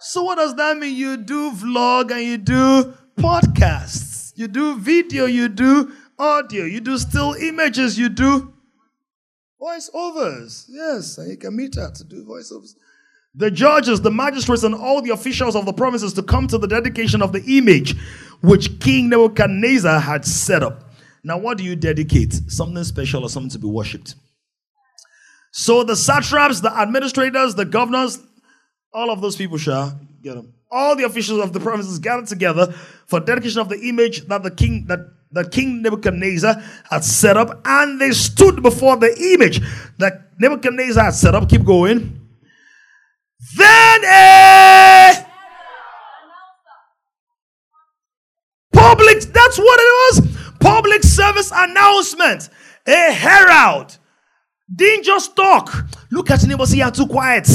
So 0.00 0.24
what 0.24 0.36
does 0.36 0.54
that 0.56 0.76
mean? 0.76 0.94
You 0.94 1.16
do 1.16 1.50
vlog 1.52 2.10
and 2.10 2.22
you 2.22 2.36
do 2.36 2.92
podcasts. 3.16 4.32
You 4.36 4.48
do 4.48 4.78
video, 4.78 5.24
you 5.24 5.48
do 5.48 5.92
audio, 6.18 6.64
you 6.64 6.80
do 6.80 6.98
still 6.98 7.34
images, 7.34 7.98
you 7.98 8.08
do 8.08 8.52
voiceovers. 9.60 10.66
Yes, 10.68 11.18
and 11.18 11.30
you 11.30 11.36
can 11.36 11.56
meet 11.56 11.74
her 11.74 11.90
to 11.90 12.04
do 12.04 12.24
voiceovers. 12.24 12.74
The 13.34 13.50
judges, 13.50 14.00
the 14.00 14.10
magistrates, 14.10 14.62
and 14.62 14.74
all 14.74 15.02
the 15.02 15.10
officials 15.10 15.54
of 15.54 15.66
the 15.66 15.72
provinces 15.72 16.12
to 16.14 16.22
come 16.22 16.48
to 16.48 16.58
the 16.58 16.66
dedication 16.66 17.22
of 17.22 17.32
the 17.32 17.42
image 17.58 17.96
which 18.40 18.80
King 18.80 19.08
Nebuchadnezzar 19.08 20.00
had 20.00 20.24
set 20.24 20.62
up. 20.62 20.92
Now, 21.22 21.38
what 21.38 21.58
do 21.58 21.64
you 21.64 21.76
dedicate? 21.76 22.32
Something 22.50 22.82
special 22.84 23.22
or 23.22 23.28
something 23.28 23.50
to 23.50 23.58
be 23.58 23.66
worshipped? 23.66 24.14
So 25.52 25.82
the 25.82 25.96
satraps, 25.96 26.60
the 26.60 26.72
administrators, 26.76 27.54
the 27.54 27.64
governors, 27.64 28.18
all 28.92 29.10
of 29.10 29.20
those 29.20 29.36
people 29.36 29.58
shall 29.58 29.98
get 30.22 30.34
them. 30.34 30.54
All 30.70 30.96
the 30.96 31.04
officials 31.04 31.42
of 31.42 31.52
the 31.52 31.60
provinces 31.60 31.98
gathered 31.98 32.26
together 32.26 32.72
for 33.06 33.20
dedication 33.20 33.60
of 33.60 33.68
the 33.68 33.80
image 33.88 34.26
that 34.28 34.42
the 34.42 34.50
king 34.50 34.86
that 34.88 35.00
that 35.32 35.52
King 35.52 35.82
Nebuchadnezzar 35.82 36.62
had 36.90 37.04
set 37.04 37.36
up, 37.36 37.60
and 37.64 38.00
they 38.00 38.12
stood 38.12 38.62
before 38.62 38.96
the 38.96 39.14
image 39.34 39.60
that 39.98 40.30
Nebuchadnezzar 40.38 41.04
had 41.04 41.14
set 41.14 41.34
up. 41.34 41.48
Keep 41.48 41.64
going. 41.64 42.27
Then 43.56 44.04
a 44.04 45.26
public, 48.72 49.20
that's 49.20 49.58
what 49.58 49.80
it 49.80 49.92
was 50.22 50.38
public 50.60 51.02
service 51.02 51.52
announcement, 51.54 52.50
a 52.86 53.12
herald. 53.12 53.98
Didn't 54.74 55.04
just 55.04 55.34
talk. 55.34 55.72
Look 56.10 56.30
at 56.30 56.42
your 56.42 56.50
neighbor, 56.50 56.66
see, 56.66 56.78
you're 56.78 56.90
too 56.90 57.06
quiet. 57.06 57.48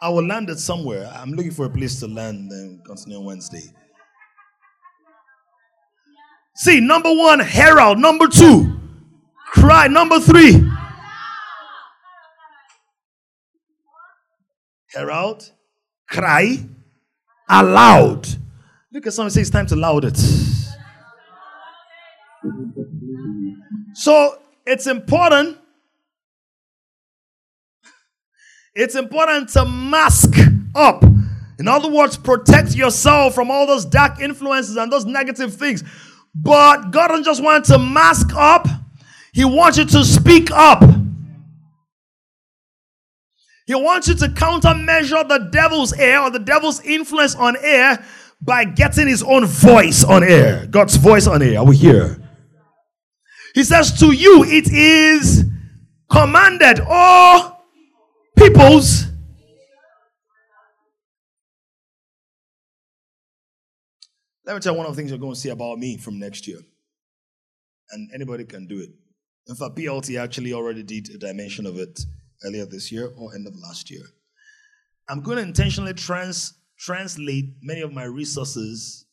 I 0.00 0.08
will 0.08 0.26
land 0.26 0.48
it 0.50 0.58
somewhere. 0.58 1.10
I'm 1.14 1.32
looking 1.32 1.50
for 1.50 1.66
a 1.66 1.70
place 1.70 1.98
to 2.00 2.06
land 2.06 2.50
and 2.50 2.84
continue 2.84 3.18
on 3.18 3.24
Wednesday. 3.24 3.62
See, 6.54 6.80
number 6.80 7.12
one, 7.12 7.40
herald. 7.40 7.98
Number 7.98 8.28
two, 8.28 8.78
cry. 9.46 9.88
Number 9.88 10.20
three, 10.20 10.66
herald, 14.96 15.52
cry, 16.08 16.58
aloud. 17.48 18.26
Look 18.92 19.06
at 19.06 19.12
someone 19.12 19.30
say 19.30 19.42
it's 19.42 19.50
time 19.50 19.66
to 19.66 19.76
loud 19.76 20.06
it. 20.06 20.16
So 23.94 24.38
it's 24.64 24.86
important. 24.86 25.58
It's 28.74 28.94
important 28.94 29.50
to 29.50 29.64
mask 29.64 30.34
up. 30.74 31.02
In 31.58 31.68
other 31.68 31.90
words, 31.90 32.16
protect 32.16 32.74
yourself 32.74 33.34
from 33.34 33.50
all 33.50 33.66
those 33.66 33.84
dark 33.84 34.20
influences 34.20 34.76
and 34.76 34.92
those 34.92 35.04
negative 35.06 35.54
things. 35.54 35.82
But 36.34 36.90
God 36.90 37.08
doesn't 37.08 37.24
just 37.24 37.42
want 37.42 37.64
to 37.66 37.78
mask 37.78 38.34
up, 38.34 38.66
He 39.32 39.44
wants 39.44 39.78
you 39.78 39.86
to 39.86 40.04
speak 40.04 40.50
up. 40.50 40.82
He 43.66 43.74
wants 43.74 44.06
you 44.06 44.14
to 44.14 44.28
countermeasure 44.28 45.26
the 45.28 45.48
devil's 45.50 45.92
air 45.92 46.20
or 46.22 46.30
the 46.30 46.38
devil's 46.38 46.80
influence 46.82 47.34
on 47.34 47.56
air 47.60 48.04
by 48.40 48.64
getting 48.64 49.08
his 49.08 49.24
own 49.24 49.44
voice 49.44 50.04
on 50.04 50.22
air. 50.22 50.66
God's 50.66 50.96
voice 50.96 51.26
on 51.26 51.42
air. 51.42 51.58
Are 51.58 51.64
we 51.64 51.76
here? 51.76 52.16
He 53.54 53.64
says, 53.64 53.98
To 53.98 54.12
you 54.12 54.44
it 54.44 54.70
is 54.70 55.44
commanded, 56.08 56.80
all 56.88 57.64
peoples. 58.38 59.06
Let 64.44 64.54
me 64.54 64.60
tell 64.60 64.74
you 64.74 64.78
one 64.78 64.86
of 64.86 64.94
the 64.94 64.96
things 64.96 65.10
you're 65.10 65.18
going 65.18 65.34
to 65.34 65.40
see 65.40 65.48
about 65.48 65.76
me 65.78 65.96
from 65.96 66.20
next 66.20 66.46
year. 66.46 66.60
And 67.90 68.10
anybody 68.14 68.44
can 68.44 68.68
do 68.68 68.78
it. 68.78 68.90
In 69.48 69.56
fact, 69.56 69.74
PLT 69.74 70.20
actually 70.20 70.52
already 70.52 70.84
did 70.84 71.08
a 71.12 71.18
dimension 71.18 71.66
of 71.66 71.78
it 71.78 71.98
earlier 72.44 72.66
this 72.66 72.90
year 72.92 73.10
or 73.16 73.34
end 73.34 73.46
of 73.46 73.54
last 73.56 73.90
year. 73.90 74.02
I'm 75.08 75.22
going 75.22 75.36
to 75.36 75.42
intentionally 75.42 75.94
trans 75.94 76.54
translate 76.78 77.54
many 77.62 77.80
of 77.80 77.92
my 77.92 78.04
resources 78.04 79.06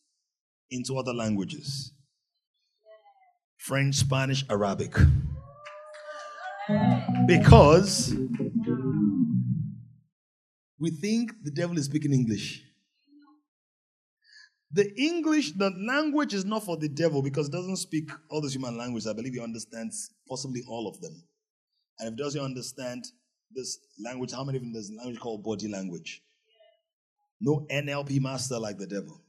into 0.70 0.98
other 0.98 1.14
languages 1.14 1.94
French, 3.58 3.96
Spanish, 3.96 4.44
Arabic. 4.50 4.94
Because 7.28 8.14
we 10.80 10.92
think 10.92 11.32
the 11.44 11.52
devil 11.52 11.78
is 11.78 11.86
speaking 11.86 12.14
English. 12.14 12.62
The 14.72 14.92
English, 15.00 15.52
the 15.54 15.70
language 15.70 16.34
is 16.34 16.46
not 16.46 16.66
for 16.66 16.78
the 16.78 16.90
devil 16.90 17.22
because 17.22 17.48
it 17.48 17.52
doesn't 17.52 17.78
speak 17.78 18.10
all 18.30 18.42
those 18.42 18.56
human 18.56 18.78
languages. 18.78 19.08
I 19.08 19.14
believe 19.14 19.34
he 19.34 19.40
understands 19.40 20.10
possibly 20.28 20.64
all 20.68 20.88
of 20.88 21.00
them. 21.00 21.24
And 22.00 22.08
if 22.08 22.14
he 22.14 22.24
doesn't 22.24 22.42
understand 22.42 23.06
this 23.52 23.80
language, 24.04 24.32
how 24.32 24.44
many 24.44 24.58
of 24.58 24.64
them 24.64 24.74
there's 24.74 24.90
a 24.90 24.96
language 24.96 25.20
called 25.20 25.44
body 25.44 25.68
language? 25.68 26.24
No 27.40 27.66
NLP 27.70 28.22
master 28.22 28.60
like 28.60 28.78
the 28.78 28.88
devil. 28.88 29.24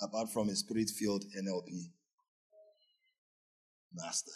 apart 0.00 0.30
from 0.30 0.48
a 0.48 0.56
spirit 0.56 0.90
filled 0.90 1.24
NLP 1.38 1.90
master. 3.94 4.32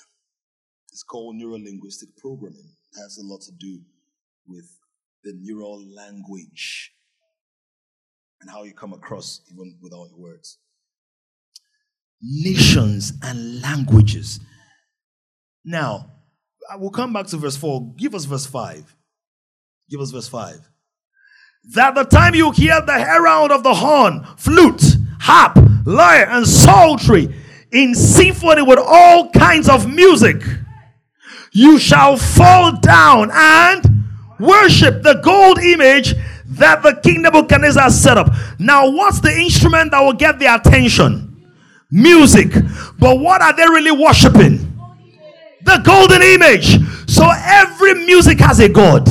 It's 0.93 1.03
called 1.03 1.37
neuro 1.37 1.59
linguistic 1.59 2.17
programming. 2.17 2.71
It 2.93 3.01
has 3.01 3.19
a 3.19 3.27
lot 3.27 3.41
to 3.43 3.53
do 3.53 3.81
with 4.47 4.67
the 5.25 5.33
neural 5.41 5.83
language 5.95 6.93
and 8.41 8.51
how 8.51 8.65
you 8.65 8.75
come 8.75 8.93
across 8.93 9.41
even 9.51 9.77
without 9.81 10.09
your 10.11 10.19
words. 10.19 10.59
Nations 12.21 13.13
and 13.23 13.61
languages. 13.61 14.41
Now, 15.65 16.11
I 16.71 16.77
will 16.77 16.91
come 16.91 17.13
back 17.13 17.27
to 17.27 17.37
verse 17.37 17.57
4. 17.57 17.95
Give 17.97 18.15
us 18.15 18.25
verse 18.25 18.47
5. 18.47 18.97
Give 19.91 20.01
us 20.01 20.11
verse 20.11 20.29
5. 20.29 20.61
That 21.75 21.95
the 21.95 22.05
time 22.05 22.35
you 22.35 22.51
hear 22.53 22.81
the 22.81 22.99
herald 22.99 23.51
of 23.51 23.63
the 23.63 23.75
horn, 23.75 24.27
flute, 24.37 24.83
harp, 25.21 25.59
lyre, 25.87 26.27
and 26.29 26.47
psaltery 26.47 27.35
in 27.73 27.95
symphony 27.95 28.63
with 28.63 28.79
all 28.79 29.31
kinds 29.31 29.69
of 29.69 29.89
music, 29.89 30.43
you 31.53 31.79
shall 31.79 32.17
fall 32.17 32.79
down 32.81 33.31
and 33.33 33.85
worship 34.41 35.03
the 35.03 35.21
gold 35.23 35.59
image 35.59 36.15
that 36.47 36.83
the 36.83 36.99
king 37.03 37.23
Nebuchadnezzar 37.23 37.91
set 37.91 38.17
up. 38.17 38.29
Now, 38.59 38.91
what's 38.91 39.21
the 39.21 39.33
instrument 39.33 39.91
that 39.91 40.01
will 40.01 40.13
get 40.13 40.39
their 40.39 40.57
attention? 40.57 41.53
Music. 41.91 42.53
But 42.99 43.19
what 43.19 43.43
are 43.43 43.55
they 43.55 43.65
really 43.65 43.93
worshiping? 43.93 44.74
The 45.65 45.81
golden 45.85 46.23
image. 46.23 46.79
So 47.09 47.27
every 47.31 47.95
music 48.07 48.39
has 48.41 48.61
a 48.61 48.69
God. 48.69 49.09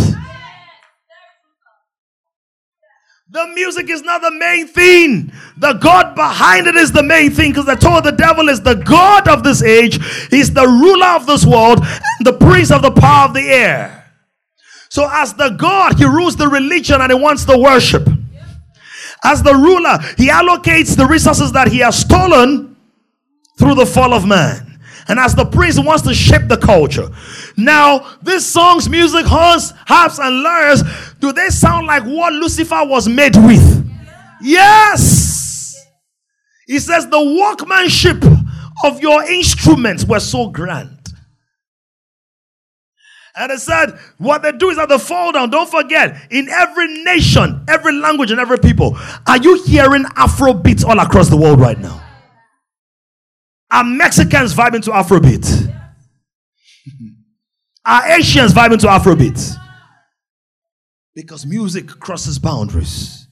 The 3.34 3.48
music 3.56 3.90
is 3.90 4.04
not 4.04 4.22
the 4.22 4.30
main 4.30 4.68
thing. 4.68 5.32
The 5.58 5.74
God 5.74 6.14
behind 6.14 6.68
it 6.68 6.76
is 6.76 6.92
the 6.92 7.02
main 7.02 7.32
thing 7.32 7.52
because 7.52 7.68
I 7.68 7.74
told 7.74 8.04
the 8.04 8.12
devil 8.12 8.48
is 8.48 8.62
the 8.62 8.76
God 8.76 9.28
of 9.28 9.42
this 9.42 9.64
age, 9.64 10.00
he's 10.30 10.54
the 10.54 10.68
ruler 10.68 11.08
of 11.08 11.26
this 11.26 11.44
world, 11.44 11.80
and 11.80 12.28
the 12.28 12.34
prince 12.34 12.70
of 12.70 12.84
the 12.84 12.92
power 12.92 13.26
of 13.26 13.34
the 13.34 13.42
air. 13.42 14.12
So, 14.90 15.10
as 15.12 15.34
the 15.34 15.50
God, 15.50 15.98
he 15.98 16.06
rules 16.06 16.36
the 16.36 16.48
religion 16.48 17.02
and 17.02 17.12
he 17.12 17.18
wants 17.18 17.46
the 17.46 17.58
worship. 17.58 18.08
As 19.24 19.42
the 19.42 19.56
ruler, 19.56 19.98
he 20.16 20.28
allocates 20.28 20.96
the 20.96 21.08
resources 21.08 21.52
that 21.54 21.70
he 21.70 21.80
has 21.80 22.00
stolen 22.00 22.76
through 23.58 23.74
the 23.74 23.88
fall 23.88 24.14
of 24.14 24.28
man. 24.28 24.63
And 25.08 25.20
as 25.20 25.36
the 25.36 25.46
prince 25.46 25.80
wants 25.80 26.04
to 26.04 26.14
shape 26.14 26.48
the 26.48 26.58
culture. 26.58 27.10
Now, 27.58 28.18
these 28.22 28.46
songs, 28.46 28.88
music, 28.90 29.26
horns, 29.26 29.74
harps, 29.86 30.20
and 30.20 30.44
lyres, 30.44 30.84
do 31.20 31.34
they 31.34 31.50
sound 31.50 31.88
like 31.88 32.04
what 32.04 32.34
Lucifer 32.34 32.86
was 32.86 33.08
made 33.08 33.36
with? 33.36 33.92
Yes. 34.42 35.86
He 36.68 36.80
says 36.80 37.08
the 37.08 37.38
workmanship 37.40 38.24
of 38.86 39.02
your 39.02 39.24
instruments 39.24 40.06
were 40.06 40.20
so 40.20 40.50
grand. 40.50 41.00
And 43.36 43.52
it 43.52 43.60
said, 43.60 43.98
what 44.20 44.44
they 44.44 44.52
do 44.52 44.70
is 44.70 44.78
that 44.78 44.90
they 44.90 45.00
fall 45.00 45.32
down. 45.32 45.50
Don't 45.50 45.70
forget, 45.70 46.28
in 46.30 46.48
every 46.50 47.04
nation, 47.04 47.66
every 47.68 47.94
language, 47.94 48.30
and 48.30 48.40
every 48.40 48.60
people, 48.60 48.96
are 49.26 49.38
you 49.38 49.64
hearing 49.64 50.06
Afro 50.16 50.54
beats 50.54 50.84
all 50.84 51.00
across 51.00 51.30
the 51.30 51.38
world 51.38 51.60
right 51.60 51.80
now? 51.80 52.03
Are 53.74 53.84
Mexicans 53.84 54.54
vibing 54.54 54.84
to 54.84 54.92
Afrobeat? 54.92 55.46
Are 57.86 58.12
Asians 58.12 58.54
vibing 58.54 58.80
to 58.80 58.88
Afrobeat? 58.88 59.58
Because 61.16 61.46
music 61.46 61.88
crosses 61.88 62.38
boundaries. 62.38 63.28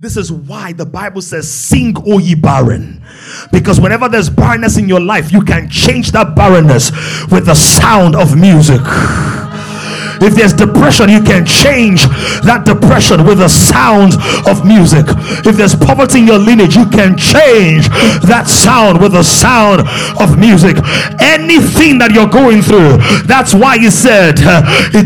This 0.00 0.16
is 0.16 0.32
why 0.32 0.72
the 0.72 0.86
Bible 0.86 1.22
says, 1.22 1.50
Sing, 1.50 1.94
O 2.06 2.18
ye 2.18 2.34
barren. 2.34 3.04
Because 3.52 3.78
whenever 3.78 4.08
there's 4.08 4.30
barrenness 4.30 4.78
in 4.78 4.88
your 4.88 5.00
life, 5.00 5.30
you 5.30 5.42
can 5.42 5.68
change 5.68 6.12
that 6.12 6.34
barrenness 6.34 6.90
with 7.30 7.46
the 7.46 7.54
sound 7.54 8.16
of 8.16 8.36
music. 8.36 8.80
If 10.24 10.34
there's 10.34 10.54
depression, 10.54 11.10
you 11.10 11.20
can 11.20 11.44
change 11.44 12.08
that 12.48 12.64
depression 12.64 13.26
with 13.26 13.38
the 13.38 13.48
sound 13.48 14.16
of 14.48 14.64
music. 14.64 15.04
If 15.44 15.56
there's 15.56 15.76
poverty 15.76 16.20
in 16.20 16.26
your 16.26 16.38
lineage, 16.38 16.76
you 16.76 16.88
can 16.88 17.16
change 17.16 17.88
that 18.24 18.48
sound 18.48 19.00
with 19.00 19.12
the 19.12 19.22
sound 19.22 19.84
of 20.16 20.38
music. 20.38 20.80
Anything 21.20 21.98
that 22.00 22.12
you're 22.16 22.30
going 22.30 22.62
through, 22.62 22.96
that's 23.28 23.52
why 23.52 23.76
he 23.76 23.90
said, 23.90 24.40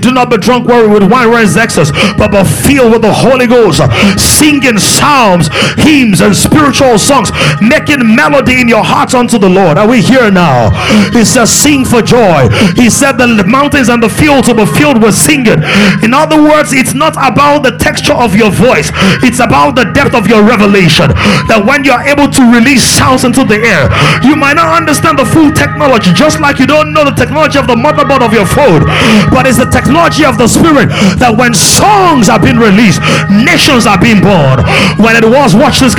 Do 0.00 0.12
not 0.12 0.30
be 0.30 0.38
drunk 0.38 0.68
worried 0.68 0.92
with 0.92 1.10
wine 1.10 1.28
or 1.28 1.42
excess, 1.42 1.90
but 2.14 2.30
be 2.30 2.42
filled 2.46 2.92
with 2.92 3.02
the 3.02 3.12
Holy 3.12 3.46
Ghost, 3.46 3.82
singing 4.14 4.78
psalms, 4.78 5.50
hymns, 5.82 6.20
and 6.20 6.34
spiritual 6.34 6.98
songs, 6.98 7.34
making 7.60 8.06
melody 8.14 8.60
in 8.60 8.68
your 8.68 8.84
hearts 8.84 9.14
unto 9.14 9.38
the 9.38 9.48
Lord. 9.48 9.78
Are 9.78 9.88
we 9.88 10.00
here 10.00 10.30
now? 10.30 10.70
He 11.10 11.24
says, 11.24 11.50
Sing 11.50 11.84
for 11.84 12.02
joy. 12.02 12.48
He 12.78 12.88
said, 12.88 13.18
The 13.18 13.44
mountains 13.46 13.88
and 13.88 14.02
the 14.02 14.08
fields 14.08 14.46
will 14.46 14.62
be 14.62 14.66
filled 14.66 15.02
with 15.02 15.07
singing. 15.12 15.60
In 16.02 16.14
other 16.14 16.40
words, 16.40 16.72
it's 16.72 16.94
not 16.94 17.14
about 17.16 17.62
the 17.62 17.76
texture 17.78 18.14
of 18.14 18.34
your 18.34 18.50
voice, 18.50 18.90
it's 19.22 19.40
about 19.40 19.76
the 19.76 19.84
depth 19.92 20.14
of 20.14 20.26
your 20.26 20.42
revelation. 20.42 21.10
That 21.48 21.64
when 21.64 21.84
you're 21.84 22.02
able 22.02 22.28
to 22.28 22.42
release 22.50 22.84
sounds 22.84 23.24
into 23.24 23.44
the 23.44 23.60
air, 23.60 23.88
you 24.24 24.36
might 24.36 24.54
not 24.54 24.74
understand 24.74 25.18
the 25.18 25.26
full 25.26 25.52
technology, 25.52 26.12
just 26.12 26.40
like 26.40 26.58
you 26.58 26.66
don't 26.66 26.92
know 26.92 27.04
the 27.04 27.16
technology 27.16 27.58
of 27.58 27.66
the 27.66 27.76
motherboard 27.76 28.24
of 28.24 28.32
your 28.32 28.46
phone, 28.46 28.84
but 29.30 29.46
it's 29.46 29.58
the 29.58 29.68
technology 29.68 30.24
of 30.24 30.38
the 30.38 30.48
spirit 30.48 30.88
that 31.20 31.34
when 31.36 31.52
songs 31.54 32.28
are 32.28 32.40
being 32.40 32.58
released, 32.58 33.00
nations 33.30 33.86
are 33.86 33.98
being 34.00 34.20
born. 34.20 34.64
When 34.98 35.14
it 35.14 35.26
was, 35.26 35.54
watch 35.54 35.80
this, 35.80 35.94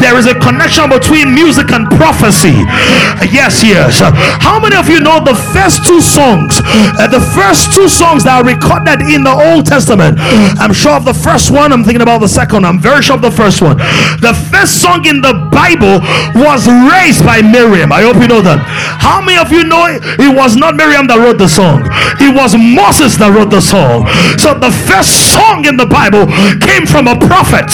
there 0.00 0.16
is 0.18 0.26
a 0.26 0.34
connection 0.38 0.88
between 0.90 1.34
music 1.34 1.72
and 1.72 1.86
prophecy. 1.96 2.66
Yes, 3.30 3.62
yes. 3.62 4.00
How 4.42 4.58
many 4.60 4.76
of 4.76 4.88
you 4.88 5.00
know 5.00 5.20
the 5.22 5.34
first 5.52 5.86
two 5.86 6.00
songs, 6.00 6.60
uh, 6.98 7.06
the 7.06 7.20
first 7.34 7.72
two 7.74 7.88
songs 7.88 8.24
that 8.24 8.42
are 8.42 8.46
recorded 8.46 9.02
in 9.06 9.22
the 9.24 9.32
Old 9.32 9.66
Testament. 9.66 10.18
I'm 10.58 10.72
sure 10.72 10.92
of 10.92 11.04
the 11.04 11.14
first 11.14 11.50
one, 11.50 11.72
I'm 11.72 11.84
thinking 11.84 12.02
about 12.02 12.20
the 12.20 12.28
second. 12.28 12.64
I'm 12.66 12.78
very 12.78 13.02
sure 13.02 13.16
of 13.16 13.22
the 13.22 13.30
first 13.30 13.62
one. 13.62 13.76
The 14.20 14.34
first 14.50 14.82
song 14.82 15.06
in 15.06 15.20
the 15.20 15.34
Bible 15.50 16.00
was 16.34 16.66
raised 16.66 17.24
by 17.24 17.42
Miriam. 17.42 17.92
I 17.92 18.02
hope 18.02 18.16
you 18.20 18.28
know 18.28 18.42
that. 18.42 18.60
How 19.00 19.20
many 19.22 19.38
of 19.38 19.52
you 19.52 19.64
know 19.64 19.86
it 19.86 20.02
it 20.20 20.32
was 20.34 20.56
not 20.56 20.74
Miriam 20.76 21.06
that 21.08 21.18
wrote 21.18 21.38
the 21.38 21.48
song? 21.48 21.86
It 22.20 22.34
was 22.34 22.54
Moses 22.56 23.16
that 23.18 23.30
wrote 23.32 23.50
the 23.50 23.62
song. 23.62 24.06
So 24.38 24.54
the 24.54 24.70
first 24.90 25.32
song 25.32 25.64
in 25.64 25.76
the 25.76 25.86
Bible 25.86 26.26
came 26.60 26.86
from 26.86 27.06
a 27.08 27.16
prophet. 27.16 27.70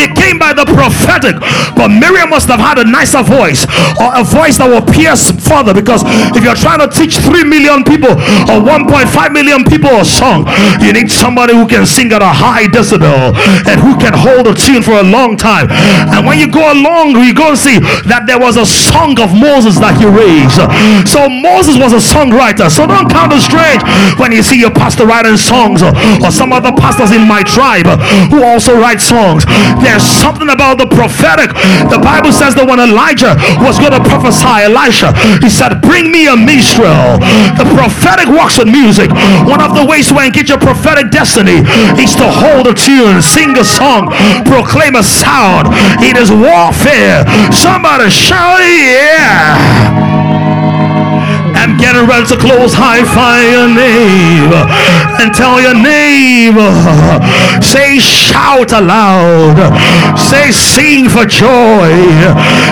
It 0.00 0.16
came 0.16 0.38
by 0.40 0.52
the 0.56 0.64
prophetic. 0.64 1.36
But 1.76 1.92
Miriam 1.92 2.30
must 2.30 2.48
have 2.48 2.60
had 2.60 2.78
a 2.80 2.84
nicer 2.84 3.22
voice 3.22 3.68
or 4.00 4.08
a 4.16 4.24
voice 4.24 4.56
that 4.58 4.68
will 4.68 4.84
pierce 4.84 5.28
further. 5.44 5.76
Because 5.76 6.02
if 6.32 6.40
you're 6.40 6.56
trying 6.56 6.80
to 6.80 6.88
teach 6.88 7.20
3 7.20 7.44
million 7.44 7.84
people 7.84 8.16
or 8.48 8.58
1.5 8.64 9.06
million 9.32 9.64
people 9.64 9.92
a 10.00 10.04
song, 10.04 10.48
you 10.80 10.92
need 10.92 11.10
somebody 11.12 11.52
who 11.52 11.68
can 11.68 11.84
sing 11.84 12.12
at 12.12 12.22
a 12.24 12.32
high 12.32 12.64
decibel 12.64 13.36
and 13.68 13.76
who 13.80 13.92
can 14.00 14.16
hold 14.16 14.48
a 14.48 14.54
tune 14.56 14.80
for 14.82 14.96
a 14.96 15.04
long 15.04 15.36
time. 15.36 15.68
And 16.10 16.24
when 16.26 16.38
you 16.40 16.48
go 16.48 16.72
along, 16.72 17.20
you 17.20 17.34
go 17.34 17.52
and 17.52 17.58
see 17.58 17.78
that 18.08 18.24
there 18.24 18.38
was 18.40 18.56
a 18.56 18.64
song 18.64 19.20
of 19.20 19.36
Moses 19.36 19.76
that 19.84 20.00
he 20.00 20.08
raised. 20.08 20.60
So 21.08 21.28
Moses 21.28 21.76
was 21.76 21.92
a 21.92 22.00
songwriter. 22.00 22.72
So 22.72 22.86
don't 22.86 23.08
count 23.10 23.32
it 23.36 23.42
strange 23.44 23.84
when 24.16 24.32
you 24.32 24.42
see 24.42 24.58
your 24.58 24.72
pastor 24.72 25.04
writing 25.04 25.36
songs 25.36 25.82
or, 25.84 25.92
some 26.30 26.52
other 26.52 26.70
pastors 26.72 27.10
in 27.10 27.26
my 27.26 27.42
tribe 27.42 27.84
who 28.30 28.44
also 28.44 28.78
write 28.78 29.00
songs. 29.00 29.44
There's 29.90 30.06
something 30.06 30.48
about 30.48 30.78
the 30.78 30.86
prophetic. 30.86 31.50
The 31.90 31.98
Bible 31.98 32.30
says 32.30 32.54
that 32.54 32.62
when 32.62 32.78
Elijah 32.78 33.34
was 33.58 33.82
going 33.82 33.90
to 33.90 33.98
prophesy, 34.06 34.70
Elisha, 34.70 35.10
he 35.42 35.50
said, 35.50 35.82
Bring 35.82 36.14
me 36.14 36.30
a 36.30 36.38
minstrel. 36.38 37.18
The 37.58 37.66
prophetic 37.74 38.30
works 38.30 38.54
with 38.54 38.70
music. 38.70 39.10
One 39.50 39.58
of 39.58 39.74
the 39.74 39.82
ways 39.82 40.06
to 40.14 40.22
engage 40.22 40.46
your 40.46 40.62
prophetic 40.62 41.10
destiny 41.10 41.66
is 41.98 42.14
to 42.22 42.26
hold 42.30 42.70
a 42.70 42.74
tune, 42.74 43.18
sing 43.18 43.58
a 43.58 43.66
song, 43.66 44.14
proclaim 44.46 44.94
a 44.94 45.02
sound. 45.02 45.74
It 46.06 46.14
is 46.14 46.30
warfare. 46.30 47.26
Somebody 47.50 48.14
shout, 48.14 48.62
yeah. 48.62 50.69
Getting 51.92 52.08
ready 52.08 52.26
to 52.28 52.36
close. 52.36 52.72
High 52.72 53.02
fire 53.02 53.66
neighbor 53.66 54.64
and 55.20 55.34
tell 55.34 55.60
your 55.60 55.74
neighbor. 55.74 56.70
Say 57.60 57.98
shout 57.98 58.70
aloud. 58.70 59.58
Say 60.16 60.52
sing 60.52 61.08
for 61.08 61.24
joy. 61.24 61.90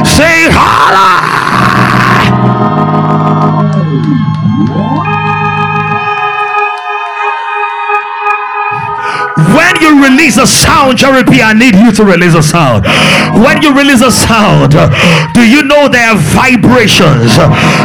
Say 0.04 0.46
holla. 0.54 1.18
When 9.38 9.78
you 9.78 10.02
release 10.02 10.36
a 10.36 10.46
sound, 10.46 10.98
Jerry 10.98 11.22
I 11.38 11.54
need 11.54 11.78
you 11.78 11.92
to 11.92 12.02
release 12.02 12.34
a 12.34 12.42
sound. 12.42 12.82
When 13.38 13.62
you 13.62 13.70
release 13.70 14.02
a 14.02 14.10
sound, 14.10 14.74
do 15.34 15.42
you 15.46 15.62
know 15.62 15.86
there 15.86 16.10
are 16.10 16.18
vibrations? 16.34 17.38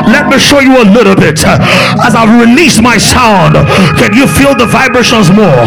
Let 0.10 0.34
me 0.34 0.40
show 0.42 0.60
you 0.66 0.82
a 0.82 0.88
little 0.90 1.14
bit. 1.14 1.46
As 1.46 2.18
I 2.18 2.26
release 2.26 2.82
my 2.82 2.98
sound, 2.98 3.54
can 4.02 4.18
you 4.18 4.26
feel 4.26 4.58
the 4.58 4.66
vibrations 4.66 5.30
more? 5.30 5.62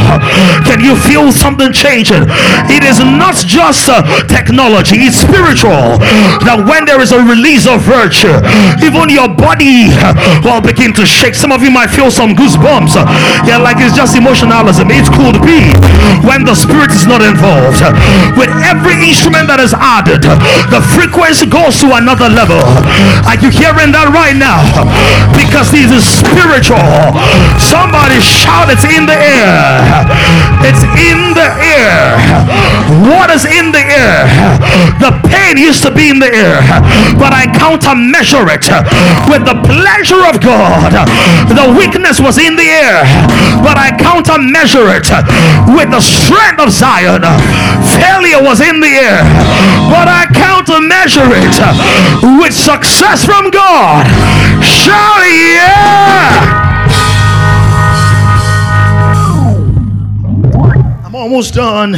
Can 0.66 0.82
you 0.82 0.98
feel 0.98 1.30
something 1.30 1.70
changing? 1.70 2.26
It 2.66 2.82
is 2.82 2.98
not 2.98 3.38
just 3.46 3.86
uh, 3.88 4.02
technology, 4.26 5.06
it's 5.06 5.22
spiritual. 5.22 6.02
That 6.42 6.66
when 6.66 6.84
there 6.84 7.00
is 7.00 7.12
a 7.12 7.22
release 7.22 7.70
of 7.70 7.86
virtue, 7.86 8.34
even 8.82 9.06
your 9.06 9.30
body 9.30 9.94
uh, 10.02 10.16
will 10.42 10.60
begin 10.60 10.90
to 10.98 11.06
shake. 11.06 11.34
Some 11.38 11.52
of 11.52 11.62
you 11.62 11.70
might 11.70 11.94
feel 11.94 12.10
some 12.10 12.34
goosebumps. 12.34 12.98
Yeah, 13.46 13.62
like 13.62 13.78
it's 13.78 13.94
just 13.94 14.16
emotionalism. 14.16 14.90
It 14.90 15.06
could 15.14 15.38
be 15.46 15.75
when 16.26 16.44
the 16.44 16.54
spirit 16.54 16.90
is 16.90 17.06
not 17.06 17.22
involved. 17.22 17.80
With 18.36 18.50
every 18.66 18.98
instrument 19.02 19.48
that 19.48 19.60
is 19.62 19.72
added, 19.72 20.26
the 20.72 20.82
frequency 20.94 21.46
goes 21.46 21.78
to 21.82 21.94
another 21.94 22.28
level. 22.28 22.60
Are 23.26 23.38
you 23.38 23.50
hearing 23.50 23.94
that 23.94 24.10
right 24.12 24.36
now? 24.36 24.62
Because 25.32 25.70
this 25.70 25.90
is 25.90 26.04
spiritual. 26.04 26.82
Somebody 27.62 28.18
shout, 28.20 28.68
It's 28.72 28.84
in 28.84 29.06
the 29.06 29.16
air. 29.16 30.04
It's 30.66 30.82
in 30.98 31.32
the 31.32 31.48
air. 31.62 32.18
What 33.06 33.30
is 33.30 33.44
in 33.46 33.72
the 33.72 33.82
air? 33.82 34.26
The 34.98 35.12
pain 35.30 35.56
used 35.56 35.82
to 35.82 35.90
be 35.90 36.10
in 36.10 36.18
the 36.18 36.30
air, 36.30 36.62
but 37.18 37.32
I 37.34 37.46
counter 37.50 37.94
measure 37.94 38.46
it 38.50 38.66
with 39.30 39.42
the 39.46 39.58
pleasure 39.66 40.22
of 40.26 40.40
God. 40.40 40.92
The 41.50 41.66
weakness 41.78 42.20
was 42.20 42.38
in 42.38 42.56
the 42.56 42.66
air, 42.66 43.02
but 43.62 43.78
I 43.78 43.94
counter 43.98 44.38
measure 44.38 44.86
it 44.94 45.06
with 45.66 45.90
the 45.90 46.00
strength 46.00 46.60
of 46.60 46.70
Zion. 46.70 47.22
Failure 47.98 48.42
was 48.42 48.60
in 48.60 48.80
the 48.80 48.92
air, 48.92 49.22
but 49.90 50.08
I 50.08 50.26
counter 50.32 50.80
measure 50.80 51.26
it 51.30 51.56
with 52.40 52.54
success 52.54 53.24
from 53.24 53.50
God. 53.50 54.06
Shout 54.62 55.26
yeah! 55.26 56.65
Almost 61.26 61.54
done. 61.54 61.92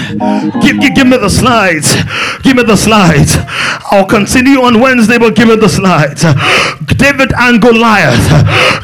Give, 0.65 0.81
give, 0.81 0.95
give 0.95 1.07
me 1.07 1.19
the 1.19 1.29
slides. 1.29 1.95
Give 2.41 2.57
me 2.57 2.63
the 2.63 2.77
slides. 2.77 3.37
I'll 3.93 4.07
continue 4.07 4.63
on 4.63 4.81
Wednesday, 4.81 5.19
but 5.19 5.37
give 5.37 5.49
me 5.49 5.57
the 5.57 5.69
slides. 5.69 6.25
David 6.97 7.33
and 7.37 7.61
Goliath. 7.61 8.25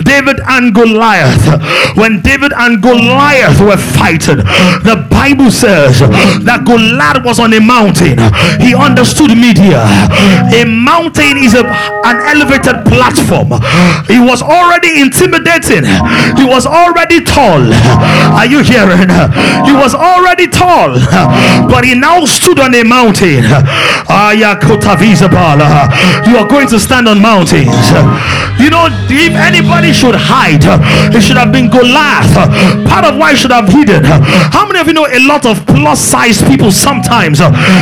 David 0.05 0.41
and 0.45 0.75
Goliath. 0.75 1.97
When 1.97 2.21
David 2.21 2.53
and 2.53 2.83
Goliath 2.83 3.59
were 3.59 3.81
fighting, 3.97 4.45
the 4.85 5.07
Bible 5.09 5.51
says 5.51 6.01
that 6.45 6.69
Goliath 6.69 7.25
was 7.25 7.41
on 7.41 7.55
a 7.55 7.61
mountain. 7.61 8.21
He 8.61 8.77
understood 8.77 9.33
media. 9.33 9.81
A 10.53 10.69
mountain 10.69 11.41
is 11.41 11.57
a, 11.57 11.65
an 12.05 12.17
elevated 12.29 12.85
platform. 12.85 13.49
He 14.13 14.21
was 14.21 14.45
already 14.45 15.01
intimidating. 15.01 15.89
He 16.37 16.45
was 16.45 16.69
already 16.69 17.25
tall. 17.25 17.65
Are 18.37 18.45
you 18.45 18.61
hearing? 18.61 19.09
He 19.65 19.73
was 19.73 19.95
already 19.97 20.34
already 20.35 20.51
tall, 20.51 20.99
but 21.71 21.85
he 21.85 21.95
now 21.95 22.25
stood 22.25 22.59
on 22.59 22.75
a 22.75 22.83
mountain. 22.83 23.45
You 26.27 26.37
are 26.39 26.49
going 26.49 26.67
to 26.69 26.81
stand 26.81 27.09
on 27.09 27.21
mountains. 27.23 27.71
You 28.59 28.71
know, 28.71 28.89
if 29.11 29.35
anybody 29.35 29.93
should 29.93 30.15
hide, 30.15 30.65
it 31.15 31.21
should 31.23 31.37
have 31.37 31.53
been 31.53 31.71
Goliath. 31.71 32.35
Part 32.89 33.05
of 33.05 33.17
why 33.17 33.35
should 33.35 33.53
have 33.53 33.69
hidden. 33.69 34.05
How 34.05 34.67
many 34.67 34.81
of 34.81 34.87
you 34.89 34.95
know 34.95 35.07
a 35.07 35.21
lot 35.27 35.47
of 35.47 35.65
plus 35.67 36.01
size 36.01 36.43
people 36.43 36.73
sometimes 36.73 37.39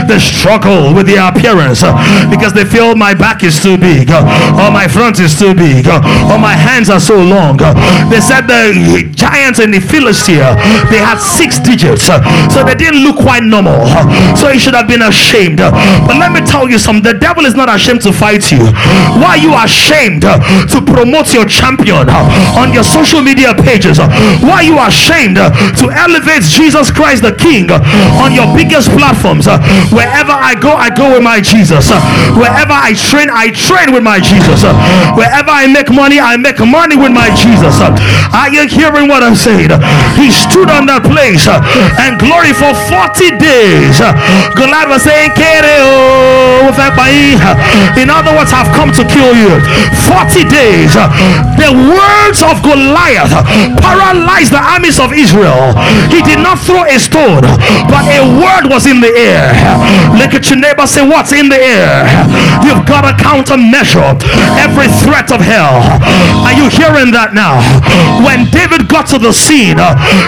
they 0.08 0.18
struggle 0.18 0.92
with 0.94 1.06
their 1.06 1.28
appearance 1.28 1.82
because 2.30 2.52
they 2.52 2.64
feel 2.64 2.94
my 2.94 3.14
back 3.14 3.42
is 3.42 3.62
too 3.62 3.78
big 3.78 4.10
or 4.10 4.70
my 4.70 4.86
front 4.88 5.20
is 5.20 5.38
too 5.38 5.54
big 5.54 5.86
or 5.88 6.38
my 6.38 6.52
hands 6.54 6.90
are 6.90 7.00
so 7.00 7.16
long. 7.16 7.56
They 8.10 8.20
said 8.20 8.42
the 8.46 9.08
giants 9.14 9.58
in 9.60 9.70
the 9.70 9.80
Philistia 9.80 10.54
they 10.90 10.98
had 10.98 11.18
six 11.18 11.58
digits 11.58 12.08
so 12.50 12.64
they 12.64 12.74
didn't 12.74 13.02
look 13.04 13.16
quite 13.16 13.42
normal. 13.44 13.86
So 14.36 14.48
he 14.48 14.58
should 14.58 14.74
have 14.74 14.88
been 14.88 15.02
ashamed. 15.02 15.58
But 15.58 16.16
let 16.18 16.32
me 16.32 16.40
tell 16.40 16.68
you 16.68 16.78
something 16.78 17.02
the 17.02 17.18
devil 17.18 17.44
is 17.46 17.54
not 17.54 17.68
ashamed 17.68 18.02
to 18.02 18.12
fight 18.12 18.50
you. 18.50 18.64
Why 19.20 19.36
you 19.36 19.52
ashamed 19.54 20.22
to 20.22 20.78
promote 20.82 21.32
your 21.34 21.46
champion 21.46 22.08
on 22.56 22.72
your 22.72 22.84
social 22.84 23.20
media 23.22 23.54
pages? 23.54 23.98
Why 24.42 24.62
you 24.62 24.78
ashamed 24.80 25.36
to 25.36 25.84
elevate 25.92 26.42
Jesus 26.42 26.90
Christ 26.90 27.22
the 27.22 27.34
King 27.34 27.70
on 27.70 28.32
your 28.32 28.48
biggest 28.56 28.90
platforms? 28.90 29.46
Wherever 29.92 30.32
I 30.32 30.54
go, 30.58 30.72
I 30.72 30.90
go 30.90 31.12
with 31.14 31.22
my 31.22 31.40
Jesus. 31.40 31.90
Wherever 32.36 32.72
I 32.74 32.94
train, 32.94 33.28
I 33.30 33.50
train 33.50 33.92
with 33.92 34.02
my 34.02 34.20
Jesus. 34.20 34.62
Wherever 35.16 35.50
I 35.50 35.66
make 35.66 35.90
money, 35.92 36.20
I 36.20 36.36
make 36.36 36.58
money 36.60 36.96
with 36.96 37.12
my 37.12 37.28
Jesus. 37.34 37.76
Are 38.32 38.48
you 38.48 38.66
hearing 38.68 39.08
what 39.08 39.22
I'm 39.22 39.36
saying? 39.36 39.70
He 40.16 40.30
stood 40.30 40.70
on 40.70 40.86
that 40.86 41.02
place 41.04 41.46
and 41.48 42.18
glory 42.22 42.54
for 42.54 42.72
40 42.88 43.36
days. 43.38 43.98
Goliath 44.54 44.88
was 44.88 45.02
saying, 45.02 45.34
In 47.98 48.08
other 48.10 48.32
words, 48.34 48.52
I've 48.54 48.70
come 48.72 48.90
to 48.94 49.04
kill 49.04 49.34
you. 49.34 49.58
40 50.06 50.46
days. 50.48 50.94
The 51.58 51.70
words 51.74 52.40
of 52.42 52.62
Goliath 52.62 53.34
paralyzed 53.82 54.52
the 54.54 54.62
armies 54.62 54.98
of 54.98 55.12
Israel. 55.12 55.74
He 56.10 56.22
did 56.22 56.38
not 56.38 56.58
throw 56.58 56.84
a 56.86 56.98
stone, 56.98 57.42
but 57.90 58.04
a 58.08 58.22
word 58.38 58.70
was 58.70 58.86
in 58.86 59.00
the 59.00 59.10
air. 59.12 59.50
Look 60.18 60.34
at 60.34 60.48
your 60.50 60.58
neighbor, 60.58 60.86
say, 60.86 61.02
What's 61.06 61.32
in 61.32 61.48
the 61.48 61.58
air? 61.58 62.06
You've 62.64 62.86
got 62.86 63.02
to 63.02 63.12
countermeasure 63.18 64.16
every 64.58 64.88
threat 65.02 65.32
of 65.32 65.40
hell. 65.40 65.82
Are 66.46 66.54
you 66.54 66.68
hearing 66.70 67.10
that 67.12 67.34
now? 67.34 67.58
When 68.24 68.46
David 68.50 68.88
got 68.88 69.06
to 69.12 69.18
the 69.18 69.32
scene, 69.32 69.78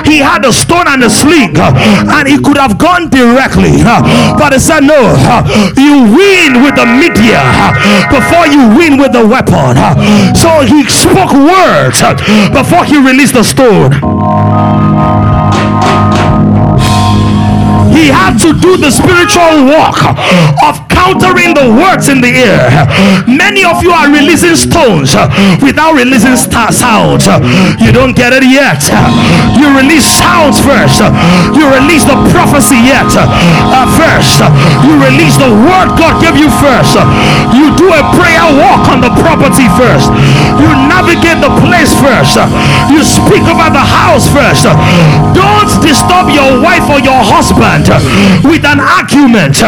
he 0.05 0.19
had 0.19 0.45
a 0.45 0.53
stone 0.53 0.87
and 0.89 1.03
a 1.05 1.11
sling 1.11 1.55
and 1.85 2.29
he 2.29 2.39
could 2.39 2.57
have 2.57 2.79
gone 2.79 3.09
directly 3.09 3.83
but 4.39 4.53
he 4.53 4.59
said 4.59 4.81
no 4.81 5.01
you 5.77 6.03
win 6.17 6.63
with 6.65 6.75
the 6.77 6.87
media 6.87 7.41
before 8.11 8.47
you 8.47 8.63
win 8.77 8.97
with 8.99 9.13
the 9.13 9.25
weapon 9.27 9.77
so 10.35 10.61
he 10.65 10.85
spoke 10.89 11.33
words 11.33 12.01
before 12.53 12.85
he 12.85 12.97
released 12.99 13.35
the 13.35 13.43
stone. 13.45 13.93
He 17.95 18.11
had 18.11 18.37
to 18.39 18.53
do 18.53 18.77
the 18.77 18.91
spiritual 18.91 19.65
walk 19.71 19.99
of 20.67 20.75
countering 21.05 21.53
the 21.53 21.69
words 21.69 22.09
in 22.09 22.25
the 22.25 22.33
air. 22.33 22.89
Many 23.29 23.61
of 23.61 23.85
you 23.85 23.93
are 23.93 24.09
releasing 24.09 24.57
stones 24.57 25.13
without 25.61 25.93
releasing 25.93 26.37
star 26.37 26.73
sounds. 26.73 27.29
You 27.77 27.93
don't 27.93 28.17
get 28.17 28.33
it 28.33 28.45
yet. 28.49 28.81
You 29.61 29.69
release 29.77 30.09
sounds 30.09 30.57
first. 30.65 31.05
You 31.53 31.69
release 31.69 32.09
the 32.09 32.17
prophecy 32.33 32.81
yet 32.81 33.13
uh, 33.13 33.85
first. 34.01 34.41
You 34.81 34.97
release 34.97 35.37
the 35.37 35.53
word 35.53 35.93
God 36.01 36.25
gave 36.25 36.41
you 36.41 36.49
first. 36.65 36.97
You 37.53 37.69
do 37.77 37.93
a 37.93 38.03
prayer 38.17 38.49
walk 38.57 38.89
on 38.89 39.05
the 39.05 39.13
property 39.21 39.69
first. 39.77 40.09
You 40.57 40.71
navigate 40.89 41.45
the 41.45 41.53
place 41.61 41.93
first. 42.01 42.41
You 42.89 43.05
speak 43.05 43.45
about 43.45 43.77
the 43.77 43.85
house 43.85 44.25
first. 44.33 44.65
Don't 45.37 45.69
disturb 45.85 46.33
your 46.33 46.65
wife 46.65 46.89
or 46.89 47.01
your 47.05 47.21
husband 47.21 47.93
with 48.49 48.65
an 48.65 48.81
argument 48.81 49.61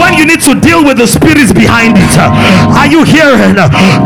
when 0.00 0.16
you 0.16 0.24
need 0.24 0.40
to 0.40 0.56
deal 0.56 0.77
with 0.84 0.98
the 0.98 1.06
spirits 1.06 1.52
behind 1.52 1.98
it. 1.98 2.14
Are 2.74 2.86
you 2.86 3.02
hearing? 3.02 3.56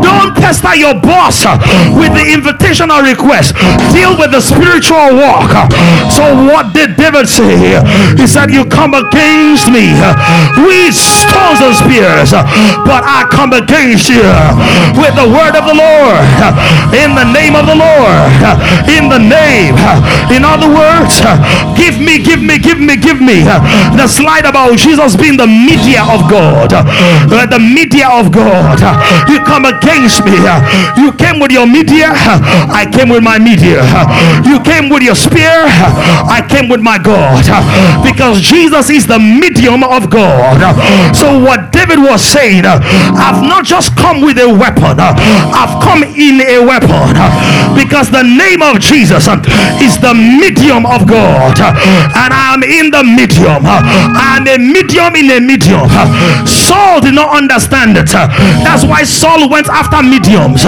Don't 0.01 0.33
pester 0.35 0.75
your 0.75 0.95
boss 0.97 1.45
with 1.93 2.13
the 2.15 2.25
invitational 2.33 3.03
request. 3.05 3.53
Deal 3.93 4.17
with 4.17 4.31
the 4.31 4.41
spiritual 4.41 5.13
walk. 5.19 5.51
So 6.09 6.23
what 6.49 6.73
did 6.73 6.95
David 6.97 7.29
say? 7.29 7.77
He 8.17 8.25
said, 8.25 8.49
You 8.51 8.65
come 8.65 8.93
against 8.93 9.69
me 9.69 9.93
with 10.57 10.95
stones 10.95 11.61
and 11.61 11.75
spears, 11.75 12.33
but 12.87 13.03
I 13.05 13.27
come 13.29 13.53
against 13.53 14.09
you 14.09 14.25
with 14.97 15.13
the 15.19 15.27
word 15.29 15.53
of 15.53 15.67
the 15.69 15.75
Lord. 15.77 16.23
In 16.97 17.13
the 17.13 17.27
name 17.29 17.55
of 17.55 17.67
the 17.67 17.77
Lord. 17.77 18.31
In 18.89 19.09
the 19.09 19.19
name. 19.19 19.77
In 20.33 20.43
other 20.43 20.67
words, 20.69 21.21
give 21.77 21.99
me, 21.99 22.17
give 22.17 22.41
me, 22.41 22.57
give 22.57 22.79
me 22.79 22.95
give 22.97 23.19
me 23.19 23.43
the 23.99 24.07
slide 24.07 24.45
about 24.45 24.77
Jesus 24.77 25.15
being 25.15 25.37
the 25.37 25.47
media 25.47 26.01
of 26.07 26.29
God, 26.29 26.62
uh, 26.71 27.45
the 27.49 27.59
media 27.59 28.07
of 28.09 28.31
God. 28.31 28.79
You 29.27 29.39
come 29.43 29.65
against 29.65 30.23
me. 30.23 30.37
You 30.97 31.11
came 31.13 31.39
with 31.39 31.51
your 31.51 31.67
media. 31.67 32.11
I 32.71 32.85
came 32.91 33.09
with 33.09 33.23
my 33.23 33.39
media. 33.39 33.83
You 34.45 34.59
came 34.61 34.89
with 34.89 35.03
your 35.03 35.15
spear. 35.15 35.65
I 36.29 36.41
came 36.47 36.69
with 36.69 36.81
my 36.81 36.97
God. 36.97 37.43
Because 38.03 38.41
Jesus 38.41 38.89
is 38.89 39.07
the 39.07 39.19
medium 39.19 39.83
of 39.83 40.09
God. 40.09 40.61
So 41.15 41.39
what 41.39 41.71
David 41.71 41.99
was 41.99 42.23
saying, 42.23 42.65
I've 42.65 43.41
not 43.43 43.65
just 43.65 43.95
come 43.97 44.21
with 44.21 44.37
a 44.39 44.47
weapon. 44.47 44.99
I've 44.99 45.81
come 45.83 46.03
in 46.03 46.41
a 46.41 46.59
weapon. 46.63 47.13
Because 47.75 48.09
the 48.11 48.23
name 48.23 48.61
of 48.61 48.79
Jesus 48.79 49.27
is 49.81 49.97
the 49.99 50.13
medium 50.13 50.85
of 50.85 51.07
God. 51.07 51.59
And 51.59 52.31
I 52.33 52.53
am 52.53 52.63
in 52.63 52.91
the 52.91 53.03
medium. 53.03 53.63
I 53.65 54.37
am 54.37 54.47
a 54.47 54.57
medium 54.57 55.15
in 55.15 55.31
a 55.31 55.39
medium. 55.39 55.89
Saul 56.53 57.01
did 57.01 57.13
not 57.13 57.35
understand 57.35 57.97
it. 57.97 58.11
That's 58.13 58.85
why 58.85 59.03
Saul 59.03 59.49
went 59.49 59.67
after 59.67 60.01
mediums. 60.03 60.63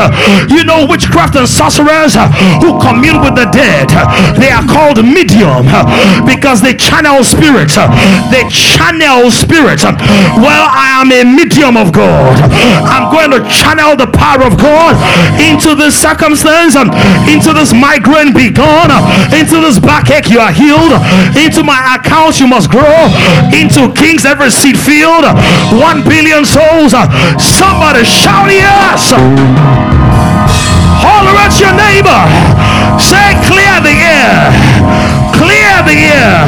You 0.49 0.63
know, 0.65 0.85
witchcraft 0.89 1.35
and 1.35 1.47
sorcerers 1.47 2.15
who 2.61 2.79
commune 2.81 3.21
with 3.21 3.35
the 3.35 3.45
dead, 3.53 3.89
they 4.41 4.49
are 4.49 4.65
called 4.65 5.03
medium 5.05 5.69
because 6.25 6.61
they 6.61 6.73
channel 6.73 7.23
spirits. 7.23 7.75
They 8.33 8.43
channel 8.49 9.29
spirits. 9.31 9.83
Well, 9.85 10.65
I 10.73 10.99
am 11.01 11.11
a 11.11 11.23
medium 11.23 11.77
of 11.77 11.91
God. 11.93 12.35
I'm 12.85 13.11
going 13.13 13.31
to 13.31 13.41
channel 13.49 13.95
the 13.95 14.07
power 14.07 14.43
of 14.43 14.57
God 14.57 14.97
into 15.39 15.75
this 15.75 15.95
circumstance, 15.95 16.75
into 17.29 17.53
this 17.53 17.73
migraine, 17.73 18.33
be 18.33 18.49
gone, 18.49 18.91
into 19.33 19.61
this 19.61 19.79
backache, 19.79 20.29
you 20.29 20.39
are 20.39 20.51
healed, 20.51 20.93
into 21.37 21.63
my 21.63 21.95
accounts, 21.95 22.39
you 22.39 22.47
must 22.47 22.69
grow, 22.71 23.07
into 23.53 23.91
kings, 23.93 24.25
every 24.25 24.49
seed 24.49 24.77
field, 24.77 25.23
one 25.75 26.03
billion 26.03 26.45
souls. 26.45 26.95
Somebody 27.37 28.03
shout 28.03 28.49
yes. 28.49 29.11
Holler 31.03 31.35
at 31.43 31.55
your 31.59 31.75
neighbor. 31.75 32.21
Say, 32.99 33.35
clear 33.45 33.75
the 33.83 33.95
air. 33.95 34.51
Clear 35.35 35.75
the 35.83 35.97
air. 36.15 36.47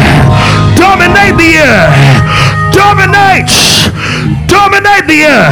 Dominate 0.76 1.36
the 1.38 1.52
air. 1.60 1.92
Dominate. 2.72 4.37
Dominate 4.48 5.08
the 5.08 5.20
air. 5.28 5.48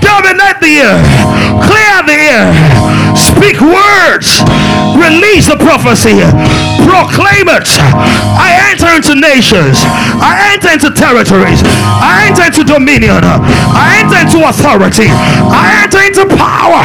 Dominate 0.00 0.60
the 0.60 0.72
air. 0.82 0.96
Clear 1.62 1.96
the 2.04 2.16
air. 2.16 2.46
Speak 3.16 3.60
words. 3.60 4.42
Release 4.96 5.46
the 5.48 5.56
prophecy. 5.56 6.20
Proclaim 6.84 7.48
it. 7.48 7.68
I 8.36 8.72
enter 8.72 8.90
into 8.96 9.14
nations. 9.14 9.78
I 10.20 10.52
enter 10.54 10.72
into 10.72 10.90
territories. 10.90 11.60
I 11.64 12.28
enter 12.28 12.44
into 12.48 12.64
dominion. 12.64 13.20
I 13.22 14.02
enter 14.04 14.18
into 14.24 14.48
authority. 14.48 15.08
I 15.08 15.84
enter 15.84 16.02
into 16.04 16.24
power. 16.36 16.82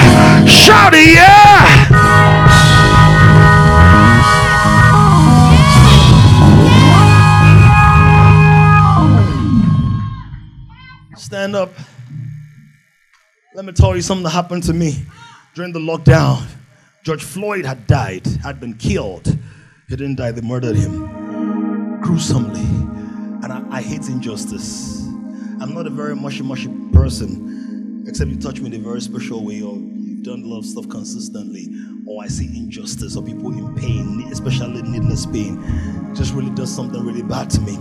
Shout 0.48 0.94
it, 0.94 1.16
yeah. 1.16 2.41
Stand 11.32 11.56
up. 11.56 11.74
Let 13.56 13.64
me 13.64 13.72
tell 13.72 13.96
you 13.96 14.02
something 14.02 14.26
that 14.26 14.32
happened 14.32 14.64
to 14.64 14.74
me 14.74 14.98
during 15.56 15.72
the 15.72 15.80
lockdown. 15.80 16.46
George 17.06 17.24
Floyd 17.24 17.64
had 17.64 17.88
died, 17.88 18.28
had 18.44 18.60
been 18.60 18.74
killed. 18.74 19.40
He 19.88 19.96
didn't 19.96 20.16
die, 20.16 20.32
they 20.34 20.42
murdered 20.42 20.76
him 20.76 22.02
gruesomely. 22.02 22.60
And 22.60 23.46
I, 23.46 23.66
I 23.72 23.82
hate 23.82 24.10
injustice. 24.10 25.06
I'm 25.62 25.74
not 25.74 25.88
a 25.88 25.90
very 25.90 26.18
mushy 26.18 26.44
mushy 26.44 26.68
person, 26.92 28.04
except 28.10 28.30
you 28.30 28.36
touch 28.36 28.60
me 28.60 28.66
in 28.66 28.74
a 28.74 28.84
very 28.84 29.00
special 29.00 29.46
way, 29.46 29.62
or 29.62 29.78
you've 29.78 30.24
done 30.24 30.44
a 30.44 30.46
lot 30.46 30.58
of 30.60 30.66
stuff 30.66 30.90
consistently, 30.90 31.70
or 32.06 32.22
I 32.22 32.28
see 32.28 32.48
injustice, 32.48 33.16
or 33.16 33.24
people 33.24 33.54
in 33.54 33.74
pain, 33.76 34.28
especially 34.34 34.82
needless 34.82 35.26
pain, 35.28 36.14
just 36.14 36.34
really 36.34 36.54
does 36.56 36.76
something 36.76 37.02
really 37.06 37.24
bad 37.24 37.50
to 37.52 37.62
me. 37.62 37.78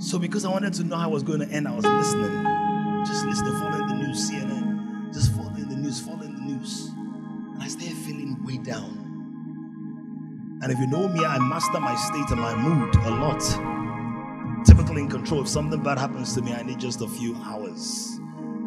So, 0.00 0.18
because 0.18 0.46
I 0.46 0.50
wanted 0.50 0.72
to 0.74 0.84
know 0.84 0.96
how 0.96 1.10
it 1.10 1.12
was 1.12 1.22
going 1.22 1.40
to 1.40 1.48
end, 1.50 1.68
I 1.68 1.76
was 1.76 1.84
listening, 1.84 3.04
just 3.04 3.26
listening, 3.26 3.52
following 3.52 3.86
the 3.86 3.94
news, 3.96 4.30
CNN, 4.30 5.12
just 5.12 5.30
following 5.36 5.68
the 5.68 5.76
news, 5.76 6.00
following 6.00 6.34
the 6.36 6.40
news. 6.40 6.88
And 6.88 7.62
I 7.62 7.68
started 7.68 7.98
feeling 7.98 8.42
way 8.42 8.56
down. 8.56 8.96
And 10.62 10.72
if 10.72 10.78
you 10.78 10.86
know 10.86 11.06
me, 11.06 11.22
I 11.22 11.38
master 11.38 11.78
my 11.80 11.94
state 11.96 12.30
and 12.30 12.40
my 12.40 12.56
mood 12.56 12.94
a 12.96 13.10
lot. 13.10 14.64
Typically 14.64 15.02
in 15.02 15.10
control. 15.10 15.42
If 15.42 15.48
something 15.48 15.82
bad 15.82 15.98
happens 15.98 16.34
to 16.34 16.40
me, 16.40 16.54
I 16.54 16.62
need 16.62 16.80
just 16.80 17.02
a 17.02 17.06
few 17.06 17.36
hours. 17.36 18.18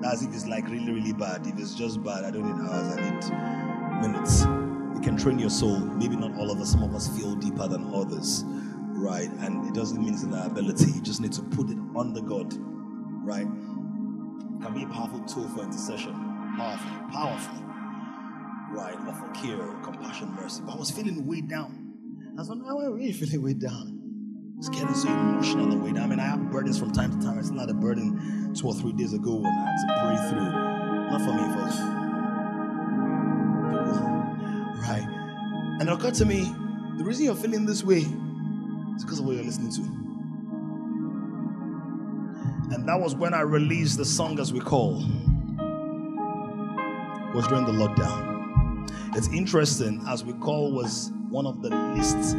That's 0.02 0.22
if 0.22 0.36
it's 0.36 0.46
like 0.46 0.70
really, 0.70 0.92
really 0.92 1.14
bad. 1.14 1.48
If 1.48 1.58
it's 1.58 1.74
just 1.74 2.04
bad, 2.04 2.26
I 2.26 2.30
don't 2.30 2.46
need 2.46 2.70
hours, 2.70 2.96
I 2.96 3.02
need 3.02 4.08
minutes. 4.08 4.44
You 4.44 5.02
can 5.02 5.18
train 5.18 5.40
your 5.40 5.50
soul. 5.50 5.80
Maybe 5.80 6.16
not 6.16 6.38
all 6.38 6.52
of 6.52 6.60
us, 6.60 6.74
some 6.74 6.84
of 6.84 6.94
us 6.94 7.08
feel 7.18 7.34
deeper 7.34 7.68
than 7.68 7.92
others 7.92 8.46
right? 9.04 9.30
And 9.30 9.68
it 9.68 9.74
doesn't 9.74 10.02
mean 10.02 10.14
it's 10.14 10.24
an 10.24 10.34
ability. 10.34 10.92
You 10.92 11.02
just 11.02 11.20
need 11.20 11.34
to 11.34 11.42
put 11.42 11.70
it 11.70 11.78
under 11.96 12.22
God, 12.22 12.54
right? 13.26 13.46
Can 14.62 14.74
be 14.74 14.84
a 14.84 14.88
powerful 14.88 15.20
tool 15.26 15.48
for 15.50 15.64
intercession. 15.64 16.14
Powerful, 16.58 16.92
powerful, 17.12 17.64
right? 18.72 18.96
Or 19.06 19.14
for 19.14 19.30
care, 19.34 19.74
compassion, 19.84 20.34
mercy. 20.36 20.64
But 20.66 20.76
I 20.76 20.78
was 20.78 20.90
feeling 20.90 21.28
way 21.28 21.42
down. 21.42 21.94
I 22.38 22.42
was 22.42 22.50
like, 22.50 22.60
I 22.60 22.74
was 22.74 22.88
really 22.94 23.12
feeling 23.12 23.44
way 23.44 23.54
down. 23.54 24.00
It's 24.58 24.70
getting 24.70 24.94
so 24.94 25.10
emotional 25.10 25.72
and 25.74 25.84
way 25.84 25.92
down. 25.92 26.06
I 26.06 26.08
mean, 26.08 26.20
I 26.22 26.26
have 26.26 26.50
burdens 26.50 26.80
from 26.80 26.94
time 26.94 27.20
to 27.20 27.26
time. 27.26 27.38
It's 27.38 27.50
not 27.50 27.70
a 27.70 27.74
burden 27.74 28.54
two 28.56 28.68
or 28.68 28.74
three 28.74 28.94
days 28.94 29.14
ago 29.14 29.36
when 29.36 29.48
I 29.48 29.66
had 29.66 29.76
to 29.76 29.88
pray 30.00 30.30
through. 30.30 30.52
Not 31.12 31.22
for 31.22 31.34
me, 31.34 31.44
folks. 31.54 31.78
Right. 34.88 35.06
And 35.80 35.90
it 35.90 35.92
occurred 35.92 36.14
to 36.16 36.26
me, 36.26 36.44
the 36.98 37.04
reason 37.04 37.26
you're 37.26 37.36
feeling 37.36 37.66
this 37.66 37.84
way 37.84 38.06
it's 38.94 39.04
because 39.04 39.20
of 39.20 39.26
what 39.26 39.36
you're 39.36 39.44
listening 39.44 39.72
to. 39.72 39.82
And 42.74 42.88
that 42.88 43.00
was 43.00 43.16
when 43.16 43.34
I 43.34 43.42
released 43.42 43.98
the 43.98 44.06
song 44.06 44.40
as 44.40 44.52
we 44.54 44.60
call. 44.60 45.02
It 47.30 47.36
was 47.36 47.48
during 47.48 47.66
the 47.66 47.72
lockdown. 47.72 48.34
It's 49.16 49.28
interesting, 49.30 50.04
as 50.08 50.24
we 50.24 50.34
call 50.34 50.72
was 50.72 51.12
one 51.30 51.46
of 51.46 51.62
the 51.62 51.70
least 51.70 52.36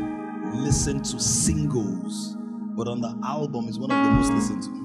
listened 0.54 1.04
to 1.06 1.20
singles, 1.20 2.36
but 2.76 2.88
on 2.88 3.00
the 3.00 3.16
album 3.24 3.68
is 3.68 3.78
one 3.78 3.90
of 3.90 4.04
the 4.04 4.10
most 4.10 4.32
listened 4.32 4.62
to. 4.62 4.84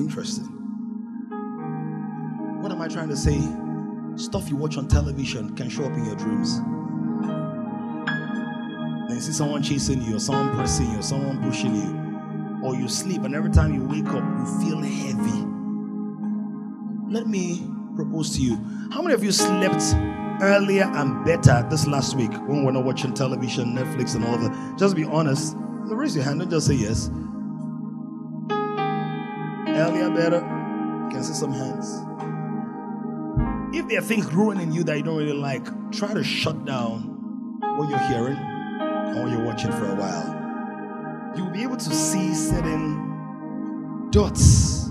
Interesting. 0.00 0.46
What 2.62 2.72
am 2.72 2.80
I 2.80 2.88
trying 2.88 3.08
to 3.08 3.16
say? 3.16 3.40
Stuff 4.16 4.48
you 4.48 4.56
watch 4.56 4.76
on 4.76 4.88
television 4.88 5.54
can 5.56 5.68
show 5.68 5.84
up 5.84 5.92
in 5.92 6.04
your 6.04 6.16
dreams. 6.16 6.60
Then 9.06 9.16
you 9.16 9.22
see 9.22 9.32
someone 9.32 9.62
chasing 9.62 10.02
you, 10.02 10.16
or 10.16 10.20
someone 10.20 10.52
pressing 10.56 10.90
you, 10.90 10.98
or 10.98 11.02
someone 11.02 11.40
pushing 11.40 11.76
you, 11.76 12.66
or 12.66 12.74
you 12.74 12.88
sleep, 12.88 13.22
and 13.22 13.36
every 13.36 13.50
time 13.50 13.72
you 13.72 13.84
wake 13.84 14.08
up, 14.08 14.24
you 14.24 14.46
feel 14.60 14.80
heavy. 14.80 15.46
Let 17.08 17.28
me 17.28 17.70
propose 17.94 18.34
to 18.34 18.42
you 18.42 18.56
how 18.90 19.02
many 19.02 19.14
of 19.14 19.22
you 19.22 19.30
slept 19.30 19.94
earlier 20.42 20.90
and 20.92 21.24
better 21.24 21.64
this 21.70 21.86
last 21.86 22.16
week 22.16 22.32
when 22.48 22.64
we're 22.64 22.72
not 22.72 22.84
watching 22.84 23.14
television, 23.14 23.76
Netflix, 23.76 24.16
and 24.16 24.24
all 24.24 24.38
that? 24.38 24.76
Just 24.76 24.96
be 24.96 25.04
honest. 25.04 25.54
Raise 25.56 26.16
your 26.16 26.24
hand, 26.24 26.40
don't 26.40 26.50
just 26.50 26.66
say 26.66 26.74
yes. 26.74 27.08
Earlier, 29.68 30.10
better. 30.10 30.40
Can 31.12 31.22
see 31.22 31.32
some 31.32 31.52
hands. 31.52 31.86
If 33.72 33.86
there 33.86 33.98
are 33.98 34.02
things 34.02 34.26
growing 34.26 34.60
in 34.60 34.72
you 34.72 34.82
that 34.82 34.96
you 34.96 35.04
don't 35.04 35.16
really 35.16 35.32
like, 35.32 35.64
try 35.92 36.12
to 36.12 36.24
shut 36.24 36.64
down 36.64 37.02
what 37.76 37.88
you're 37.88 37.98
hearing 38.00 38.55
what 39.14 39.30
you're 39.30 39.44
watching 39.44 39.72
for 39.72 39.90
a 39.90 39.94
while. 39.94 41.34
You'll 41.36 41.50
be 41.50 41.62
able 41.62 41.76
to 41.76 41.94
see 41.94 42.34
certain 42.34 44.08
dots. 44.10 44.88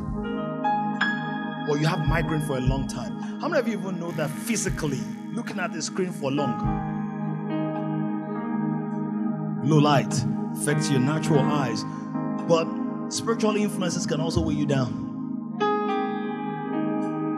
Or 1.68 1.78
you 1.78 1.88
have 1.88 2.08
migraine 2.08 2.42
for 2.42 2.58
a 2.58 2.62
long 2.62 2.88
time. 2.88 3.20
How 3.42 3.48
many 3.48 3.60
of 3.60 3.68
you 3.68 3.80
even 3.80 4.00
know 4.00 4.12
that 4.12 4.30
physically, 4.30 5.02
looking 5.34 5.60
at 5.60 5.74
the 5.74 5.82
screen 5.82 6.12
for 6.12 6.32
long, 6.32 6.54
low 9.64 9.78
light 9.78 10.14
affects 10.54 10.90
your 10.90 11.00
natural 11.00 11.40
eyes, 11.40 11.84
but 12.48 12.68
spiritual 13.10 13.56
influences 13.56 14.06
can 14.06 14.22
also 14.22 14.42
weigh 14.42 14.54
you 14.54 14.66
down. 14.66 15.02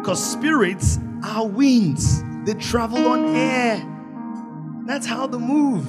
Because 0.02 0.32
spirits 0.32 1.00
are 1.24 1.48
winds, 1.48 2.22
they 2.46 2.54
travel 2.54 3.08
on 3.08 3.36
air. 3.36 3.86
That's 4.86 5.06
how 5.06 5.28
they 5.28 5.38
move. 5.38 5.88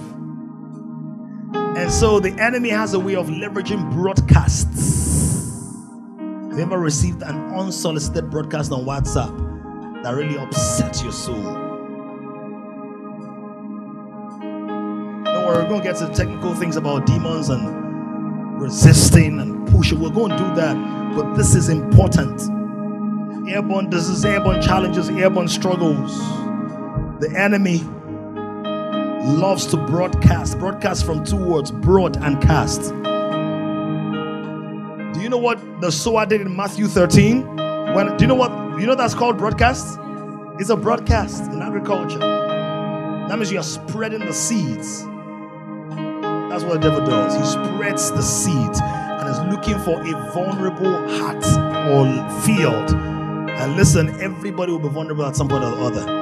And 1.55 1.91
so 1.91 2.19
the 2.21 2.33
enemy 2.43 2.71
has 2.71 2.95
a 2.95 2.99
way 2.99 3.15
of 3.15 3.29
leveraging 3.29 3.93
broadcasts. 3.93 5.39
Have 6.49 6.59
you 6.59 6.63
ever 6.65 6.79
received 6.79 7.23
an 7.23 7.55
unsolicited 7.55 8.31
broadcast 8.31 8.73
on 8.73 8.85
WhatsApp 8.85 10.03
that 10.03 10.15
really 10.15 10.39
upsets 10.39 11.03
your 11.03 11.13
soul? 11.13 11.41
Don't 15.25 15.47
worry, 15.47 15.63
we're 15.63 15.69
going 15.69 15.83
to 15.83 15.89
get 15.89 15.97
to 15.97 16.09
technical 16.09 16.55
things 16.55 16.77
about 16.77 17.07
demons 17.07 17.49
and 17.49 18.61
resisting 18.61 19.41
and 19.41 19.69
pushing. 19.69 20.01
We're 20.01 20.11
going 20.11 20.33
to 20.33 20.39
do 20.39 20.55
that. 20.57 20.77
But 21.15 21.35
this 21.35 21.55
is 21.55 21.69
important. 21.69 22.41
Airborne 23.49 23.89
diseases, 23.89 24.25
airborne 24.25 24.61
challenges, 24.61 25.09
airborne 25.09 25.49
struggles. 25.49 26.19
The 27.21 27.33
enemy 27.37 27.83
loves 29.29 29.67
to 29.67 29.77
broadcast. 29.77 30.59
Broadcast 30.59 31.05
from 31.05 31.25
two 31.25 31.37
words 31.37 31.71
broad 31.71 32.17
and 32.17 32.41
cast. 32.41 32.81
Do 35.15 35.21
you 35.21 35.29
know 35.29 35.39
what 35.39 35.81
the 35.81 35.93
sower 35.93 36.27
did 36.27 36.41
in 36.41 36.57
Matthew 36.57 36.87
13? 36.87 37.45
When 37.95 38.17
do 38.17 38.25
you 38.25 38.29
know 38.29 38.35
what 38.35 38.51
you 38.81 38.87
know 38.87 38.95
that's 38.95 39.15
called 39.15 39.39
broadcast? 39.39 39.99
It's 40.59 40.71
a 40.71 40.77
broadcast 40.77 41.53
in 41.53 41.63
agriculture. 41.63 42.19
That 42.19 43.37
means 43.37 43.53
you 43.53 43.59
are 43.59 43.63
spreading 43.63 44.21
the 44.21 44.33
seeds. 44.33 45.05
That's 46.51 46.65
what 46.65 46.81
the 46.81 46.91
devil 46.91 47.05
does. 47.05 47.35
He 47.37 47.45
spreads 47.45 48.11
the 48.11 48.23
seeds 48.23 48.81
and 48.83 49.29
is 49.29 49.39
looking 49.55 49.79
for 49.81 50.01
a 50.01 50.33
vulnerable 50.33 50.97
heart 51.19 51.45
or 51.91 52.07
field. 52.41 52.91
And 53.51 53.77
listen, 53.77 54.09
everybody 54.21 54.73
will 54.73 54.79
be 54.79 54.89
vulnerable 54.89 55.27
at 55.27 55.37
some 55.37 55.49
point 55.49 55.65
or 55.65 55.71
the 55.71 56.01
other. 56.01 56.18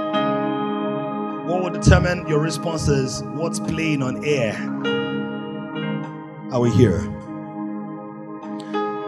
Will 1.66 1.72
determine 1.72 2.28
your 2.28 2.38
responses. 2.38 3.24
what's 3.24 3.58
playing 3.58 4.00
on 4.00 4.24
air. 4.24 4.54
Are 6.52 6.60
we 6.60 6.70
here? 6.70 7.00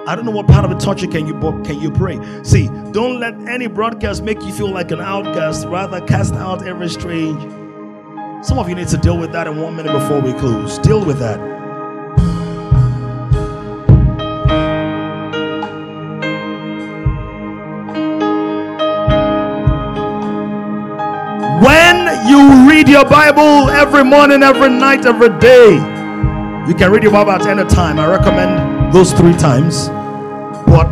I 0.09 0.17
don't 0.17 0.25
know 0.25 0.33
what 0.33 0.49
part 0.49 0.65
of 0.65 0.73
the 0.73 0.85
torture 0.85 1.07
can 1.07 1.29
you 1.29 1.39
can 1.63 1.81
you 1.81 1.93
pray. 1.93 2.19
See, 2.43 2.67
don't 2.91 3.21
let 3.21 3.35
any 3.47 3.69
broadcast 3.69 4.25
make 4.25 4.43
you 4.43 4.53
feel 4.53 4.73
like 4.73 4.91
an 4.91 5.01
outcast. 5.01 5.69
Rather, 5.69 6.01
cast 6.01 6.35
out 6.35 6.67
every 6.67 6.89
strange. 6.89 7.41
Some 8.45 8.59
of 8.59 8.69
you 8.69 8.75
need 8.75 8.89
to 8.89 8.97
deal 8.97 9.17
with 9.17 9.31
that 9.31 9.47
in 9.47 9.63
one 9.63 9.77
minute 9.77 9.93
before 9.93 10.19
we 10.19 10.33
close. 10.33 10.81
Deal 10.81 11.05
with 11.05 11.21
that. 11.21 11.58
You 22.29 22.69
read 22.69 22.89
your 22.89 23.05
Bible 23.05 23.71
every 23.71 24.05
morning, 24.05 24.43
every 24.43 24.69
night, 24.69 25.07
every 25.07 25.31
day. 25.39 25.73
You 26.69 26.75
can 26.75 26.91
read 26.91 27.03
your 27.03 27.13
Bible 27.13 27.33
at 27.33 27.47
any 27.47 27.67
time. 27.69 27.99
I 27.99 28.07
recommend 28.07 28.93
those 28.93 29.13
three 29.13 29.33
times. 29.33 29.89
But 30.69 30.87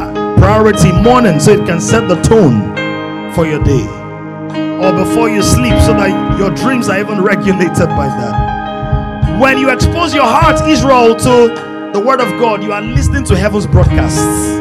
uh, 0.00 0.34
priority 0.38 0.92
morning 0.92 1.38
so 1.38 1.52
it 1.52 1.66
can 1.66 1.80
set 1.80 2.08
the 2.08 2.16
tone 2.22 2.74
for 3.34 3.46
your 3.46 3.62
day. 3.62 3.86
Or 4.80 4.92
before 4.92 5.28
you 5.28 5.42
sleep 5.42 5.78
so 5.80 5.92
that 5.92 6.38
your 6.38 6.50
dreams 6.54 6.88
are 6.88 6.98
even 6.98 7.20
regulated 7.20 7.88
by 7.90 8.06
that. 8.06 9.38
When 9.38 9.58
you 9.58 9.70
expose 9.70 10.14
your 10.14 10.24
heart, 10.24 10.66
Israel, 10.66 11.14
to 11.16 11.92
the 11.92 12.00
word 12.00 12.20
of 12.20 12.28
God, 12.40 12.62
you 12.62 12.72
are 12.72 12.80
listening 12.80 13.24
to 13.24 13.36
heaven's 13.36 13.66
broadcasts. 13.66 14.58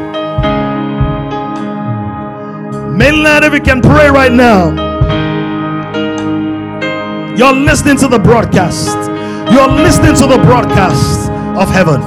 Mainland, 2.97 3.45
if 3.45 3.53
you 3.53 3.61
can 3.61 3.81
pray 3.81 4.09
right 4.09 4.31
now. 4.31 4.88
You're 7.39 7.53
listening 7.53 7.95
to 7.99 8.09
the 8.09 8.19
broadcast. 8.19 8.97
You're 9.49 9.69
listening 9.69 10.13
to 10.15 10.27
the 10.27 10.39
broadcast 10.43 11.31
of 11.57 11.69
heaven. 11.71 12.01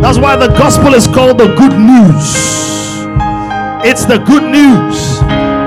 That's 0.00 0.16
why 0.16 0.34
the 0.36 0.48
gospel 0.48 0.94
is 0.94 1.06
called 1.06 1.36
the 1.36 1.48
good 1.56 1.76
news. 1.76 2.24
It's 3.84 4.06
the 4.06 4.16
good 4.16 4.44
news. 4.44 5.18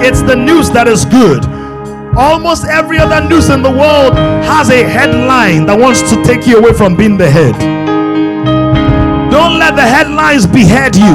It's 0.04 0.24
the 0.24 0.36
news 0.36 0.72
that 0.72 0.88
is 0.88 1.06
good. 1.06 1.46
Almost 2.18 2.66
every 2.66 2.98
other 2.98 3.30
news 3.30 3.50
in 3.50 3.62
the 3.62 3.70
world 3.70 4.16
has 4.50 4.72
a 4.72 4.84
headline 4.84 5.68
that 5.68 5.78
wants 5.78 6.02
to 6.10 6.24
take 6.24 6.48
you 6.48 6.58
away 6.58 6.74
from 6.74 6.96
being 6.96 7.16
the 7.16 7.30
head. 7.30 7.54
Don't 9.30 9.60
let 9.60 9.76
the 9.76 9.84
headlines 9.84 10.48
behead 10.48 10.96
you. 10.96 11.14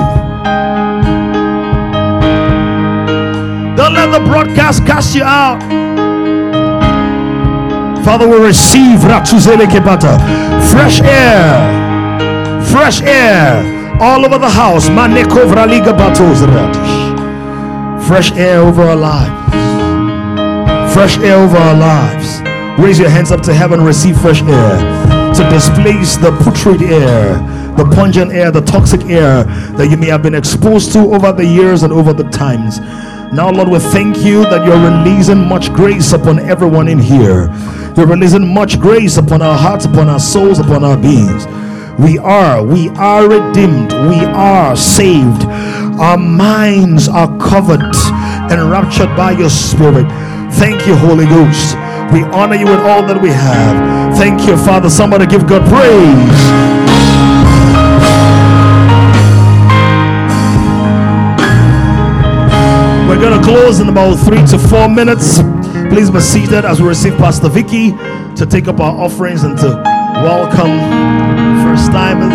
Don't 3.75 3.95
let 3.95 4.17
the 4.17 4.25
broadcast 4.31 4.87
cast 4.87 5.17
you 5.17 5.25
out. 5.25 5.88
Father, 8.09 8.27
we 8.27 8.39
receive 8.39 9.03
fresh 10.71 11.03
air, 11.03 12.65
fresh 12.65 13.03
air 13.03 14.01
all 14.01 14.25
over 14.25 14.39
the 14.39 14.49
house. 14.49 14.89
Fresh 18.09 18.33
air 18.33 18.61
over 18.61 18.83
our 18.85 18.97
lives. 18.97 19.53
Fresh 20.95 21.19
air 21.19 21.37
over 21.37 21.59
our 21.59 21.77
lives. 21.77 22.41
Raise 22.81 22.99
your 22.99 23.11
hands 23.11 23.31
up 23.31 23.43
to 23.43 23.53
heaven, 23.53 23.85
receive 23.85 24.19
fresh 24.19 24.41
air 24.41 24.79
to 25.35 25.51
displace 25.51 26.17
the 26.17 26.33
putrid 26.43 26.81
air, 26.81 27.35
the 27.77 27.85
pungent 27.95 28.33
air, 28.33 28.51
the 28.51 28.63
toxic 28.63 29.05
air 29.05 29.45
that 29.77 29.89
you 29.91 29.99
may 29.99 30.07
have 30.07 30.23
been 30.23 30.35
exposed 30.35 30.95
to 30.95 31.01
over 31.01 31.31
the 31.31 31.45
years 31.45 31.83
and 31.83 31.93
over 31.93 32.15
the 32.15 32.25
times. 32.31 32.81
Now, 33.31 33.51
Lord, 33.51 33.69
we 33.69 33.79
thank 33.79 34.25
you 34.25 34.45
that 34.45 34.65
you're 34.65 34.81
releasing 34.81 35.47
much 35.47 35.71
grace 35.75 36.15
upon 36.15 36.39
everyone 36.39 36.89
in 36.89 36.99
here. 36.99 37.49
You're 37.99 38.07
releasing 38.07 38.55
much 38.55 38.79
grace 38.79 39.17
upon 39.17 39.43
our 39.43 39.59
hearts, 39.59 39.85
upon 39.85 40.09
our 40.09 40.21
souls, 40.21 40.61
upon 40.61 40.85
our 40.85 40.97
beings. 40.97 41.49
We 41.99 42.17
are, 42.17 42.63
we 42.65 42.91
are 42.91 43.29
redeemed, 43.29 43.93
we 43.93 44.25
are 44.25 44.77
saved. 44.77 45.43
Our 45.99 46.17
minds 46.17 47.09
are 47.09 47.27
covered 47.39 47.83
and 47.83 48.53
enraptured 48.53 49.17
by 49.17 49.33
your 49.33 49.51
spirit. 49.51 50.07
Thank 50.53 50.87
you, 50.87 50.95
Holy 50.95 51.27
Ghost. 51.27 51.75
We 52.13 52.23
honor 52.23 52.55
you 52.55 52.67
with 52.67 52.79
all 52.79 53.03
that 53.03 53.21
we 53.21 53.31
have. 53.31 54.17
Thank 54.17 54.47
you, 54.47 54.57
Father. 54.57 54.89
Somebody 54.89 55.27
give 55.27 55.49
God 55.49 55.67
praise. 55.69 56.79
We're 63.09 63.21
going 63.21 63.41
to 63.41 63.45
close 63.45 63.81
in 63.81 63.89
about 63.89 64.15
three 64.25 64.47
to 64.47 64.57
four 64.69 64.89
minutes. 64.89 65.41
Please 65.91 66.11
be 66.11 66.21
seated 66.21 66.65
as 66.65 66.81
we 66.81 66.89
receive 66.89 67.17
Pastor 67.17 67.49
Vicky 67.49 67.93
to 68.37 68.47
take 68.49 68.69
up 68.69 68.79
our 68.79 68.93
offerings 68.93 69.43
and 69.43 69.57
to 69.59 69.69
welcome 70.23 70.79
first 71.65 71.91
timers. 71.91 72.33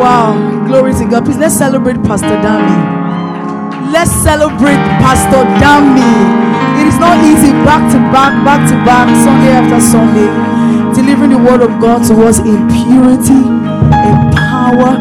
Wow, 0.00 0.66
glory 0.66 0.94
to 0.94 1.04
God. 1.10 1.24
Please 1.24 1.36
let's 1.36 1.56
celebrate 1.56 1.96
Pastor 2.04 2.36
Dami. 2.46 3.92
Let's 3.92 4.12
celebrate 4.22 4.80
Pastor 5.02 5.42
Dami. 5.58 6.46
It 6.80 6.86
is 6.86 6.98
not 6.98 7.18
easy 7.24 7.50
back 7.66 7.90
to 7.92 7.98
back, 8.12 8.32
back 8.44 8.68
to 8.70 8.76
back, 8.86 9.08
Sunday 9.24 9.50
after 9.50 9.80
Sunday, 9.80 10.94
delivering 10.94 11.30
the 11.30 11.38
word 11.38 11.60
of 11.60 11.80
God 11.80 12.06
to 12.06 12.24
us 12.24 12.38
in 12.38 12.68
purity, 12.68 13.34
in 13.34 14.16
power, 14.32 14.96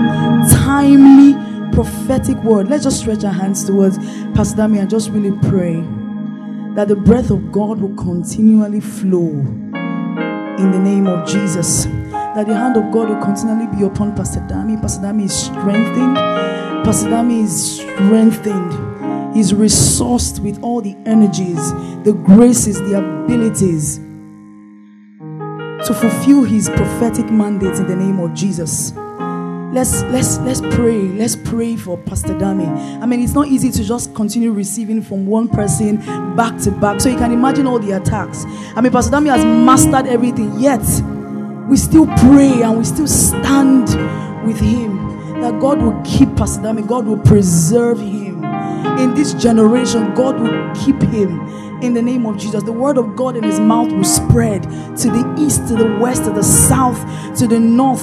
timely 0.49 1.35
prophetic 1.71 2.37
word. 2.37 2.69
Let's 2.69 2.85
just 2.85 2.99
stretch 3.01 3.23
our 3.25 3.33
hands 3.33 3.65
towards 3.65 3.97
Pastor 4.35 4.57
Dami 4.57 4.81
and 4.81 4.89
just 4.89 5.11
really 5.11 5.31
pray 5.47 5.75
that 6.75 6.89
the 6.89 6.95
breath 6.97 7.31
of 7.31 7.53
God 7.53 7.79
will 7.79 7.95
continually 7.95 8.81
flow 8.81 9.29
in 9.29 10.71
the 10.71 10.77
name 10.77 11.07
of 11.07 11.25
Jesus. 11.25 11.85
That 11.85 12.47
the 12.47 12.53
hand 12.53 12.75
of 12.75 12.91
God 12.91 13.07
will 13.07 13.23
continually 13.23 13.73
be 13.73 13.85
upon 13.85 14.13
Pastor 14.13 14.41
Dami. 14.41 14.81
Pastor 14.81 15.03
Dami 15.03 15.23
is 15.23 15.33
strengthened. 15.33 16.17
Pastor 16.83 17.07
Dami 17.07 17.45
is 17.45 17.77
strengthened. 17.77 19.33
He's 19.33 19.53
resourced 19.53 20.39
with 20.39 20.61
all 20.61 20.81
the 20.81 20.97
energies, 21.05 21.71
the 22.03 22.11
graces, 22.25 22.81
the 22.81 22.97
abilities 22.97 23.99
to 25.87 25.93
fulfill 25.93 26.43
his 26.43 26.67
prophetic 26.67 27.31
mandate 27.31 27.77
in 27.77 27.87
the 27.87 27.95
name 27.95 28.19
of 28.19 28.33
Jesus 28.33 28.91
let's 29.75 30.03
let's 30.03 30.37
let's 30.39 30.61
pray. 30.61 31.01
Let's 31.01 31.35
pray 31.35 31.75
for 31.75 31.97
pastor 31.97 32.33
dami. 32.33 32.65
I 33.01 33.05
mean 33.05 33.21
it's 33.21 33.33
not 33.33 33.47
easy 33.47 33.69
to 33.71 33.83
just 33.83 34.15
continue 34.15 34.53
receiving 34.53 35.01
from 35.01 35.27
one 35.27 35.49
person 35.49 35.97
back 36.35 36.59
to 36.61 36.71
back. 36.71 37.01
So 37.01 37.09
you 37.09 37.17
can 37.17 37.33
imagine 37.33 37.67
all 37.67 37.77
the 37.77 37.91
attacks. 37.91 38.45
I 38.75 38.81
mean 38.81 38.93
pastor 38.93 39.11
dami 39.11 39.27
has 39.27 39.43
mastered 39.43 40.07
everything 40.07 40.57
yet 40.59 40.81
we 41.67 41.77
still 41.77 42.05
pray 42.05 42.61
and 42.61 42.77
we 42.77 42.85
still 42.85 43.07
stand 43.07 43.87
with 44.47 44.59
him 44.59 45.41
that 45.41 45.59
god 45.59 45.81
will 45.81 46.01
keep 46.05 46.33
pastor 46.37 46.61
dami. 46.61 46.87
God 46.87 47.05
will 47.05 47.19
preserve 47.19 47.99
him. 47.99 48.45
In 48.97 49.13
this 49.13 49.33
generation 49.33 50.13
god 50.13 50.39
will 50.39 50.73
keep 50.73 51.01
him 51.01 51.41
in 51.81 51.93
the 51.93 52.01
name 52.01 52.25
of 52.25 52.37
Jesus. 52.37 52.63
The 52.63 52.71
word 52.71 52.97
of 52.97 53.15
God 53.15 53.35
in 53.35 53.43
his 53.43 53.59
mouth 53.59 53.91
will 53.91 54.05
spread 54.05 54.63
to 54.63 55.09
the 55.11 55.35
east, 55.37 55.67
to 55.67 55.75
the 55.75 55.97
west, 55.99 56.23
to 56.23 56.31
the 56.31 56.43
south, 56.43 56.97
to 57.37 57.47
the 57.47 57.59
north, 57.59 58.01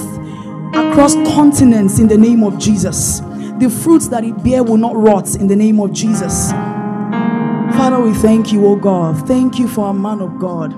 across 0.73 1.15
continents 1.33 1.99
in 1.99 2.07
the 2.07 2.17
name 2.17 2.43
of 2.43 2.57
Jesus. 2.57 3.19
The 3.59 3.69
fruits 3.83 4.07
that 4.09 4.23
it 4.23 4.43
bear 4.43 4.63
will 4.63 4.77
not 4.77 4.95
rot 4.95 5.35
in 5.35 5.47
the 5.47 5.55
name 5.55 5.79
of 5.79 5.93
Jesus. 5.93 6.51
Father, 7.77 7.99
we 7.99 8.13
thank 8.13 8.51
you, 8.51 8.65
oh 8.65 8.75
God. 8.75 9.27
Thank 9.27 9.59
you 9.59 9.67
for 9.67 9.89
a 9.89 9.93
man 9.93 10.21
of 10.21 10.39
God. 10.39 10.73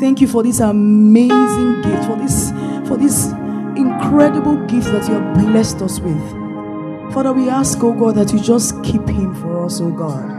Thank 0.00 0.20
you 0.20 0.28
for 0.28 0.42
this 0.42 0.60
amazing 0.60 1.82
gift, 1.82 2.04
for 2.04 2.16
this, 2.16 2.50
for 2.88 2.96
this 2.96 3.26
incredible 3.76 4.56
gift 4.66 4.86
that 4.86 5.08
you 5.08 5.14
have 5.14 5.34
blessed 5.34 5.82
us 5.82 6.00
with. 6.00 6.20
Father, 7.12 7.32
we 7.32 7.48
ask, 7.48 7.82
oh 7.82 7.92
God, 7.92 8.16
that 8.16 8.32
you 8.32 8.40
just 8.40 8.82
keep 8.82 9.08
him 9.08 9.34
for 9.36 9.64
us, 9.64 9.80
oh 9.80 9.90
God. 9.90 10.36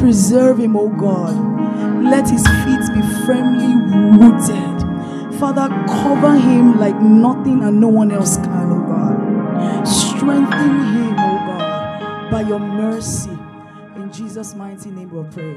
Preserve 0.00 0.58
him, 0.58 0.76
O 0.76 0.88
God. 0.88 1.36
Let 2.02 2.26
his 2.26 2.42
feet 2.42 2.80
be 2.94 3.02
firmly 3.26 3.68
rooted. 4.16 4.69
Father, 5.40 5.68
cover 5.86 6.34
him 6.36 6.78
like 6.78 7.00
nothing 7.00 7.62
and 7.64 7.80
no 7.80 7.88
one 7.88 8.12
else 8.12 8.36
can, 8.36 8.72
O 8.72 8.78
God. 8.86 9.86
Strengthen 9.88 10.70
him, 10.94 11.14
oh 11.18 11.38
God, 11.46 12.30
by 12.30 12.42
your 12.42 12.58
mercy. 12.58 13.30
In 13.96 14.12
Jesus' 14.12 14.54
mighty 14.54 14.90
name 14.90 15.08
we 15.10 15.22
pray. 15.30 15.56